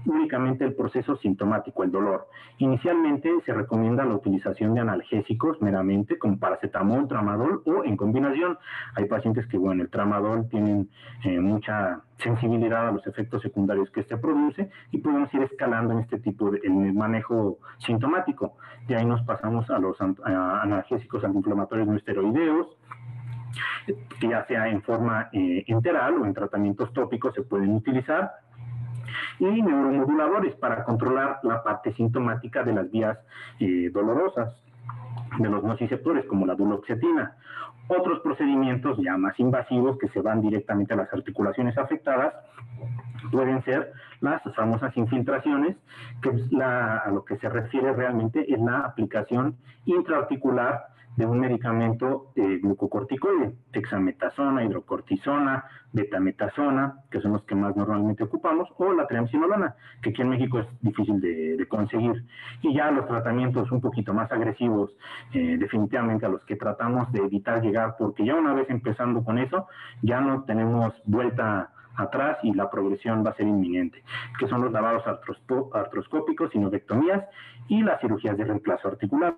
únicamente 0.07 0.65
el 0.65 0.75
proceso 0.75 1.17
sintomático, 1.17 1.83
el 1.83 1.91
dolor. 1.91 2.29
Inicialmente 2.59 3.31
se 3.45 3.53
recomienda 3.53 4.05
la 4.05 4.15
utilización 4.15 4.75
de 4.75 4.81
analgésicos 4.81 5.61
meramente, 5.61 6.19
como 6.19 6.39
paracetamol, 6.39 7.09
tramadol 7.09 7.63
o 7.67 7.85
en 7.85 7.97
combinación. 7.97 8.59
Hay 8.95 9.07
pacientes 9.07 9.47
que, 9.47 9.59
bueno, 9.59 9.83
el 9.83 9.91
tramadol 9.91 10.49
tienen 10.49 10.89
eh, 11.25 11.39
mucha 11.41 12.01
sensibilidad 12.19 12.89
a 12.89 12.93
los 12.93 13.07
efectos 13.07 13.43
secundarios 13.43 13.91
que 13.91 14.01
este 14.01 14.17
produce 14.17 14.71
y 14.91 14.99
podemos 14.99 15.33
ir 15.35 15.43
escalando 15.43 15.93
en 15.93 16.01
este 16.01 16.19
tipo 16.19 16.51
de 16.51 16.61
manejo 16.71 17.59
sintomático. 17.79 18.57
De 18.87 18.97
ahí 18.97 19.05
nos 19.05 19.23
pasamos 19.23 19.69
a 19.71 19.79
los 19.79 19.99
analgésicos 20.01 21.25
antiinflamatorios 21.25 21.89
no 21.89 21.97
esteroideos, 21.97 22.69
ya 24.21 24.45
sea 24.47 24.69
en 24.69 24.83
forma 24.83 25.29
eh, 25.33 25.65
enteral 25.67 26.15
o 26.15 26.27
en 26.27 26.35
tratamientos 26.35 26.93
tópicos 26.93 27.35
se 27.35 27.43
pueden 27.43 27.75
utilizar 27.75 28.31
y 29.39 29.63
neuromoduladores 29.63 30.55
para 30.57 30.85
controlar 30.85 31.41
la 31.43 31.63
parte 31.63 31.93
sintomática 31.95 32.63
de 32.63 32.73
las 32.73 32.91
vías 32.91 33.19
eh, 33.61 33.91
dolorosas 33.93 34.55
de 35.39 35.49
los 35.49 35.63
nociceptores, 35.63 36.25
como 36.27 36.47
la 36.47 36.55
duloxetina. 36.55 37.37
Otros 37.89 38.21
procedimientos 38.21 38.99
ya 38.99 39.17
más 39.17 39.39
invasivos 39.39 39.99
que 39.99 40.09
se 40.09 40.21
van 40.21 40.41
directamente 40.41 40.95
a 40.95 40.97
las 40.97 41.13
articulaciones 41.13 41.79
afectadas 41.79 42.35
pueden 43.31 43.63
ser 43.65 43.93
las 44.21 44.43
famosas 44.55 44.97
infiltraciones, 44.97 45.77
que 46.23 46.31
a 46.63 47.11
lo 47.13 47.25
que 47.25 47.37
se 47.39 47.49
refiere 47.49 47.93
realmente 47.93 48.53
es 48.53 48.61
la 48.61 48.81
aplicación 48.81 49.57
intraarticular 49.85 50.96
de 51.17 51.25
un 51.25 51.41
medicamento 51.41 52.33
eh, 52.37 52.59
glucocorticoide, 52.63 53.55
dexametasona, 53.73 54.65
hidrocortisona, 54.65 55.65
betametasona, 55.93 57.01
que 57.11 57.21
son 57.21 57.33
los 57.33 57.43
que 57.45 57.55
más 57.55 57.75
normalmente 57.75 58.25
ocupamos, 58.25 58.69
o 58.77 58.93
la 58.93 59.07
triamcinolona, 59.07 59.75
que 60.03 60.11
aquí 60.11 60.23
en 60.23 60.29
México 60.29 60.59
es 60.59 60.67
difícil 60.81 61.21
de, 61.21 61.67
conseguir. 61.69 62.25
Y 62.63 62.75
ya 62.75 62.91
los 62.91 63.09
tratamientos 63.09 63.73
un 63.73 63.81
poquito 63.81 64.13
más 64.15 64.31
agresivos, 64.31 64.95
eh, 65.33 65.57
definitivamente 65.59 66.27
a 66.27 66.29
los 66.29 66.43
que 66.45 66.57
tratamos 66.57 67.11
de 67.13 67.21
evitar 67.21 67.63
llegar, 67.63 67.97
porque 67.99 68.25
ya 68.25 68.35
una 68.35 68.53
vez 68.53 68.69
empezando 68.69 69.25
con 69.25 69.39
eso, 69.39 69.67
ya 70.03 70.21
no 70.21 70.45
tenemos 70.45 70.95
vuelta 71.07 71.71
atrás 71.97 72.39
y 72.43 72.53
la 72.53 72.71
progresión 72.71 73.25
va 73.25 73.31
a 73.31 73.35
ser 73.35 73.47
inminente, 73.47 74.03
que 74.39 74.47
son 74.49 74.61
los 74.61 74.71
lavados 74.71 75.03
artroscópicos, 75.07 76.51
sinovectomías 76.51 77.25
y 77.69 77.83
las 77.83 78.01
cirugías 78.01 78.37
de 78.37 78.45
reemplazo 78.45 78.89
articular 78.89 79.37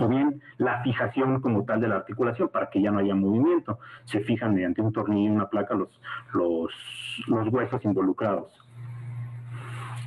o 0.00 0.08
bien 0.08 0.42
la 0.58 0.82
fijación 0.82 1.40
como 1.40 1.64
tal 1.64 1.80
de 1.80 1.88
la 1.88 1.96
articulación 1.96 2.48
para 2.48 2.68
que 2.70 2.80
ya 2.80 2.90
no 2.90 2.98
haya 2.98 3.14
movimiento. 3.14 3.78
Se 4.04 4.20
fijan 4.20 4.54
mediante 4.54 4.82
un 4.82 4.92
tornillo 4.92 5.32
y 5.32 5.36
una 5.36 5.48
placa 5.48 5.74
los, 5.74 5.88
los, 6.32 7.48
huesos 7.52 7.84
involucrados. 7.84 8.65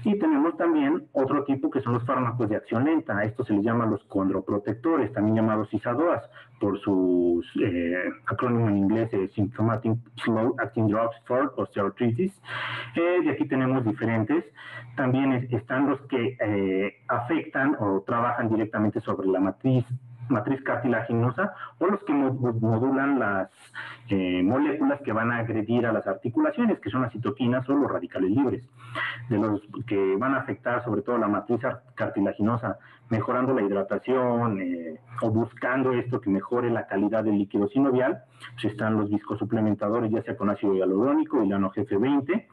Y 0.03 0.17
tenemos 0.17 0.55
también 0.57 1.07
otro 1.13 1.43
tipo 1.43 1.69
que 1.69 1.81
son 1.81 1.93
los 1.93 2.05
fármacos 2.05 2.49
de 2.49 2.55
acción 2.55 2.85
lenta. 2.85 3.17
A 3.17 3.25
estos 3.25 3.47
se 3.47 3.53
les 3.53 3.63
llama 3.63 3.85
los 3.85 4.03
condroprotectores, 4.05 5.11
también 5.13 5.37
llamados 5.37 5.73
ISADOAS, 5.73 6.29
por 6.59 6.79
su 6.79 7.43
eh, 7.61 8.09
acrónimo 8.25 8.69
en 8.69 8.77
inglés 8.77 9.11
de 9.11 9.27
Symptomatic 9.29 9.97
Slow 10.23 10.55
Acting 10.59 10.87
Drugs 10.87 11.15
for 11.25 11.53
Osteoarthritis. 11.57 12.33
Eh, 12.95 13.19
y 13.23 13.29
aquí 13.29 13.47
tenemos 13.47 13.83
diferentes. 13.85 14.45
También 14.95 15.47
están 15.51 15.89
los 15.89 16.01
que 16.07 16.37
eh, 16.39 16.95
afectan 17.07 17.75
o 17.79 18.01
trabajan 18.05 18.49
directamente 18.49 18.99
sobre 19.01 19.27
la 19.27 19.39
matriz 19.39 19.85
matriz 20.29 20.61
cartilaginosa 20.63 21.53
o 21.79 21.87
los 21.87 22.03
que 22.03 22.13
modulan 22.13 23.19
las 23.19 23.49
eh, 24.09 24.41
moléculas 24.43 25.01
que 25.01 25.11
van 25.11 25.31
a 25.31 25.39
agredir 25.39 25.85
a 25.85 25.91
las 25.91 26.07
articulaciones, 26.07 26.79
que 26.79 26.89
son 26.89 27.01
las 27.01 27.11
citoquinas 27.11 27.67
o 27.69 27.73
los 27.73 27.91
radicales 27.91 28.31
libres, 28.31 28.63
de 29.29 29.37
los 29.37 29.61
que 29.87 30.15
van 30.17 30.33
a 30.35 30.39
afectar 30.39 30.83
sobre 30.83 31.01
todo 31.01 31.17
la 31.17 31.27
matriz 31.27 31.61
cartilaginosa, 31.95 32.79
mejorando 33.09 33.53
la 33.53 33.61
hidratación 33.61 34.59
eh, 34.61 34.99
o 35.21 35.31
buscando 35.31 35.93
esto 35.93 36.21
que 36.21 36.29
mejore 36.29 36.69
la 36.69 36.87
calidad 36.87 37.23
del 37.23 37.37
líquido 37.37 37.67
sinovial, 37.67 38.23
pues 38.53 38.65
están 38.65 38.95
los 38.97 39.09
viscosuplementadores, 39.09 40.11
ya 40.11 40.21
sea 40.21 40.37
con 40.37 40.49
ácido 40.49 40.75
hialurónico, 40.75 41.43
y 41.43 41.49
GF20, 41.49 42.45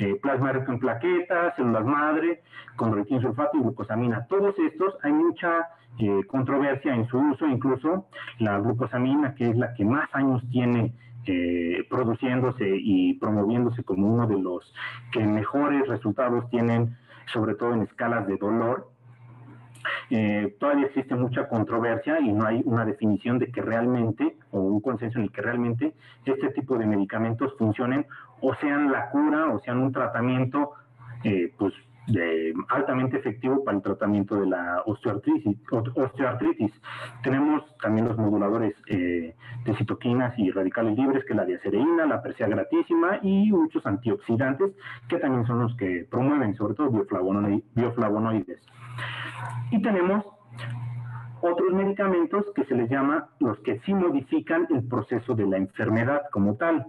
eh, 0.00 0.18
plasma 0.20 0.52
rico 0.52 0.72
en 0.72 0.78
plaquetas, 0.78 1.56
células 1.56 1.84
madre, 1.84 2.42
condroitin 2.76 3.20
sulfato 3.20 3.56
y 3.56 3.60
glucosamina. 3.60 4.26
Todos 4.26 4.58
estos 4.58 4.96
hay 5.02 5.12
mucha 5.12 5.68
eh, 5.98 6.24
controversia 6.26 6.92
en 6.92 7.06
su 7.06 7.18
uso, 7.18 7.46
incluso 7.46 8.06
la 8.38 8.58
glucosamina, 8.58 9.34
que 9.36 9.50
es 9.50 9.56
la 9.56 9.74
que 9.74 9.84
más 9.84 10.08
años 10.12 10.42
tiene 10.50 10.92
eh, 11.26 11.86
produciéndose 11.88 12.68
y 12.68 13.14
promoviéndose 13.14 13.84
como 13.84 14.12
uno 14.12 14.26
de 14.26 14.38
los 14.38 14.74
que 15.12 15.24
mejores 15.24 15.86
resultados 15.86 16.50
tienen, 16.50 16.96
sobre 17.32 17.54
todo 17.54 17.74
en 17.74 17.82
escalas 17.82 18.26
de 18.26 18.36
dolor. 18.36 18.90
Eh, 20.10 20.56
todavía 20.58 20.86
existe 20.86 21.14
mucha 21.14 21.48
controversia 21.48 22.18
y 22.18 22.32
no 22.32 22.44
hay 22.44 22.62
una 22.64 22.84
definición 22.84 23.38
de 23.38 23.52
que 23.52 23.62
realmente, 23.62 24.36
o 24.50 24.60
un 24.60 24.80
consenso 24.80 25.18
en 25.18 25.26
el 25.26 25.30
que 25.30 25.42
realmente 25.42 25.94
este 26.24 26.48
tipo 26.50 26.76
de 26.76 26.86
medicamentos 26.86 27.54
funcionen 27.56 28.04
o 28.40 28.52
sean 28.56 28.90
la 28.90 29.10
cura 29.10 29.46
o 29.52 29.60
sean 29.60 29.78
un 29.78 29.92
tratamiento 29.92 30.72
pues 31.56 31.72
altamente 32.68 33.16
efectivo 33.16 33.64
para 33.64 33.76
el 33.78 33.82
tratamiento 33.82 34.36
de 34.36 34.46
la 34.46 34.82
osteoartritis. 34.84 36.72
Tenemos 37.22 37.62
también 37.78 38.08
los 38.08 38.18
moduladores 38.18 38.74
eh, 38.88 39.34
de 39.64 39.76
citoquinas 39.76 40.38
y 40.38 40.50
radicales 40.50 40.96
libres, 40.98 41.24
que 41.24 41.32
es 41.32 41.36
la 41.36 41.44
diacereína, 41.44 42.06
la 42.06 42.22
persea 42.22 42.48
gratísima 42.48 43.18
y 43.22 43.50
muchos 43.50 43.86
antioxidantes, 43.86 44.72
que 45.08 45.18
también 45.18 45.46
son 45.46 45.60
los 45.60 45.74
que 45.76 46.06
promueven, 46.10 46.54
sobre 46.56 46.74
todo 46.74 46.90
bioflavonoides. 46.90 48.60
Y 49.70 49.80
tenemos 49.80 50.24
otros 51.46 51.74
medicamentos 51.74 52.46
que 52.54 52.64
se 52.64 52.74
les 52.74 52.88
llama 52.88 53.28
los 53.38 53.58
que 53.60 53.78
sí 53.80 53.92
modifican 53.92 54.66
el 54.70 54.82
proceso 54.88 55.34
de 55.34 55.46
la 55.46 55.58
enfermedad 55.58 56.22
como 56.32 56.56
tal. 56.56 56.86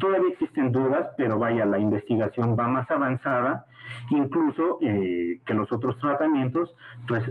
Todavía 0.00 0.30
existen 0.32 0.72
dudas, 0.72 1.10
pero 1.16 1.38
vaya, 1.38 1.64
la 1.66 1.78
investigación 1.78 2.56
va 2.58 2.66
más 2.66 2.90
avanzada, 2.90 3.66
incluso 4.10 4.78
eh, 4.80 5.40
que 5.44 5.54
los 5.54 5.70
otros 5.72 5.98
tratamientos 5.98 6.74
pues, 7.06 7.24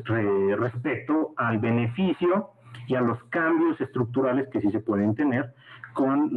respecto 0.57 1.33
al 1.37 1.59
beneficio 1.59 2.51
y 2.87 2.95
a 2.95 3.01
los 3.01 3.23
cambios 3.25 3.79
estructurales 3.79 4.47
que 4.49 4.61
sí 4.61 4.69
se 4.71 4.79
pueden 4.79 5.15
tener 5.15 5.53
con 5.93 6.31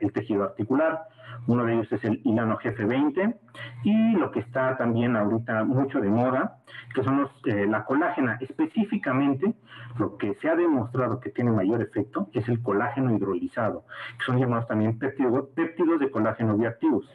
el 0.00 0.12
tejido 0.12 0.44
articular. 0.44 1.02
Uno 1.46 1.64
de 1.64 1.74
ellos 1.74 1.92
es 1.92 2.02
el 2.04 2.20
Ilano 2.24 2.58
GF20 2.58 3.36
y 3.84 4.12
lo 4.12 4.30
que 4.30 4.40
está 4.40 4.76
también 4.76 5.16
ahorita 5.16 5.64
mucho 5.64 6.00
de 6.00 6.08
moda, 6.08 6.58
que 6.94 7.02
son 7.02 7.28
eh, 7.44 7.66
la 7.68 7.84
colágena. 7.84 8.38
Específicamente, 8.40 9.54
lo 9.98 10.16
que 10.16 10.34
se 10.40 10.48
ha 10.48 10.56
demostrado 10.56 11.20
que 11.20 11.30
tiene 11.30 11.52
mayor 11.52 11.82
efecto 11.82 12.28
es 12.32 12.48
el 12.48 12.62
colágeno 12.62 13.14
hidrolizado, 13.14 13.84
que 14.18 14.24
son 14.24 14.38
llamados 14.38 14.66
también 14.66 14.98
péptidos, 14.98 15.48
péptidos 15.54 16.00
de 16.00 16.10
colágeno 16.10 16.56
bioactivos. 16.56 17.08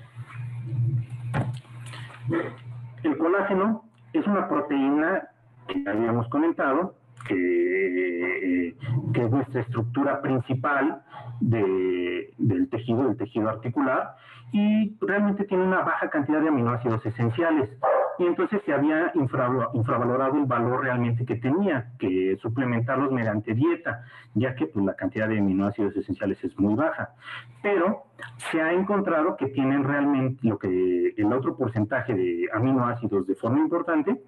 El 3.03 3.17
colágeno 3.17 3.83
es 4.13 4.25
una 4.27 4.47
proteína 4.47 5.29
que 5.67 5.83
habíamos 5.89 6.27
comentado, 6.29 6.95
que, 7.27 8.75
es 9.13 9.29
nuestra 9.31 9.61
estructura 9.61 10.21
principal 10.21 11.03
del 11.39 12.67
tejido, 12.71 13.03
del 13.03 13.17
tejido 13.17 13.49
articular, 13.49 14.15
y 14.51 14.97
realmente 15.01 15.45
tiene 15.45 15.63
una 15.63 15.81
baja 15.81 16.09
cantidad 16.09 16.41
de 16.41 16.49
aminoácidos 16.49 17.05
esenciales 17.05 17.69
y 18.21 18.25
entonces 18.25 18.61
se 18.65 18.73
había 18.73 19.11
infravalorado 19.15 20.37
el 20.37 20.45
valor 20.45 20.83
realmente 20.83 21.25
que 21.25 21.37
tenía, 21.37 21.91
que 21.97 22.37
suplementarlos 22.41 23.11
mediante 23.11 23.55
dieta, 23.55 24.03
ya 24.35 24.53
que 24.53 24.67
pues, 24.67 24.85
la 24.85 24.95
cantidad 24.95 25.27
de 25.27 25.39
aminoácidos 25.39 25.95
esenciales 25.95 26.43
es 26.43 26.57
muy 26.59 26.75
baja. 26.75 27.15
Pero 27.63 28.03
se 28.51 28.61
ha 28.61 28.73
encontrado 28.73 29.37
que 29.37 29.47
tienen 29.47 29.83
realmente 29.83 30.39
lo 30.47 30.57
que 30.57 31.13
el 31.17 31.33
otro 31.33 31.55
porcentaje 31.55 32.13
de 32.13 32.49
aminoácidos 32.53 33.27
de 33.27 33.35
forma 33.35 33.59
importante 33.59 34.19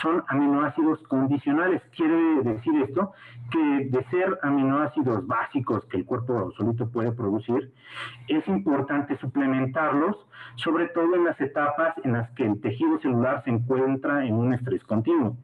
son 0.00 0.22
aminoácidos 0.28 1.02
condicionales. 1.08 1.82
Quiere 1.94 2.42
decir 2.42 2.82
esto 2.82 3.12
que 3.50 3.88
de 3.90 4.04
ser 4.10 4.38
aminoácidos 4.42 5.26
básicos 5.26 5.84
que 5.86 5.98
el 5.98 6.04
cuerpo 6.04 6.52
solito 6.56 6.88
puede 6.90 7.12
producir, 7.12 7.72
es 8.28 8.46
importante 8.48 9.16
suplementarlos, 9.18 10.16
sobre 10.56 10.88
todo 10.88 11.14
en 11.14 11.24
las 11.24 11.40
etapas 11.40 11.94
en 12.04 12.12
las 12.12 12.30
que 12.32 12.44
el 12.44 12.60
tejido 12.60 12.98
celular 13.00 13.42
se 13.44 13.50
encuentra 13.50 14.24
en 14.24 14.34
un 14.34 14.54
estrés 14.54 14.82
continuo. 14.84 15.36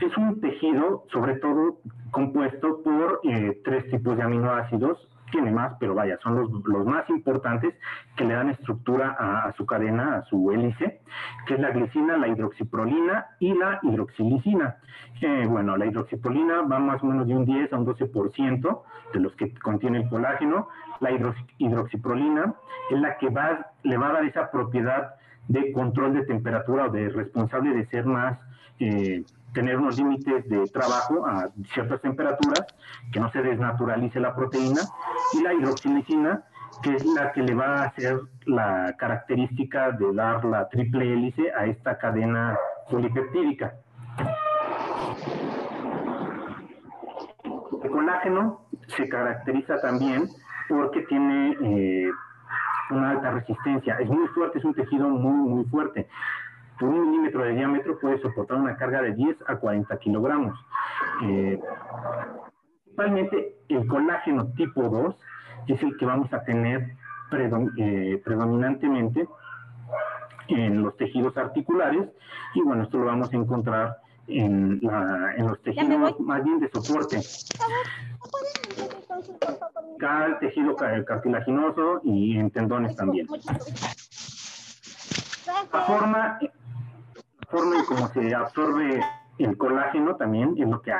Es 0.00 0.16
un 0.16 0.40
tejido, 0.40 1.04
sobre 1.10 1.36
todo, 1.36 1.78
compuesto 2.10 2.82
por 2.82 3.20
eh, 3.24 3.60
tres 3.64 3.90
tipos 3.90 4.16
de 4.16 4.22
aminoácidos, 4.22 5.07
tiene 5.30 5.50
más, 5.50 5.74
pero 5.78 5.94
vaya, 5.94 6.18
son 6.22 6.36
los, 6.36 6.50
los 6.64 6.86
más 6.86 7.08
importantes 7.10 7.74
que 8.16 8.24
le 8.24 8.34
dan 8.34 8.50
estructura 8.50 9.16
a, 9.18 9.52
su 9.56 9.66
cadena, 9.66 10.16
a 10.16 10.24
su 10.24 10.50
hélice, 10.50 11.00
que 11.46 11.54
es 11.54 11.60
la 11.60 11.70
glicina, 11.70 12.16
la 12.16 12.28
hidroxiprolina 12.28 13.26
y 13.40 13.54
la 13.54 13.80
hidroxilicina. 13.82 14.76
Eh, 15.20 15.46
bueno, 15.48 15.76
la 15.76 15.86
hidroxiprolina 15.86 16.62
va 16.62 16.78
más 16.78 17.02
o 17.02 17.06
menos 17.06 17.26
de 17.26 17.36
un 17.36 17.44
10 17.44 17.72
a 17.72 17.78
un 17.78 17.86
12% 17.86 18.82
de 19.12 19.20
los 19.20 19.34
que 19.34 19.52
contiene 19.54 20.02
el 20.02 20.08
colágeno. 20.08 20.68
La 21.00 21.10
hidroxiprolina 21.58 22.54
es 22.90 23.00
la 23.00 23.16
que 23.18 23.28
va, 23.30 23.66
le 23.82 23.96
va 23.96 24.08
a 24.08 24.12
dar 24.12 24.24
esa 24.24 24.50
propiedad 24.50 25.14
de 25.48 25.72
control 25.72 26.14
de 26.14 26.24
temperatura 26.26 26.86
o 26.86 26.90
de 26.90 27.08
responsable 27.08 27.74
de 27.74 27.86
ser 27.86 28.06
más... 28.06 28.38
Eh, 28.80 29.24
tener 29.52 29.76
unos 29.78 29.98
límites 29.98 30.48
de 30.48 30.66
trabajo 30.66 31.26
a 31.26 31.48
ciertas 31.72 32.00
temperaturas, 32.00 32.66
que 33.12 33.20
no 33.20 33.30
se 33.30 33.42
desnaturalice 33.42 34.20
la 34.20 34.34
proteína, 34.34 34.80
y 35.34 35.42
la 35.42 35.54
hidroxilicina, 35.54 36.42
que 36.82 36.94
es 36.94 37.04
la 37.04 37.32
que 37.32 37.42
le 37.42 37.54
va 37.54 37.82
a 37.82 37.84
hacer 37.84 38.20
la 38.44 38.94
característica 38.98 39.92
de 39.92 40.12
dar 40.12 40.44
la 40.44 40.68
triple 40.68 41.12
hélice 41.12 41.50
a 41.52 41.66
esta 41.66 41.98
cadena 41.98 42.56
polipeptídica. 42.90 43.74
El 47.82 47.90
colágeno 47.90 48.62
se 48.88 49.08
caracteriza 49.08 49.80
también 49.80 50.28
porque 50.68 51.02
tiene 51.02 51.56
eh, 51.62 52.10
una 52.90 53.10
alta 53.10 53.30
resistencia, 53.30 53.96
es 53.98 54.08
muy 54.08 54.26
fuerte, 54.28 54.58
es 54.58 54.64
un 54.64 54.74
tejido 54.74 55.08
muy, 55.08 55.48
muy 55.48 55.64
fuerte 55.66 56.08
por 56.78 56.88
un 56.88 57.10
milímetro 57.10 57.44
de 57.44 57.54
diámetro 57.54 57.98
puede 57.98 58.20
soportar 58.20 58.58
una 58.58 58.76
carga 58.76 59.02
de 59.02 59.14
10 59.14 59.36
a 59.46 59.56
40 59.56 59.98
kilogramos. 59.98 60.58
Eh, 61.24 61.60
principalmente 62.98 63.56
el 63.68 63.86
colágeno 63.86 64.48
tipo 64.54 64.82
2 64.82 65.14
es 65.68 65.82
el 65.82 65.96
que 65.96 66.06
vamos 66.06 66.32
a 66.32 66.42
tener 66.42 66.96
eh, 67.76 68.20
predominantemente 68.24 69.28
en 70.48 70.82
los 70.82 70.96
tejidos 70.96 71.36
articulares 71.36 72.08
y 72.54 72.62
bueno, 72.62 72.82
esto 72.84 72.98
lo 72.98 73.06
vamos 73.06 73.32
a 73.32 73.36
encontrar 73.36 73.98
en, 74.26 74.80
los 75.38 75.62
tejidos 75.62 76.18
más 76.20 76.42
bien 76.42 76.58
de 76.58 76.68
soporte. 76.70 77.20
Cada 79.98 80.38
tejido 80.38 80.76
cartilaginoso 80.76 82.00
y 82.02 82.36
en 82.36 82.50
tendones 82.50 82.96
también. 82.96 83.26
La 85.72 85.80
forma 85.82 86.38
forma 87.50 87.76
en 87.76 87.84
cómo 87.84 88.08
se 88.08 88.34
absorbe 88.34 89.00
el 89.38 89.56
colágeno 89.56 90.16
también, 90.16 90.54
es 90.58 90.68
lo 90.68 90.82
que 90.82 90.92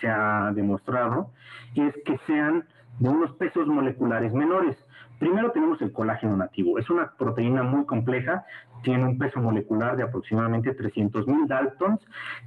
se 0.00 0.08
ha 0.08 0.52
demostrado, 0.54 1.30
es 1.74 1.94
que 2.04 2.18
sean 2.26 2.64
de 2.98 3.08
unos 3.08 3.32
pesos 3.32 3.66
moleculares 3.66 4.32
menores. 4.32 4.76
Primero 5.18 5.50
tenemos 5.50 5.80
el 5.82 5.92
colágeno 5.92 6.36
nativo. 6.36 6.78
Es 6.78 6.88
una 6.88 7.12
proteína 7.18 7.62
muy 7.62 7.84
compleja, 7.84 8.44
tiene 8.82 9.04
un 9.04 9.18
peso 9.18 9.40
molecular 9.40 9.96
de 9.96 10.04
aproximadamente 10.04 10.74
300.000 10.74 11.46
daltons, 11.46 12.00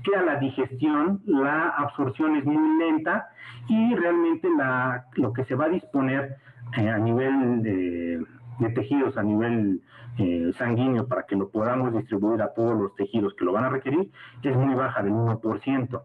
que 0.04 0.16
a 0.16 0.24
la 0.24 0.38
digestión 0.38 1.22
la 1.26 1.70
absorción 1.70 2.36
es 2.36 2.45
muy 2.45 2.80
lenta 2.80 3.30
y 3.68 3.93
realmente 3.95 4.49
la, 4.58 5.06
lo 5.16 5.34
que 5.34 5.45
se 5.45 5.56
va 5.56 5.66
a 5.66 5.70
disponer 5.70 6.38
eh, 6.78 6.89
a 6.89 6.97
nivel 6.97 7.62
de 7.62 8.26
de 8.60 8.70
tejidos 8.70 9.18
a 9.18 9.24
nivel 9.24 9.82
eh, 10.18 10.51
sanguíneo 10.57 11.07
para 11.07 11.24
que 11.24 11.36
lo 11.36 11.49
podamos 11.49 11.93
distribuir 11.93 12.41
a 12.41 12.53
todos 12.53 12.78
los 12.80 12.95
tejidos 12.95 13.34
que 13.34 13.45
lo 13.45 13.53
van 13.53 13.66
a 13.66 13.70
requerir 13.70 14.11
es 14.41 14.55
muy 14.55 14.76
baja, 14.76 15.01
del 15.01 15.14
1%. 15.14 16.01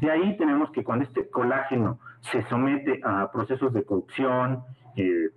De 0.00 0.10
ahí 0.10 0.36
tenemos 0.36 0.70
que 0.70 0.84
cuando 0.84 1.04
este 1.04 1.28
colágeno 1.28 1.98
se 2.20 2.42
somete 2.48 3.00
a 3.04 3.30
procesos 3.30 3.72
de 3.72 3.84
cocción, 3.84 4.62
eh, 4.96 5.30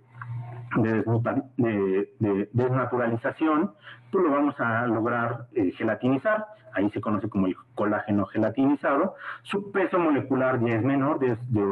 de, 0.76 2.48
desnaturalización, 2.52 3.72
pues 4.10 4.24
lo 4.24 4.30
vamos 4.30 4.58
a 4.58 4.86
lograr 4.86 5.46
eh, 5.52 5.72
gelatinizar. 5.72 6.46
Ahí 6.74 6.90
se 6.90 7.00
conoce 7.00 7.28
como 7.28 7.46
el 7.46 7.56
colágeno 7.74 8.26
gelatinizado. 8.26 9.14
Su 9.42 9.70
peso 9.70 9.98
molecular 9.98 10.58
ya 10.64 10.74
es 10.74 10.82
menor, 10.82 11.18
de, 11.18 11.36
de 11.48 11.62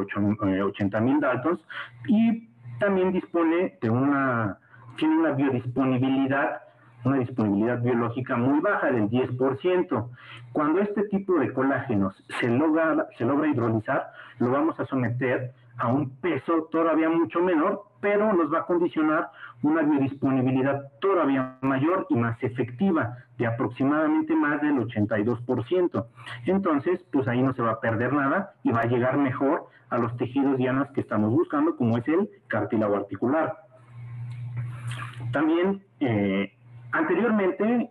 80 0.61 0.99
mil 0.99 1.19
daltons, 1.19 1.59
y 2.07 2.47
también 2.79 3.11
dispone 3.11 3.77
de 3.81 3.89
una 3.89 4.59
tiene 5.01 5.17
una 5.17 5.31
biodisponibilidad, 5.31 6.61
una 7.03 7.17
disponibilidad 7.17 7.81
biológica 7.81 8.37
muy 8.37 8.59
baja 8.59 8.91
del 8.91 9.09
10%. 9.09 10.09
Cuando 10.53 10.79
este 10.79 11.05
tipo 11.05 11.39
de 11.39 11.51
colágenos 11.53 12.23
se 12.39 12.47
logra, 12.47 13.07
hidrolizar, 13.47 14.11
lo 14.37 14.51
vamos 14.51 14.79
a 14.79 14.85
someter 14.85 15.53
a 15.77 15.87
un 15.87 16.11
peso 16.17 16.67
todavía 16.71 17.09
mucho 17.09 17.41
menor, 17.41 17.81
pero 17.99 18.31
nos 18.31 18.53
va 18.53 18.59
a 18.59 18.65
condicionar 18.67 19.31
una 19.63 19.81
biodisponibilidad 19.81 20.91
todavía 20.99 21.57
mayor 21.61 22.05
y 22.11 22.15
más 22.15 22.37
efectiva, 22.43 23.17
de 23.39 23.47
aproximadamente 23.47 24.35
más 24.35 24.61
del 24.61 24.77
82%. 24.77 26.05
Entonces, 26.45 27.03
pues 27.11 27.27
ahí 27.27 27.41
no 27.41 27.55
se 27.55 27.63
va 27.63 27.71
a 27.71 27.79
perder 27.79 28.13
nada 28.13 28.53
y 28.61 28.69
va 28.69 28.81
a 28.81 28.85
llegar 28.85 29.17
mejor 29.17 29.65
a 29.89 29.97
los 29.97 30.15
tejidos 30.17 30.59
llanos 30.59 30.91
que 30.91 31.01
estamos 31.01 31.31
buscando, 31.31 31.75
como 31.75 31.97
es 31.97 32.07
el 32.07 32.29
cartílago 32.47 32.97
articular. 32.97 33.60
También, 35.31 35.83
eh, 35.99 36.53
anteriormente, 36.91 37.89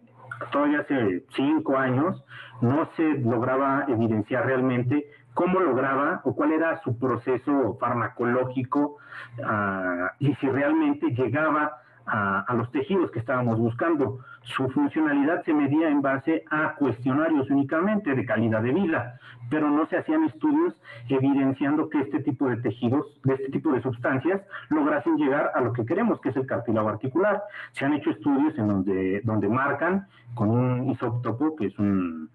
todavía 0.52 0.80
hace 0.80 1.24
cinco 1.34 1.76
años, 1.76 2.22
no 2.60 2.88
se 2.96 3.02
lograba 3.18 3.84
evidenciar 3.88 4.46
realmente 4.46 5.06
cómo 5.34 5.60
lograba 5.60 6.20
o 6.24 6.34
cuál 6.34 6.52
era 6.52 6.80
su 6.82 6.98
proceso 6.98 7.76
farmacológico 7.80 8.98
ah, 9.44 10.12
y 10.18 10.34
si 10.34 10.48
realmente 10.48 11.10
llegaba 11.10 11.80
a, 12.06 12.54
los 12.54 12.70
tejidos 12.72 13.10
que 13.10 13.20
estábamos 13.20 13.58
buscando. 13.58 14.18
Su 14.42 14.68
funcionalidad 14.70 15.44
se 15.44 15.52
medía 15.52 15.88
en 15.88 16.00
base 16.00 16.44
a 16.50 16.74
cuestionarios 16.74 17.50
únicamente 17.50 18.14
de 18.14 18.24
calidad 18.24 18.62
de 18.62 18.72
vida, 18.72 19.20
pero 19.50 19.68
no 19.70 19.86
se 19.86 19.98
hacían 19.98 20.24
estudios 20.24 20.74
evidenciando 21.08 21.90
que 21.90 22.00
este 22.00 22.20
tipo 22.20 22.48
de 22.48 22.56
tejidos, 22.56 23.06
de 23.24 23.34
este 23.34 23.50
tipo 23.50 23.72
de 23.72 23.82
sustancias, 23.82 24.40
lograsen 24.70 25.16
llegar 25.16 25.52
a 25.54 25.60
lo 25.60 25.72
que 25.72 25.84
queremos, 25.84 26.20
que 26.20 26.30
es 26.30 26.36
el 26.36 26.46
cartílago 26.46 26.88
articular. 26.88 27.42
Se 27.72 27.84
han 27.84 27.92
hecho 27.92 28.10
estudios 28.10 28.56
en 28.58 28.68
donde, 28.68 29.20
donde 29.24 29.48
marcan 29.48 30.06
con 30.34 30.50
un 30.50 30.90
isótopo, 30.90 31.56
que 31.56 31.66
es 31.66 31.78
un, 31.78 32.30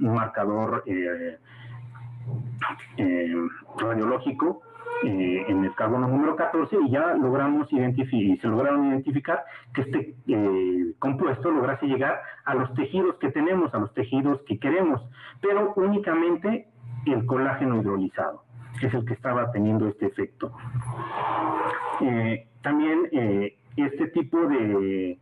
marcador 0.00 0.82
eh, 0.86 1.38
eh, 2.96 3.34
radiológico, 3.78 4.62
eh, 5.04 5.44
en 5.48 5.64
el 5.64 5.74
carbono 5.74 6.06
número 6.06 6.36
14 6.36 6.76
y 6.86 6.90
ya 6.90 7.14
logramos 7.14 7.72
identificar, 7.72 8.40
se 8.40 8.48
lograron 8.48 8.86
identificar 8.86 9.44
que 9.74 9.82
este 9.82 10.14
eh, 10.28 10.94
compuesto 10.98 11.50
lograse 11.50 11.86
llegar 11.86 12.20
a 12.44 12.54
los 12.54 12.72
tejidos 12.74 13.16
que 13.16 13.30
tenemos, 13.30 13.74
a 13.74 13.78
los 13.78 13.92
tejidos 13.94 14.40
que 14.42 14.58
queremos, 14.58 15.02
pero 15.40 15.72
únicamente 15.74 16.68
el 17.06 17.26
colágeno 17.26 17.80
hidrolizado 17.80 18.44
es 18.80 18.94
el 18.94 19.04
que 19.04 19.14
estaba 19.14 19.50
teniendo 19.50 19.88
este 19.88 20.06
efecto. 20.06 20.52
Eh, 22.00 22.46
también 22.62 23.08
este 23.76 24.06
tipo 24.08 24.46
de 24.46 25.18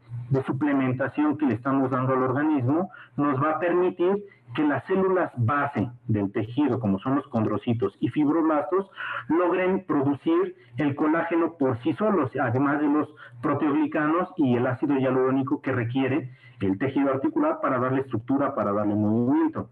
suplementación 0.46 1.38
que 1.38 1.46
le 1.46 1.54
estamos 1.54 1.90
dando 1.90 2.12
al 2.12 2.22
organismo 2.22 2.90
nos 3.16 3.42
va 3.42 3.52
a 3.52 3.58
permitir 3.58 4.24
que 4.54 4.62
las 4.62 4.84
células 4.86 5.30
base 5.36 5.90
del 6.06 6.32
tejido, 6.32 6.80
como 6.80 6.98
son 6.98 7.16
los 7.16 7.26
condrocitos 7.28 7.96
y 8.00 8.08
fibroblastos, 8.08 8.90
logren 9.28 9.84
producir 9.84 10.56
el 10.76 10.94
colágeno 10.94 11.54
por 11.56 11.80
sí 11.82 11.92
solos, 11.94 12.32
además 12.40 12.80
de 12.80 12.88
los 12.88 13.08
proteoglicanos 13.42 14.28
y 14.36 14.56
el 14.56 14.66
ácido 14.66 14.96
hialurónico 14.96 15.60
que 15.62 15.72
requiere 15.72 16.30
el 16.60 16.78
tejido 16.78 17.10
articular 17.10 17.60
para 17.60 17.78
darle 17.78 18.02
estructura, 18.02 18.54
para 18.54 18.72
darle 18.72 18.94
movimiento. 18.94 19.70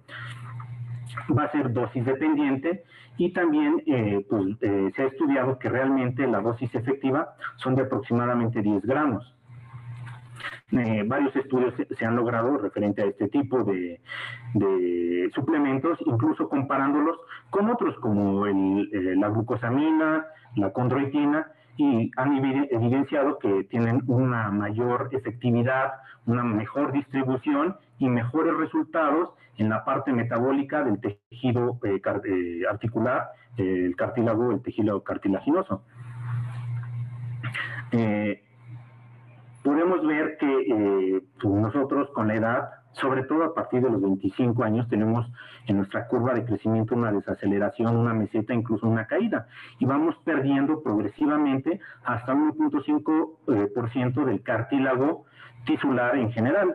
Va 1.37 1.45
a 1.45 1.53
ser 1.53 1.73
dosis 1.73 2.05
dependiente 2.05 2.85
y 3.17 3.33
también 3.33 3.83
eh, 3.87 4.25
pues, 4.29 4.57
eh, 4.61 4.91
se 4.95 5.03
ha 5.03 5.07
estudiado 5.07 5.59
que 5.59 5.69
realmente 5.69 6.27
la 6.27 6.41
dosis 6.41 6.75
efectiva 6.75 7.35
son 7.57 7.75
de 7.75 7.83
aproximadamente 7.83 8.63
10 8.63 8.83
gramos. 8.85 9.38
Eh, 10.71 11.03
varios 11.07 11.35
estudios 11.35 11.73
se, 11.99 12.05
han 12.05 12.15
logrado 12.15 12.59
referente 12.59 13.03
a 13.03 13.07
este 13.07 13.29
tipo 13.29 13.65
de, 13.65 14.01
suplementos, 15.35 15.99
incluso 16.05 16.49
comparándolos 16.49 17.19
con 17.51 17.71
otros 17.71 17.97
como 18.01 18.47
el, 18.47 18.91
eh, 18.93 19.17
la 19.17 19.29
glucosamina, 19.29 20.27
la 20.57 20.73
condroitina, 20.73 21.51
y 21.77 22.11
han 22.17 22.35
evidenciado 22.35 23.39
que 23.39 23.65
tienen 23.65 24.03
una 24.09 24.51
mayor 24.51 25.09
efectividad, 25.13 25.93
una 26.27 26.43
mejor 26.43 26.93
distribución 26.93 27.77
y 27.99 28.09
mejores 28.09 28.55
resultados 28.57 29.31
en 29.59 29.69
la 29.69 29.85
parte 29.85 30.13
metabólica 30.13 30.83
del 30.83 31.01
tejido 31.01 31.79
eh, 31.85 32.01
articular, 32.69 33.29
el 33.57 33.97
cartílago, 33.97 34.53
el 34.53 34.63
tejido 34.63 35.03
cartilaginoso 35.03 35.83
podemos 39.63 40.07
ver 40.07 40.37
que 40.39 40.47
eh, 40.47 41.23
nosotros 41.43 42.11
con 42.11 42.29
la 42.29 42.35
edad 42.35 42.69
sobre 42.93 43.23
todo 43.25 43.45
a 43.45 43.55
partir 43.55 43.83
de 43.83 43.91
los 43.91 44.01
25 44.01 44.65
años, 44.65 44.89
tenemos 44.89 45.31
en 45.67 45.77
nuestra 45.77 46.09
curva 46.09 46.35
de 46.35 46.45
crecimiento 46.45 46.95
una 46.97 47.13
desaceleración, 47.13 47.97
una 47.97 48.13
meseta, 48.13 48.53
incluso 48.55 48.89
una 48.89 49.07
caída, 49.07 49.47
y 49.79 49.85
vamos 49.85 50.17
perdiendo 50.25 50.83
progresivamente 50.83 51.81
hasta 52.05 52.35
1.5% 52.35 54.25
del 54.25 54.43
cartílago 54.43 55.27
tisular 55.65 56.17
en 56.17 56.33
general. 56.33 56.75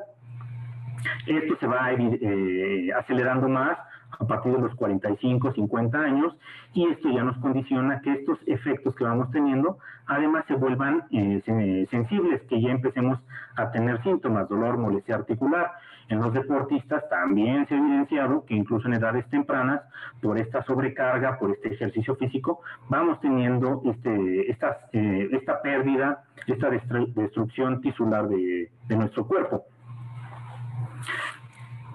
Esto 1.28 1.58
se 1.60 1.68
va 1.68 1.92
eh, 1.92 2.90
acelerando 2.98 3.50
más 3.50 3.78
a 4.24 4.28
partir 4.28 4.54
de 4.54 4.62
los 4.62 4.76
45, 4.76 5.54
50 5.54 5.98
años, 5.98 6.36
y 6.74 6.88
esto 6.88 7.10
ya 7.10 7.24
nos 7.24 7.38
condiciona 7.38 8.02
que 8.02 8.14
estos 8.14 8.40
efectos 8.46 8.96
que 8.96 9.04
vamos 9.04 9.32
teniendo, 9.32 9.78
además 10.08 10.46
se 10.48 10.56
vuelvan 10.56 11.04
eh, 11.12 11.88
sensibles, 11.90 12.42
que 12.44 12.62
ya 12.62 12.72
empecemos 12.72 13.20
a 13.56 13.72
tener 13.72 14.02
síntomas, 14.04 14.50
dolor, 14.50 14.78
molestia 14.78 15.16
articular. 15.16 15.72
En 16.10 16.20
los 16.20 16.34
deportistas 16.34 17.08
también 17.10 17.66
se 17.68 17.76
ha 17.76 17.78
evidenciado 17.78 18.46
que 18.46 18.54
incluso 18.54 18.88
en 18.88 18.96
edades 18.96 19.28
tempranas, 19.30 19.82
por 20.22 20.38
esta 20.38 20.64
sobrecarga, 20.64 21.40
por 21.40 21.52
este 21.52 21.74
ejercicio 21.74 22.16
físico, 22.16 22.62
vamos 22.90 23.20
teniendo 23.22 23.82
este, 23.86 24.52
eh, 24.52 25.30
esta 25.32 25.62
pérdida, 25.62 26.24
esta 26.48 26.70
destrucción 26.70 27.82
tisular 27.82 28.28
de, 28.28 28.70
nuestro 28.90 29.26
cuerpo. 29.26 29.64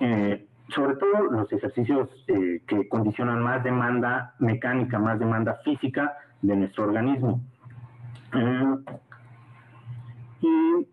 Eh, 0.01 0.48
sobre 0.75 0.97
todo 0.97 1.23
los 1.31 1.53
ejercicios 1.53 2.09
eh, 2.29 2.63
que 2.67 2.89
condicionan 2.89 3.43
más 3.43 3.63
demanda 3.65 4.35
mecánica, 4.39 4.99
más 4.99 5.19
demanda 5.19 5.55
física 5.65 6.17
de 6.43 6.57
nuestro 6.57 6.85
organismo. 6.85 7.41
Eh, 8.35 8.77
y 10.41 10.87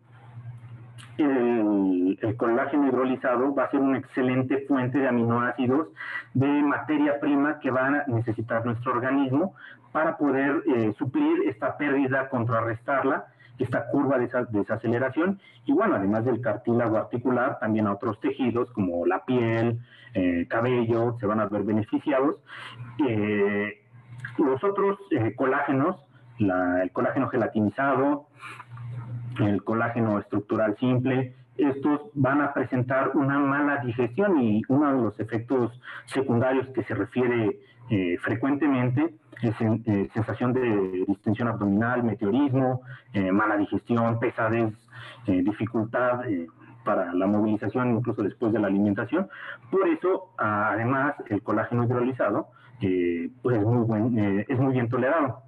el, 1.18 2.36
colágeno 2.38 2.88
hidrolizado 2.88 3.54
va 3.54 3.66
a 3.66 3.72
ser 3.72 3.80
una 3.80 3.98
excelente 3.98 4.66
fuente 4.68 4.98
de 4.98 5.08
aminoácidos, 5.08 5.88
de 6.34 6.48
materia 6.48 7.20
prima 7.20 7.60
que 7.60 7.72
va 7.72 7.88
a 7.88 8.04
necesitar 8.08 8.66
nuestro 8.66 8.94
organismo 8.94 9.56
para 9.92 10.18
poder 10.18 10.64
eh, 10.68 10.94
suplir 10.98 11.48
esta 11.48 11.78
pérdida, 11.78 12.28
contrarrestarla 12.30 13.28
esta 13.58 13.88
curva 13.88 14.18
de 14.18 14.30
desaceleración 14.50 15.40
y 15.66 15.74
bueno, 15.74 15.96
además 15.96 16.26
del 16.26 16.42
cartílago 16.42 16.98
articular, 16.98 17.60
también 17.60 17.88
a 17.88 17.94
otros 17.94 18.20
tejidos 18.20 18.72
como 18.72 19.06
la 19.06 19.26
piel, 19.26 19.80
eh, 20.14 20.46
cabello, 20.50 21.18
se 21.20 21.26
van 21.26 21.40
a 21.40 21.48
ver 21.48 21.64
beneficiados. 21.64 22.38
Eh, 23.08 23.82
los 24.38 24.64
otros 24.64 24.98
eh, 25.12 25.34
colágenos, 25.36 25.98
el 26.40 26.92
colágeno 26.92 27.30
gelatinizado, 27.30 28.28
el 29.40 29.64
colágeno 29.64 30.20
estructural 30.20 30.78
simple, 30.78 31.36
estos 31.58 32.02
van 32.14 32.42
a 32.42 32.54
presentar 32.54 33.12
una 33.16 33.40
mala 33.40 33.78
digestión 33.78 34.42
y 34.42 34.62
uno 34.68 34.94
de 34.94 35.02
los 35.02 35.20
efectos 35.20 35.80
secundarios 36.06 36.68
que 36.70 36.84
se 36.84 36.94
refiere 36.94 37.60
frecuentemente 38.20 39.14
es, 39.42 39.56
eh, 39.62 40.10
sensación 40.14 40.54
de 40.54 41.06
distensión 41.08 41.48
abdominal, 41.48 42.04
meteorismo, 42.04 42.82
eh, 43.14 43.32
mala 43.32 43.58
digestión, 43.58 44.20
pesadez, 44.20 44.74
eh, 45.28 45.42
dificultad 45.44 46.22
para 46.84 47.14
la 47.14 47.26
movilización 47.26 47.98
incluso 47.98 48.22
después 48.22 48.54
de 48.54 48.60
la 48.60 48.68
alimentación. 48.68 49.28
Por 49.72 49.88
eso, 49.88 50.30
además, 50.38 51.16
el 51.30 51.42
colágeno 51.42 51.84
hidrolizado 51.84 52.50
pues 53.42 53.58
es, 53.58 53.64
muy 53.64 53.84
buen, 53.86 54.46
es 54.48 54.60
muy 54.60 54.74
bien 54.74 54.90
tolerado. 54.90 55.42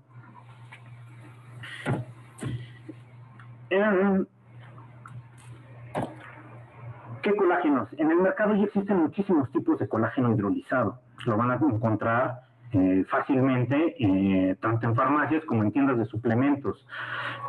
¿Qué 7.21 7.35
colágenos? 7.35 7.89
En 7.97 8.09
el 8.09 8.17
mercado 8.17 8.55
ya 8.55 8.63
existen 8.63 8.97
muchísimos 8.97 9.51
tipos 9.51 9.77
de 9.77 9.87
colágeno 9.87 10.33
hidrolizado. 10.33 10.99
Lo 11.27 11.35
van 11.35 11.51
a 11.51 11.55
encontrar 11.55 12.41
eh, 12.71 13.05
fácilmente, 13.09 13.95
eh, 13.99 14.55
tanto 14.61 14.87
en 14.87 14.95
farmacias 14.95 15.43
como 15.45 15.63
en 15.63 15.71
tiendas 15.71 15.97
de 15.97 16.05
suplementos. 16.05 16.85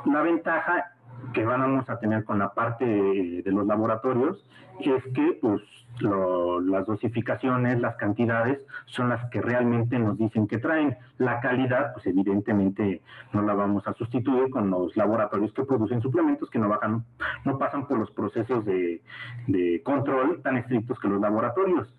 La 0.04 0.20
ventaja 0.22 0.92
que 1.32 1.44
vamos 1.44 1.88
a 1.88 1.98
tener 1.98 2.24
con 2.24 2.38
la 2.38 2.54
parte 2.54 2.84
de, 2.84 3.42
los 3.46 3.66
laboratorios 3.66 4.44
es 4.80 5.02
que 5.12 5.38
pues, 5.40 5.62
las 6.00 6.86
dosificaciones, 6.86 7.80
las 7.80 7.96
cantidades 7.96 8.64
son 8.86 9.08
las 9.08 9.28
que 9.30 9.40
realmente 9.40 9.98
nos 9.98 10.18
dicen 10.18 10.46
que 10.46 10.58
traen. 10.58 10.96
La 11.18 11.40
calidad, 11.40 11.92
pues 11.94 12.06
evidentemente 12.06 13.02
no 13.32 13.42
la 13.42 13.54
vamos 13.54 13.86
a 13.86 13.94
sustituir 13.94 14.50
con 14.50 14.70
los 14.70 14.96
laboratorios 14.96 15.52
que 15.52 15.64
producen 15.64 16.00
suplementos 16.00 16.50
que 16.50 16.58
no, 16.58 16.68
bajan, 16.68 17.04
no 17.44 17.58
pasan 17.58 17.86
por 17.86 17.98
los 17.98 18.10
procesos 18.12 18.64
de, 18.64 19.02
de 19.48 19.82
control 19.84 20.42
tan 20.42 20.56
estrictos 20.56 20.98
que 21.00 21.08
los 21.08 21.20
laboratorios. 21.20 21.92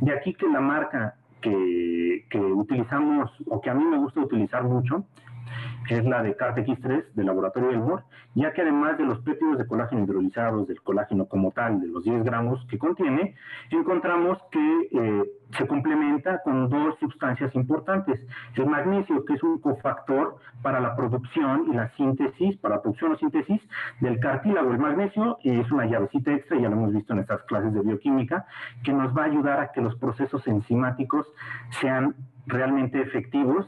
De 0.00 0.12
aquí 0.12 0.32
que 0.32 0.48
la 0.48 0.60
marca 0.60 1.16
que, 1.42 2.24
utilizamos 2.38 3.30
o 3.48 3.60
que 3.60 3.68
a 3.68 3.74
mí 3.74 3.84
me 3.84 3.98
gusta 3.98 4.20
utilizar 4.20 4.64
mucho 4.64 5.04
es 5.90 6.04
la 6.04 6.22
de 6.22 6.36
CARTX3 6.36 7.12
del 7.12 7.26
laboratorio 7.26 7.70
del 7.70 7.80
MOR, 7.80 8.04
ya 8.34 8.52
que 8.52 8.62
además 8.62 8.96
de 8.98 9.04
los 9.04 9.18
péptidos 9.20 9.58
de 9.58 9.66
colágeno 9.66 10.04
hidrolizados, 10.04 10.66
del 10.66 10.80
colágeno 10.80 11.26
como 11.26 11.50
tal, 11.50 11.80
de 11.80 11.88
los 11.88 12.04
10 12.04 12.24
gramos 12.24 12.64
que 12.68 12.78
contiene, 12.78 13.34
encontramos 13.70 14.38
que 14.50 14.88
eh, 14.92 15.24
se 15.56 15.66
complementa 15.66 16.40
con 16.42 16.70
dos 16.70 16.96
sustancias 16.98 17.54
importantes. 17.54 18.26
El 18.54 18.66
magnesio, 18.66 19.24
que 19.24 19.34
es 19.34 19.42
un 19.42 19.58
cofactor 19.58 20.38
para 20.62 20.80
la 20.80 20.96
producción 20.96 21.66
y 21.70 21.74
la 21.74 21.90
síntesis, 21.96 22.56
para 22.56 22.76
la 22.76 22.82
producción 22.82 23.12
o 23.12 23.16
síntesis 23.16 23.60
del 24.00 24.18
cartílago. 24.18 24.72
El 24.72 24.78
magnesio 24.78 25.38
es 25.42 25.70
una 25.70 25.84
llavecita 25.84 26.32
extra, 26.32 26.58
ya 26.58 26.68
lo 26.68 26.76
hemos 26.76 26.92
visto 26.94 27.12
en 27.12 27.20
estas 27.20 27.42
clases 27.42 27.74
de 27.74 27.82
bioquímica, 27.82 28.46
que 28.82 28.92
nos 28.92 29.16
va 29.16 29.22
a 29.22 29.26
ayudar 29.26 29.60
a 29.60 29.72
que 29.72 29.82
los 29.82 29.96
procesos 29.96 30.46
enzimáticos 30.46 31.26
sean 31.80 32.14
realmente 32.46 33.00
efectivos 33.00 33.66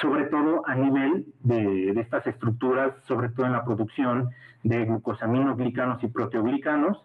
sobre 0.00 0.24
todo 0.26 0.62
a 0.66 0.74
nivel 0.74 1.26
de, 1.40 1.90
estas 2.00 2.26
estructuras, 2.26 2.94
sobre 3.06 3.28
todo 3.30 3.46
en 3.46 3.52
la 3.52 3.64
producción 3.64 4.30
de 4.62 4.84
glucosaminoglicanos 4.84 6.02
y 6.02 6.08
proteoglicanos, 6.08 7.04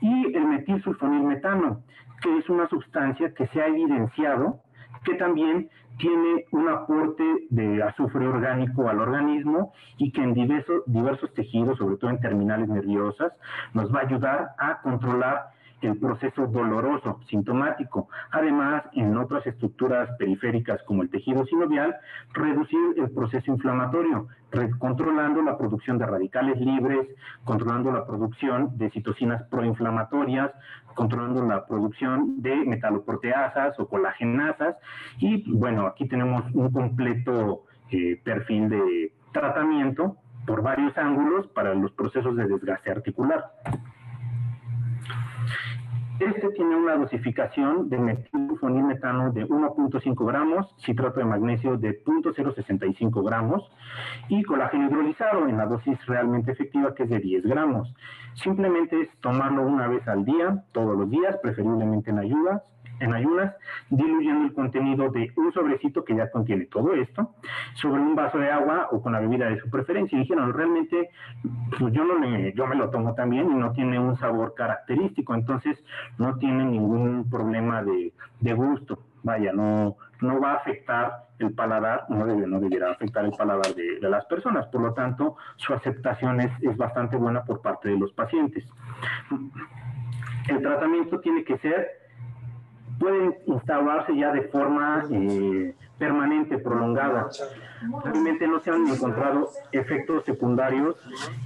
y 0.00 0.34
el 0.34 0.46
metilsulfonilmetano, 0.46 1.82
que 2.20 2.38
es 2.38 2.48
una 2.48 2.68
sustancia 2.68 3.34
que 3.34 3.46
se 3.48 3.60
ha 3.60 3.66
evidenciado 3.66 4.60
que 5.04 5.14
también 5.14 5.68
tiene 5.98 6.46
un 6.52 6.68
aporte 6.68 7.24
de 7.50 7.82
azufre 7.82 8.26
orgánico 8.26 8.88
al 8.88 9.00
organismo 9.00 9.72
y 9.98 10.12
que 10.12 10.22
en 10.22 10.32
diversos, 10.32 10.82
diversos 10.86 11.32
tejidos, 11.34 11.78
sobre 11.78 11.96
todo 11.96 12.10
en 12.10 12.20
terminales 12.20 12.68
nerviosas, 12.68 13.32
nos 13.74 13.92
va 13.92 14.00
a 14.00 14.02
ayudar 14.02 14.54
a 14.58 14.80
controlar 14.80 15.50
el 15.82 15.98
proceso 15.98 16.46
doloroso, 16.46 17.20
sintomático. 17.28 18.08
Además, 18.30 18.84
en 18.94 19.16
otras 19.16 19.46
estructuras 19.46 20.08
periféricas 20.18 20.82
como 20.84 21.02
el 21.02 21.10
tejido 21.10 21.44
sinovial, 21.46 21.96
reducir 22.32 22.78
el 22.96 23.10
proceso 23.10 23.50
inflamatorio, 23.50 24.28
controlando 24.78 25.42
la 25.42 25.58
producción 25.58 25.98
de 25.98 26.06
radicales 26.06 26.60
libres, 26.60 27.08
controlando 27.44 27.90
la 27.90 28.06
producción 28.06 28.76
de 28.78 28.90
citocinas 28.90 29.42
proinflamatorias, 29.44 30.52
controlando 30.94 31.44
la 31.44 31.66
producción 31.66 32.42
de 32.42 32.56
metaloproteasas 32.56 33.78
o 33.80 33.88
colagenasas. 33.88 34.76
Y 35.18 35.50
bueno, 35.52 35.86
aquí 35.86 36.06
tenemos 36.06 36.44
un 36.54 36.70
completo 36.70 37.64
eh, 37.90 38.20
perfil 38.22 38.68
de 38.68 39.12
tratamiento 39.32 40.16
por 40.46 40.62
varios 40.62 40.96
ángulos 40.98 41.46
para 41.48 41.74
los 41.74 41.92
procesos 41.92 42.36
de 42.36 42.46
desgaste 42.46 42.90
articular. 42.90 43.52
Este 46.24 46.50
tiene 46.50 46.76
una 46.76 46.94
dosificación 46.94 47.88
de 47.88 47.98
metilfonilmetano 47.98 49.32
de 49.32 49.44
1.5 49.44 50.24
gramos, 50.24 50.72
citrato 50.78 51.18
de 51.18 51.26
magnesio 51.26 51.76
de 51.76 52.00
0.065 52.04 53.26
gramos 53.26 53.68
y 54.28 54.44
colágeno 54.44 54.86
hidrolizado 54.86 55.48
en 55.48 55.56
la 55.56 55.66
dosis 55.66 55.98
realmente 56.06 56.52
efectiva 56.52 56.94
que 56.94 57.02
es 57.02 57.10
de 57.10 57.18
10 57.18 57.42
gramos. 57.42 57.92
Simplemente 58.34 59.00
es 59.00 59.08
tomarlo 59.18 59.66
una 59.66 59.88
vez 59.88 60.06
al 60.06 60.24
día, 60.24 60.62
todos 60.70 60.96
los 60.96 61.10
días, 61.10 61.38
preferiblemente 61.42 62.10
en 62.10 62.20
ayudas, 62.20 62.62
en 63.00 63.12
ayunas, 63.12 63.54
diluyendo 63.90 64.46
el 64.46 64.54
contenido 64.54 65.10
de 65.10 65.32
un 65.36 65.52
sobrecito 65.52 66.04
que 66.04 66.14
ya 66.14 66.30
contiene 66.30 66.66
todo 66.66 66.94
esto, 66.94 67.34
sobre 67.74 68.00
un 68.00 68.14
vaso 68.14 68.38
de 68.38 68.50
agua 68.50 68.88
o 68.90 69.02
con 69.02 69.12
la 69.12 69.20
bebida 69.20 69.48
de 69.48 69.60
su 69.60 69.68
preferencia. 69.70 70.16
Y 70.16 70.22
dijeron, 70.22 70.52
realmente, 70.52 71.10
pues 71.78 71.92
yo, 71.92 72.04
no 72.04 72.18
me, 72.18 72.52
yo 72.52 72.66
me 72.66 72.76
lo 72.76 72.90
tomo 72.90 73.14
también 73.14 73.50
y 73.50 73.54
no 73.54 73.72
tiene 73.72 73.98
un 73.98 74.16
sabor 74.16 74.54
característico, 74.54 75.34
entonces 75.34 75.82
no 76.18 76.36
tiene 76.38 76.64
ningún 76.64 77.28
problema 77.28 77.82
de, 77.82 78.12
gusto. 78.54 78.98
Vaya, 79.24 79.52
no, 79.52 79.96
no 80.20 80.40
va 80.40 80.52
a 80.52 80.56
afectar 80.56 81.28
el 81.38 81.52
paladar, 81.52 82.06
no, 82.08 82.26
debe, 82.26 82.46
no 82.46 82.60
debiera 82.60 82.90
afectar 82.90 83.24
el 83.24 83.30
paladar 83.32 83.74
de, 83.74 84.00
de, 84.00 84.10
las 84.10 84.24
personas. 84.26 84.66
Por 84.66 84.80
lo 84.80 84.92
tanto, 84.94 85.36
su 85.56 85.72
aceptación 85.72 86.40
es, 86.40 86.50
es 86.60 86.76
bastante 86.76 87.16
buena 87.16 87.44
por 87.44 87.62
parte 87.62 87.88
de 87.88 87.98
los 87.98 88.12
pacientes. 88.12 88.64
El 90.48 90.60
tratamiento 90.60 91.20
tiene 91.20 91.44
que 91.44 91.56
ser 91.58 92.01
pueden 93.02 93.36
instaurarse 93.46 94.16
ya 94.16 94.32
de 94.32 94.42
forma 94.42 95.04
eh, 95.10 95.74
permanente, 95.98 96.56
prolongada. 96.58 97.28
Realmente 98.04 98.46
no 98.46 98.60
se 98.60 98.70
han 98.70 98.86
encontrado 98.86 99.50
efectos 99.72 100.24
secundarios 100.24 100.96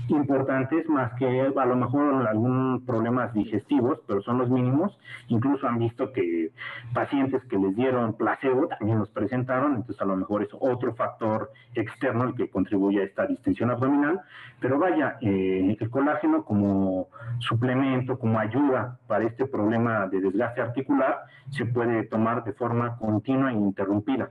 importantes 0.08 0.88
más 0.88 1.12
que 1.14 1.52
a 1.56 1.64
lo 1.66 1.76
mejor 1.76 2.26
algún 2.26 2.84
problemas 2.86 3.32
digestivos, 3.32 4.00
pero 4.06 4.22
son 4.22 4.38
los 4.38 4.50
mínimos. 4.50 4.98
Incluso 5.28 5.66
han 5.66 5.78
visto 5.78 6.12
que 6.12 6.50
pacientes 6.92 7.44
que 7.44 7.58
les 7.58 7.74
dieron 7.76 8.14
placebo 8.14 8.68
también 8.68 8.98
los 8.98 9.08
presentaron, 9.08 9.76
entonces 9.76 10.00
a 10.00 10.04
lo 10.04 10.16
mejor 10.16 10.42
es 10.42 10.48
otro 10.58 10.94
factor 10.94 11.50
externo 11.74 12.24
el 12.24 12.34
que 12.34 12.48
contribuye 12.48 13.00
a 13.00 13.04
esta 13.04 13.26
distensión 13.26 13.70
abdominal. 13.70 14.20
Pero 14.60 14.78
vaya, 14.78 15.18
eh, 15.20 15.76
el 15.78 15.90
colágeno 15.90 16.44
como 16.44 17.08
suplemento, 17.38 18.18
como 18.18 18.38
ayuda 18.38 18.98
para 19.06 19.24
este 19.24 19.46
problema 19.46 20.06
de 20.06 20.20
desgaste 20.20 20.60
articular, 20.60 21.24
se 21.50 21.66
puede 21.66 22.04
tomar 22.04 22.44
de 22.44 22.52
forma 22.52 22.96
continua 22.96 23.50
e 23.50 23.54
interrumpida. 23.54 24.30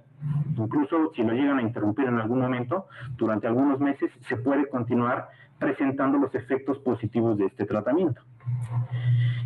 Incluso 0.58 1.12
si 1.16 1.24
lo 1.24 1.34
llegan 1.34 1.60
a 1.60 1.62
interrumpir 1.62 2.06
en 2.06 2.20
algún 2.20 2.40
momento, 2.40 2.88
durante 3.18 3.48
algunos 3.48 3.80
meses 3.80 4.12
se 4.22 4.38
puede 4.38 4.70
continuar 4.70 5.30
presentando 5.60 6.18
los 6.18 6.34
efectos 6.36 6.80
positivos 6.80 7.38
de 7.38 7.46
este 7.46 7.66
tratamiento. 7.66 8.22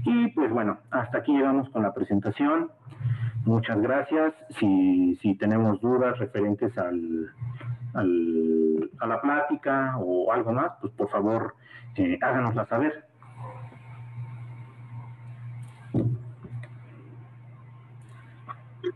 Y 0.06 0.28
pues 0.30 0.52
bueno, 0.52 0.78
hasta 0.92 1.20
aquí 1.20 1.34
llegamos 1.34 1.70
con 1.70 1.84
la 1.84 1.94
presentación. 1.94 2.72
Muchas 3.46 3.82
gracias. 3.82 4.34
Si, 4.60 5.16
si 5.22 5.36
tenemos 5.36 5.82
dudas 5.82 6.18
referentes 6.20 6.78
al, 6.78 7.32
a 7.94 9.08
la 9.08 9.22
plática 9.22 9.98
o 9.98 10.32
algo 10.32 10.54
más, 10.54 10.72
pues 10.82 10.94
por 10.94 11.10
favor 11.10 11.56
eh, 11.96 12.18
háganosla 12.22 12.66
saber. 12.68 13.06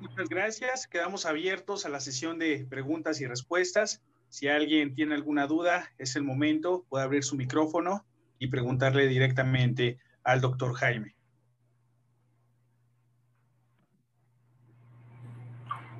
Muchas 0.04 0.28
gracias. 0.28 0.86
Quedamos 0.86 1.26
abiertos 1.26 1.86
a 1.86 1.90
la 1.90 2.02
sesión 2.02 2.38
de 2.38 2.68
preguntas 2.70 3.22
y 3.22 3.26
respuestas. 3.26 4.04
Si 4.28 4.50
alguien 4.50 4.96
tiene 4.96 5.16
alguna 5.16 5.48
duda, 5.48 5.92
es 5.98 6.18
el 6.18 6.24
momento, 6.24 6.86
puede 6.90 7.06
abrir 7.06 7.24
su 7.24 7.38
micrófono 7.38 8.04
y 8.38 8.48
preguntarle 8.48 9.08
directamente 9.08 10.00
al 10.26 10.42
doctor 10.42 10.74
Jaime. 10.74 11.16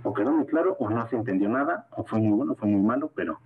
O 0.04 0.14
quedó 0.14 0.34
muy 0.34 0.48
claro, 0.48 0.76
o 0.80 0.90
no 0.90 1.08
se 1.08 1.16
entendió 1.16 1.48
nada, 1.48 1.88
o 1.92 2.04
fue 2.04 2.20
muy 2.20 2.36
bueno, 2.36 2.56
fue 2.56 2.68
muy 2.68 2.82
malo, 2.82 3.10
pero 3.16 3.40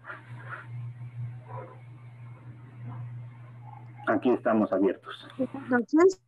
aquí 4.07 4.31
estamos 4.31 4.73
abiertos. 4.73 5.27
Buenas 5.37 5.69
noches. 5.69 6.21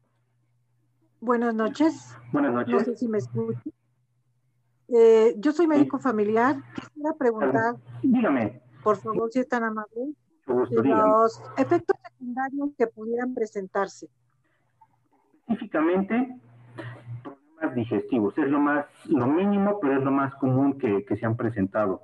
Buenas 1.20 1.56
noches. 1.56 2.16
Buenas 2.32 2.54
noches. 2.54 2.74
No 2.74 2.80
sé 2.82 2.96
si 2.96 3.08
me 3.08 3.18
escuchan. 3.18 3.74
Eh, 4.92 5.36
yo 5.38 5.52
soy 5.52 5.68
médico 5.68 6.00
familiar. 6.00 6.58
Quisiera 6.76 7.14
preguntar. 7.14 7.76
Dígame. 8.02 8.62
Por 8.84 8.98
favor, 8.98 9.32
si 9.32 9.40
es 9.40 9.48
tan 9.48 9.64
amable. 9.64 10.14
Gusto, 10.48 10.82
los 10.82 11.42
efectos 11.58 11.96
secundarios 12.04 12.70
que 12.78 12.88
pudieran 12.88 13.36
presentarse. 13.36 14.08
Específicamente, 15.42 16.40
problemas 17.22 17.76
digestivos. 17.76 18.36
Es 18.38 18.48
lo 18.50 18.60
más, 18.60 18.86
lo 19.06 19.28
mínimo, 19.28 19.80
pero 19.80 19.98
es 19.98 20.04
lo 20.04 20.12
más 20.12 20.34
común 20.36 20.80
que, 20.80 21.06
que 21.06 21.18
se 21.18 21.26
han 21.26 21.36
presentado. 21.38 22.02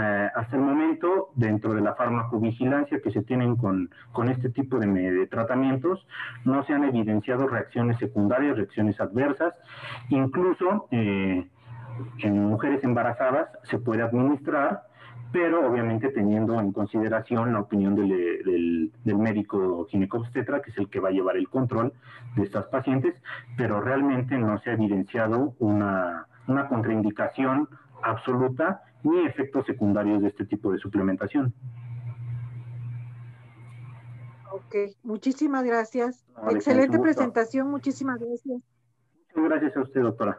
Eh, 0.00 0.28
hasta 0.34 0.56
el 0.56 0.62
momento, 0.62 1.32
dentro 1.34 1.74
de 1.74 1.82
la 1.82 1.94
farmacovigilancia 1.94 3.02
que 3.02 3.10
se 3.10 3.22
tienen 3.22 3.56
con, 3.56 3.90
con 4.12 4.30
este 4.30 4.48
tipo 4.48 4.78
de, 4.78 4.86
de, 4.86 5.26
tratamientos, 5.26 6.06
no 6.46 6.64
se 6.64 6.72
han 6.72 6.84
evidenciado 6.84 7.46
reacciones 7.46 7.98
secundarias, 7.98 8.56
reacciones 8.56 8.98
adversas. 9.00 9.54
Incluso, 10.08 10.88
eh, 10.92 11.46
en 12.18 12.44
mujeres 12.44 12.82
embarazadas 12.84 13.48
se 13.64 13.78
puede 13.78 14.02
administrar, 14.02 14.84
pero 15.32 15.66
obviamente 15.66 16.10
teniendo 16.10 16.60
en 16.60 16.72
consideración 16.72 17.52
la 17.52 17.60
opinión 17.60 17.94
del, 17.94 18.08
del, 18.08 18.92
del 19.02 19.18
médico 19.18 19.86
ginecobstetra, 19.86 20.60
que 20.60 20.70
es 20.70 20.78
el 20.78 20.88
que 20.90 21.00
va 21.00 21.08
a 21.08 21.12
llevar 21.12 21.36
el 21.36 21.48
control 21.48 21.92
de 22.36 22.42
estas 22.42 22.66
pacientes, 22.66 23.14
pero 23.56 23.80
realmente 23.80 24.36
no 24.38 24.58
se 24.60 24.70
ha 24.70 24.74
evidenciado 24.74 25.54
una, 25.58 26.26
una 26.46 26.68
contraindicación 26.68 27.68
absoluta 28.02 28.82
ni 29.02 29.24
efectos 29.26 29.66
secundarios 29.66 30.22
de 30.22 30.28
este 30.28 30.44
tipo 30.44 30.72
de 30.72 30.78
suplementación. 30.78 31.54
Ok, 34.52 34.74
muchísimas 35.02 35.64
gracias. 35.64 36.24
No, 36.36 36.50
Excelente 36.50 36.98
presentación, 36.98 37.70
muchísimas 37.70 38.18
gracias. 38.18 38.62
Muchas 39.34 39.50
gracias 39.50 39.76
a 39.76 39.80
usted, 39.80 40.02
doctora. 40.02 40.38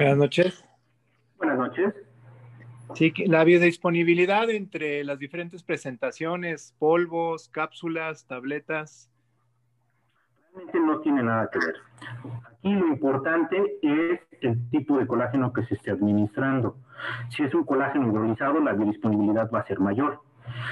Buenas 0.00 0.16
noches. 0.16 0.64
Buenas 1.36 1.58
noches. 1.58 1.94
Sí, 2.94 3.12
la 3.26 3.44
biodisponibilidad 3.44 4.48
entre 4.48 5.04
las 5.04 5.18
diferentes 5.18 5.62
presentaciones, 5.62 6.74
polvos, 6.78 7.50
cápsulas, 7.50 8.24
tabletas. 8.26 9.10
Realmente 10.54 10.80
no 10.80 11.00
tiene 11.00 11.22
nada 11.22 11.50
que 11.52 11.58
ver. 11.58 11.74
Aquí 12.46 12.72
lo 12.72 12.86
importante 12.86 13.76
es 13.82 14.20
el 14.40 14.70
tipo 14.70 14.96
de 14.96 15.06
colágeno 15.06 15.52
que 15.52 15.66
se 15.66 15.74
esté 15.74 15.90
administrando. 15.90 16.78
Si 17.28 17.42
es 17.42 17.52
un 17.52 17.64
colágeno 17.64 18.08
hidrolizado, 18.08 18.58
la 18.58 18.72
biodisponibilidad 18.72 19.50
va 19.50 19.60
a 19.60 19.66
ser 19.66 19.80
mayor. 19.80 20.22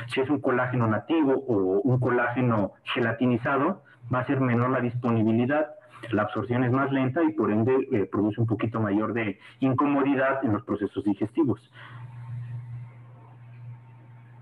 Si 0.06 0.22
es 0.22 0.30
un 0.30 0.40
colágeno 0.40 0.86
nativo 0.86 1.34
o 1.34 1.82
un 1.82 2.00
colágeno 2.00 2.72
gelatinizado, 2.94 3.82
va 4.10 4.20
a 4.20 4.26
ser 4.26 4.40
menor 4.40 4.70
la 4.70 4.80
disponibilidad 4.80 5.74
la 6.10 6.22
absorción 6.22 6.64
es 6.64 6.72
más 6.72 6.90
lenta 6.92 7.22
y 7.22 7.32
por 7.32 7.50
ende 7.50 7.88
eh, 7.92 8.06
produce 8.06 8.40
un 8.40 8.46
poquito 8.46 8.80
mayor 8.80 9.12
de 9.12 9.38
incomodidad 9.60 10.44
en 10.44 10.52
los 10.52 10.64
procesos 10.64 11.04
digestivos. 11.04 11.60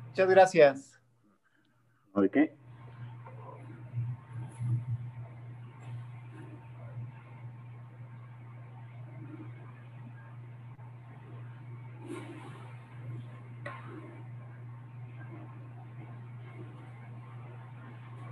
Muchas 0.09 0.29
gracias. 0.29 1.01
¿De 2.15 2.31
qué? 2.31 2.57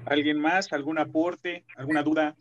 ¿Alguien 0.06 0.38
más? 0.38 0.72
¿Algún 0.72 0.98
aporte? 0.98 1.64
¿Alguna 1.76 2.02
duda? 2.02 2.36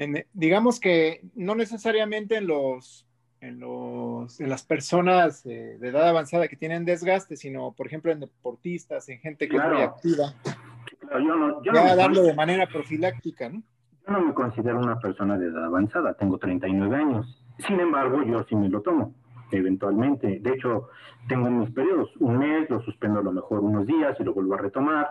En, 0.00 0.26
digamos 0.32 0.80
que 0.80 1.20
no 1.34 1.54
necesariamente 1.54 2.36
en 2.36 2.46
los 2.46 3.06
en, 3.42 3.60
los, 3.60 4.40
en 4.40 4.48
las 4.48 4.62
personas 4.64 5.44
eh, 5.46 5.76
de 5.78 5.88
edad 5.88 6.08
avanzada 6.08 6.48
que 6.48 6.56
tienen 6.56 6.84
desgaste, 6.84 7.36
sino 7.36 7.72
por 7.72 7.86
ejemplo 7.86 8.10
en 8.10 8.20
deportistas, 8.20 9.08
en 9.08 9.18
gente 9.18 9.46
que 9.46 9.56
claro. 9.56 9.72
es 9.72 9.78
muy 9.78 9.82
activa. 9.88 10.34
Claro, 11.00 11.20
yo 11.20 11.36
no, 11.36 11.62
yo 11.62 11.72
ya 11.72 11.84
no 11.84 11.96
darlo 11.96 12.22
de 12.22 12.34
manera 12.34 12.66
profiláctica, 12.66 13.48
¿no? 13.48 13.62
Yo 14.06 14.12
no 14.12 14.20
me 14.24 14.34
considero 14.34 14.78
una 14.78 14.98
persona 14.98 15.38
de 15.38 15.46
edad 15.46 15.66
avanzada, 15.66 16.14
tengo 16.14 16.38
39 16.38 16.96
años. 16.96 17.42
Sin 17.66 17.78
embargo, 17.78 18.22
yo 18.24 18.42
sí 18.48 18.56
me 18.56 18.68
lo 18.68 18.80
tomo, 18.80 19.14
eventualmente. 19.56 20.38
De 20.40 20.50
hecho, 20.50 20.88
tengo 21.28 21.50
mis 21.50 21.70
periodos, 21.70 22.10
un 22.18 22.38
mes, 22.38 22.68
lo 22.70 22.80
suspendo 22.82 23.20
a 23.20 23.22
lo 23.22 23.32
mejor 23.32 23.60
unos 23.60 23.86
días 23.86 24.16
y 24.18 24.24
lo 24.24 24.34
vuelvo 24.34 24.54
a 24.54 24.58
retomar, 24.58 25.10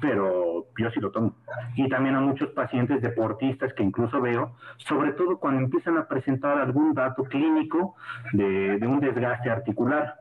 pero 0.00 0.66
yo 0.78 0.90
sí 0.90 1.00
lo 1.00 1.10
tomo. 1.10 1.34
Y 1.76 1.88
también 1.88 2.14
a 2.16 2.20
muchos 2.20 2.50
pacientes 2.50 3.02
deportistas 3.02 3.72
que 3.74 3.82
incluso 3.82 4.20
veo, 4.20 4.56
sobre 4.78 5.12
todo 5.12 5.38
cuando 5.38 5.60
empiezan 5.62 5.98
a 5.98 6.06
presentar 6.06 6.58
algún 6.58 6.94
dato 6.94 7.24
clínico 7.24 7.94
de, 8.32 8.78
un 8.86 9.00
desgaste 9.00 9.50
articular. 9.50 10.20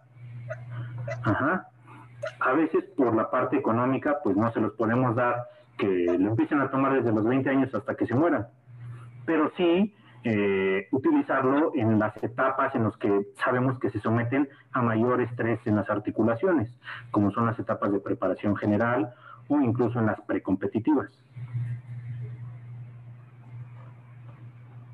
Ajá. 1.24 1.68
A 2.42 2.54
veces 2.54 2.84
por 2.98 3.16
la 3.16 3.32
parte 3.32 3.58
económica, 3.58 4.20
pues 4.24 4.36
no 4.36 4.52
se 4.52 4.60
los 4.60 4.74
podemos 4.74 5.16
dar 5.16 5.48
que 5.78 5.88
lo 5.88 6.32
empiecen 6.32 6.60
a 6.60 6.70
tomar 6.70 6.94
desde 6.94 7.14
los 7.14 7.24
20 7.24 7.50
años 7.50 7.74
hasta 7.74 7.96
que 7.96 8.06
se 8.06 8.14
mueran. 8.14 8.48
Pero 9.26 9.52
sí 9.56 9.96
eh, 10.24 10.88
utilizarlo 10.92 11.72
en 11.76 11.98
las 11.98 12.16
etapas 12.22 12.76
en 12.76 12.84
las 12.84 12.98
que 12.98 13.28
sabemos 13.44 13.80
que 13.80 13.90
se 13.90 14.00
someten 14.00 14.50
a 14.72 14.82
mayor 14.82 15.22
estrés 15.22 15.60
en 15.66 15.76
las 15.76 15.90
articulaciones, 15.90 16.76
como 17.12 17.32
son 17.32 17.46
las 17.46 17.58
etapas 17.58 17.92
de 17.92 18.00
preparación 18.00 18.56
general 18.56 19.14
o 19.48 19.62
incluso 19.62 20.00
en 20.00 20.08
las 20.08 20.20
precompetitivas. 20.22 21.10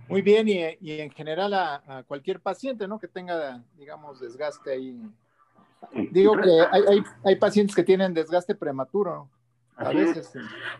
Muy 0.07 0.21
bien, 0.21 0.47
y, 0.47 0.59
y 0.81 0.99
en 0.99 1.09
general 1.09 1.53
a, 1.55 1.81
a, 1.87 2.03
cualquier 2.03 2.39
paciente, 2.39 2.87
¿no? 2.87 2.99
Que 2.99 3.07
tenga, 3.07 3.63
digamos, 3.77 4.19
desgaste 4.19 4.71
ahí. 4.71 5.01
Digo 6.11 6.35
que 6.37 6.49
hay, 6.71 6.83
hay, 6.87 7.03
hay 7.23 7.35
pacientes 7.37 7.75
que 7.75 7.83
tienen 7.83 8.13
desgaste 8.13 8.53
prematuro. 8.53 9.27
A 9.77 9.89
veces. 9.89 10.33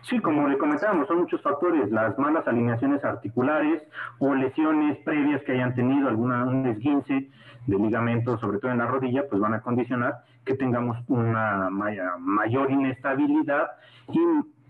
Sí, 0.04 0.20
como 0.20 0.48
le 0.48 0.58
comentábamos, 0.58 1.08
son 1.08 1.20
muchos 1.20 1.42
factores, 1.42 1.92
las 1.92 2.18
malas 2.18 2.48
alineaciones 2.48 3.04
articulares 3.04 3.84
o 4.20 4.34
lesiones 4.34 4.98
previas 5.00 5.44
que 5.44 5.54
hayan 5.54 5.76
tenido, 5.76 6.08
alguna 6.08 6.46
un 6.46 6.66
esguince 6.66 7.30
de 7.68 7.78
ligamento, 7.78 8.38
sobre 8.38 8.60
todo 8.60 8.72
en 8.72 8.78
la 8.78 8.86
rodilla, 8.86 9.28
pues 9.28 9.42
van 9.42 9.54
a 9.54 9.62
condicionar 9.62 10.24
que 10.46 10.56
tengamos 10.56 10.98
una 11.08 11.70
mayor 11.70 12.72
inestabilidad 12.72 13.72
y 14.10 14.20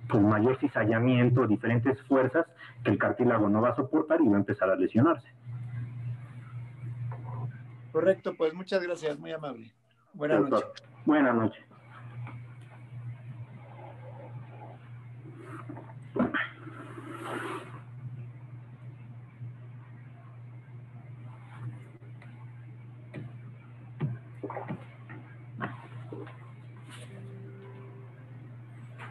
pues 0.08 0.24
mayor 0.24 0.58
cizallamiento, 0.60 1.48
diferentes 1.48 2.02
fuerzas 2.04 2.46
que 2.84 2.92
el 2.92 2.98
cartílago 2.98 3.50
no 3.50 3.62
va 3.62 3.70
a 3.70 3.76
soportar 3.76 4.22
y 4.22 4.28
va 4.28 4.36
a 4.36 4.40
empezar 4.40 4.70
a 4.70 4.76
lesionarse. 4.76 5.28
Correcto, 7.92 8.34
pues 8.38 8.54
muchas 8.54 8.82
gracias, 8.84 9.18
muy 9.20 9.32
amable. 9.32 9.72
Buenas 10.14 10.50
noches. 10.50 10.70
Buenas 11.06 11.36
noches. 11.36 11.66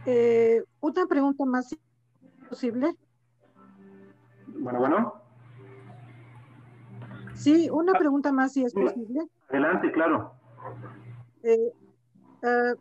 Eh, 0.06 0.62
una 0.80 1.06
pregunta 1.06 1.44
más 1.44 1.74
posible. 2.48 2.94
Bueno, 4.46 4.78
bueno. 4.78 5.14
Sí, 7.34 7.68
una 7.70 7.92
ah. 7.94 7.98
pregunta 7.98 8.32
más 8.32 8.52
si 8.52 8.64
es 8.64 8.74
posible. 8.74 9.26
Adelante, 9.48 9.90
claro. 9.92 10.34
Eh, 11.42 11.72
eh, 12.42 12.74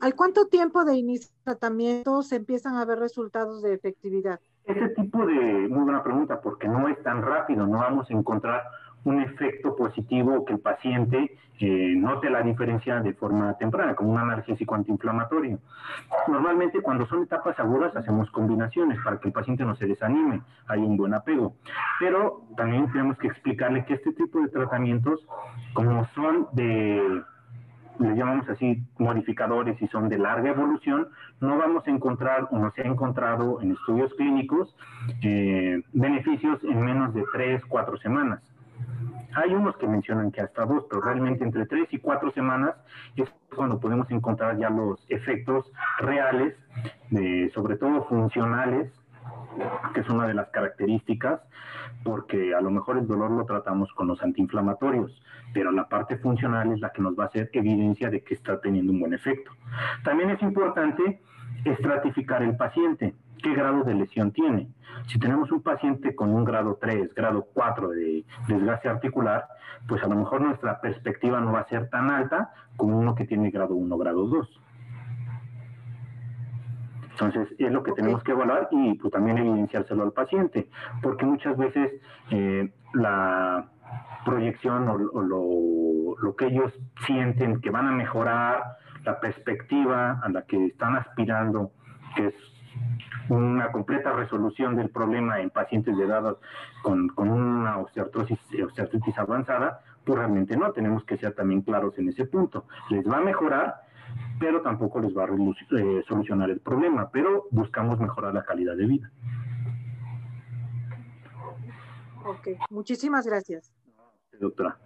¿Al 0.00 0.14
cuánto 0.14 0.46
tiempo 0.48 0.84
de 0.84 0.96
inicio 0.96 1.30
de 1.30 1.52
tratamiento 1.52 2.22
se 2.22 2.36
empiezan 2.36 2.76
a 2.76 2.84
ver 2.84 2.98
resultados 2.98 3.62
de 3.62 3.74
efectividad? 3.74 4.40
Ese 4.64 4.88
tipo 4.90 5.24
de, 5.26 5.68
muy 5.68 5.84
buena 5.84 6.02
pregunta, 6.02 6.40
porque 6.40 6.66
no 6.66 6.88
es 6.88 7.00
tan 7.02 7.22
rápido, 7.22 7.66
no 7.66 7.78
vamos 7.78 8.10
a 8.10 8.14
encontrar 8.14 8.62
un 9.04 9.20
efecto 9.20 9.76
positivo 9.76 10.44
que 10.44 10.54
el 10.54 10.60
paciente 10.60 11.36
eh, 11.60 11.94
note 11.96 12.30
la 12.30 12.42
diferencia 12.42 13.00
de 13.00 13.14
forma 13.14 13.56
temprana, 13.58 13.94
como 13.94 14.12
un 14.12 14.18
analgésico 14.18 14.74
antiinflamatorio. 14.74 15.58
Normalmente 16.26 16.80
cuando 16.80 17.06
son 17.06 17.22
etapas 17.22 17.58
agudas 17.60 17.94
hacemos 17.96 18.30
combinaciones 18.30 18.98
para 19.04 19.18
que 19.18 19.28
el 19.28 19.32
paciente 19.32 19.64
no 19.64 19.76
se 19.76 19.86
desanime, 19.86 20.42
hay 20.66 20.80
un 20.80 20.96
buen 20.96 21.14
apego. 21.14 21.54
Pero 22.00 22.42
también 22.56 22.90
tenemos 22.90 23.16
que 23.18 23.28
explicarle 23.28 23.84
que 23.84 23.94
este 23.94 24.12
tipo 24.12 24.40
de 24.40 24.48
tratamientos, 24.48 25.20
como 25.74 26.06
son 26.14 26.48
de 26.52 27.22
le 27.98 28.16
llamamos 28.16 28.48
así 28.48 28.82
modificadores 28.98 29.80
y 29.80 29.86
son 29.86 30.08
de 30.08 30.18
larga 30.18 30.50
evolución, 30.50 31.08
no 31.40 31.56
vamos 31.56 31.86
a 31.86 31.90
encontrar 31.90 32.48
o 32.50 32.58
no 32.58 32.72
se 32.72 32.82
ha 32.82 32.86
encontrado 32.86 33.60
en 33.62 33.70
estudios 33.70 34.12
clínicos 34.14 34.74
eh, 35.22 35.80
beneficios 35.92 36.62
en 36.64 36.84
menos 36.84 37.14
de 37.14 37.24
3, 37.32 37.62
4 37.68 37.96
semanas. 37.98 38.42
Hay 39.36 39.54
unos 39.54 39.76
que 39.76 39.86
mencionan 39.86 40.30
que 40.30 40.40
hasta 40.40 40.64
dos, 40.64 40.84
pero 40.88 41.02
realmente 41.02 41.44
entre 41.44 41.66
tres 41.66 41.88
y 41.90 41.98
cuatro 41.98 42.30
semanas 42.30 42.74
es 43.16 43.28
cuando 43.54 43.80
podemos 43.80 44.10
encontrar 44.10 44.56
ya 44.58 44.70
los 44.70 45.04
efectos 45.08 45.70
reales, 45.98 46.54
sobre 47.52 47.76
todo 47.76 48.04
funcionales, 48.04 48.92
que 49.92 50.00
es 50.00 50.08
una 50.08 50.26
de 50.26 50.34
las 50.34 50.48
características, 50.50 51.40
porque 52.02 52.54
a 52.54 52.60
lo 52.60 52.70
mejor 52.70 52.98
el 52.98 53.06
dolor 53.06 53.30
lo 53.30 53.44
tratamos 53.44 53.92
con 53.94 54.08
los 54.08 54.22
antiinflamatorios, 54.22 55.22
pero 55.52 55.70
la 55.72 55.88
parte 55.88 56.16
funcional 56.18 56.72
es 56.72 56.80
la 56.80 56.90
que 56.90 57.02
nos 57.02 57.18
va 57.18 57.24
a 57.24 57.26
hacer 57.28 57.50
evidencia 57.52 58.10
de 58.10 58.22
que 58.22 58.34
está 58.34 58.60
teniendo 58.60 58.92
un 58.92 59.00
buen 59.00 59.14
efecto. 59.14 59.52
También 60.02 60.30
es 60.30 60.42
importante 60.42 61.20
estratificar 61.64 62.42
el 62.42 62.56
paciente 62.56 63.14
qué 63.42 63.54
grado 63.54 63.84
de 63.84 63.94
lesión 63.94 64.32
tiene. 64.32 64.68
Si 65.06 65.18
tenemos 65.18 65.50
un 65.52 65.62
paciente 65.62 66.14
con 66.14 66.34
un 66.34 66.44
grado 66.44 66.78
3, 66.80 67.14
grado 67.14 67.46
4 67.52 67.88
de 67.90 68.24
desgaste 68.48 68.88
articular, 68.88 69.46
pues 69.86 70.02
a 70.02 70.08
lo 70.08 70.16
mejor 70.16 70.40
nuestra 70.40 70.80
perspectiva 70.80 71.40
no 71.40 71.52
va 71.52 71.60
a 71.60 71.68
ser 71.68 71.90
tan 71.90 72.10
alta 72.10 72.52
como 72.76 72.98
uno 72.98 73.14
que 73.14 73.26
tiene 73.26 73.50
grado 73.50 73.74
1, 73.74 73.96
grado 73.98 74.26
2. 74.26 74.60
Entonces, 77.10 77.48
es 77.58 77.70
lo 77.70 77.82
que 77.84 77.92
tenemos 77.92 78.24
que 78.24 78.32
evaluar 78.32 78.68
y 78.72 78.94
pues, 78.94 79.12
también 79.12 79.38
evidenciárselo 79.38 80.02
al 80.02 80.12
paciente, 80.12 80.68
porque 81.00 81.24
muchas 81.24 81.56
veces 81.56 81.92
eh, 82.30 82.72
la 82.92 83.68
proyección 84.24 84.88
o, 84.88 84.98
lo, 84.98 86.16
lo, 86.18 86.36
que 86.36 86.46
ellos 86.46 86.72
sienten 87.06 87.60
que 87.60 87.70
van 87.70 87.86
a 87.86 87.92
mejorar, 87.92 88.78
la 89.04 89.20
perspectiva 89.20 90.18
a 90.22 90.28
la 90.30 90.42
que 90.42 90.66
están 90.66 90.96
aspirando, 90.96 91.70
que 92.16 92.28
es 92.28 92.34
una 93.28 93.72
completa 93.72 94.12
resolución 94.12 94.76
del 94.76 94.90
problema 94.90 95.40
en 95.40 95.50
pacientes 95.50 95.96
de 95.96 96.04
edad 96.04 96.36
con, 96.82 97.08
con 97.08 97.28
una 97.30 97.78
osteoartrosis, 97.78 98.38
osteoartritis 98.64 99.18
avanzada, 99.18 99.80
pues 100.04 100.18
realmente 100.18 100.56
no, 100.56 100.72
tenemos 100.72 101.04
que 101.04 101.16
ser 101.16 101.34
también 101.34 101.62
claros 101.62 101.98
en 101.98 102.08
ese 102.08 102.26
punto. 102.26 102.66
Les 102.90 103.08
va 103.08 103.18
a 103.18 103.20
mejorar, 103.20 103.82
pero 104.38 104.60
tampoco 104.62 105.00
les 105.00 105.16
va 105.16 105.24
a 105.24 105.28
eh, 105.28 106.04
solucionar 106.06 106.50
el 106.50 106.60
problema, 106.60 107.10
pero 107.10 107.46
buscamos 107.50 107.98
mejorar 107.98 108.34
la 108.34 108.44
calidad 108.44 108.76
de 108.76 108.86
vida. 108.86 109.10
Ok, 112.24 112.48
muchísimas 112.70 113.26
gracias. 113.26 113.72
Doctora. 114.40 114.76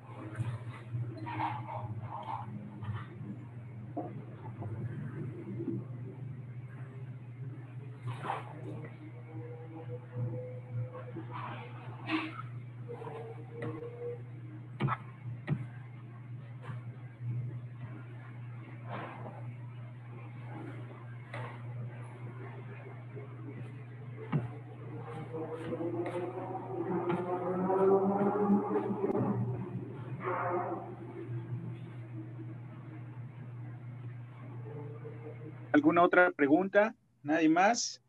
¿Alguna 35.78 36.02
otra 36.02 36.32
pregunta? 36.32 36.94
¿Nadie 37.22 37.48
más? 37.48 38.02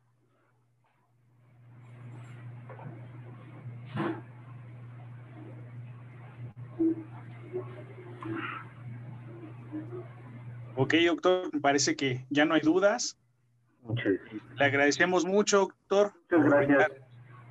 Ok, 10.89 10.95
doctor, 11.05 11.53
me 11.53 11.59
parece 11.59 11.95
que 11.95 12.25
ya 12.31 12.45
no 12.45 12.55
hay 12.55 12.61
dudas. 12.61 13.15
Le 14.57 14.65
agradecemos 14.65 15.23
mucho, 15.23 15.59
doctor, 15.59 16.13
por 16.27 16.67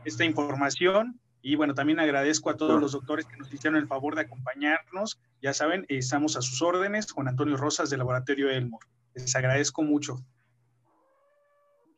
esta 0.05 0.25
información. 0.25 1.21
Y 1.41 1.55
bueno, 1.55 1.73
también 1.73 2.01
agradezco 2.01 2.51
a 2.51 2.57
todos 2.57 2.81
los 2.81 2.91
doctores 2.91 3.27
que 3.27 3.37
nos 3.37 3.55
hicieron 3.55 3.79
el 3.79 3.87
favor 3.87 4.17
de 4.17 4.23
acompañarnos. 4.23 5.21
Ya 5.41 5.55
saben, 5.55 5.87
estamos 5.89 6.37
a 6.37 6.43
sus 6.43 6.63
órdenes. 6.63 7.13
Juan 7.13 7.29
Antonio 7.29 7.57
Rosas, 7.57 7.91
del 7.91 8.01
Laboratorio 8.01 8.51
Elmore. 8.51 8.85
Les 9.15 9.37
agradezco 9.37 9.85
mucho. 9.85 10.17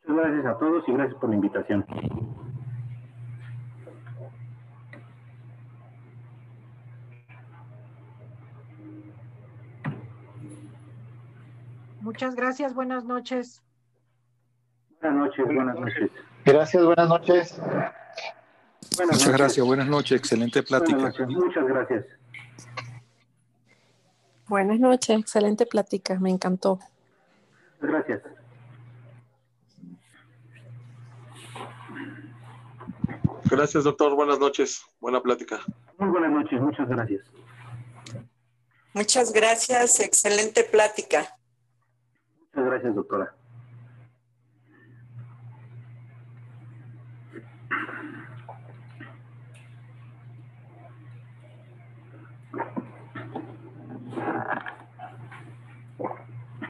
Muchas 0.05 0.23
gracias 0.23 0.45
a 0.45 0.59
todos 0.59 0.83
y 0.87 0.91
gracias 0.91 1.19
por 1.19 1.29
la 1.29 1.35
invitación. 1.37 1.85
Muchas 12.11 12.35
gracias, 12.35 12.73
buenas 12.73 13.05
noches. 13.05 13.61
Buenas 14.99 15.17
noches, 15.17 15.45
buenas 15.45 15.79
noches. 15.79 16.11
Gracias, 16.43 16.83
buenas 16.83 17.07
noches. 17.07 17.61
Muchas 18.99 19.31
gracias, 19.31 19.65
buenas 19.65 19.87
noches, 19.87 20.19
excelente 20.19 20.61
plática. 20.61 21.13
muchas 21.29 21.65
gracias. 21.65 22.05
Buenas 24.49 24.77
noches, 24.77 25.19
excelente 25.21 25.65
plática, 25.65 26.19
me 26.19 26.29
encantó. 26.29 26.79
Gracias. 27.79 28.21
Gracias, 33.45 33.85
doctor. 33.85 34.15
Buenas 34.15 34.37
noches. 34.37 34.83
Buena 34.99 35.21
plática. 35.21 35.61
Muy 35.97 36.09
buenas 36.09 36.31
noches. 36.31 36.59
Muchas 36.59 36.89
gracias. 36.89 37.21
Muchas 38.93 39.31
gracias. 39.31 40.01
Excelente 40.01 40.65
plática. 40.65 41.37
Muchas 42.53 42.65
gracias, 42.71 42.95
doctora. 42.95 43.35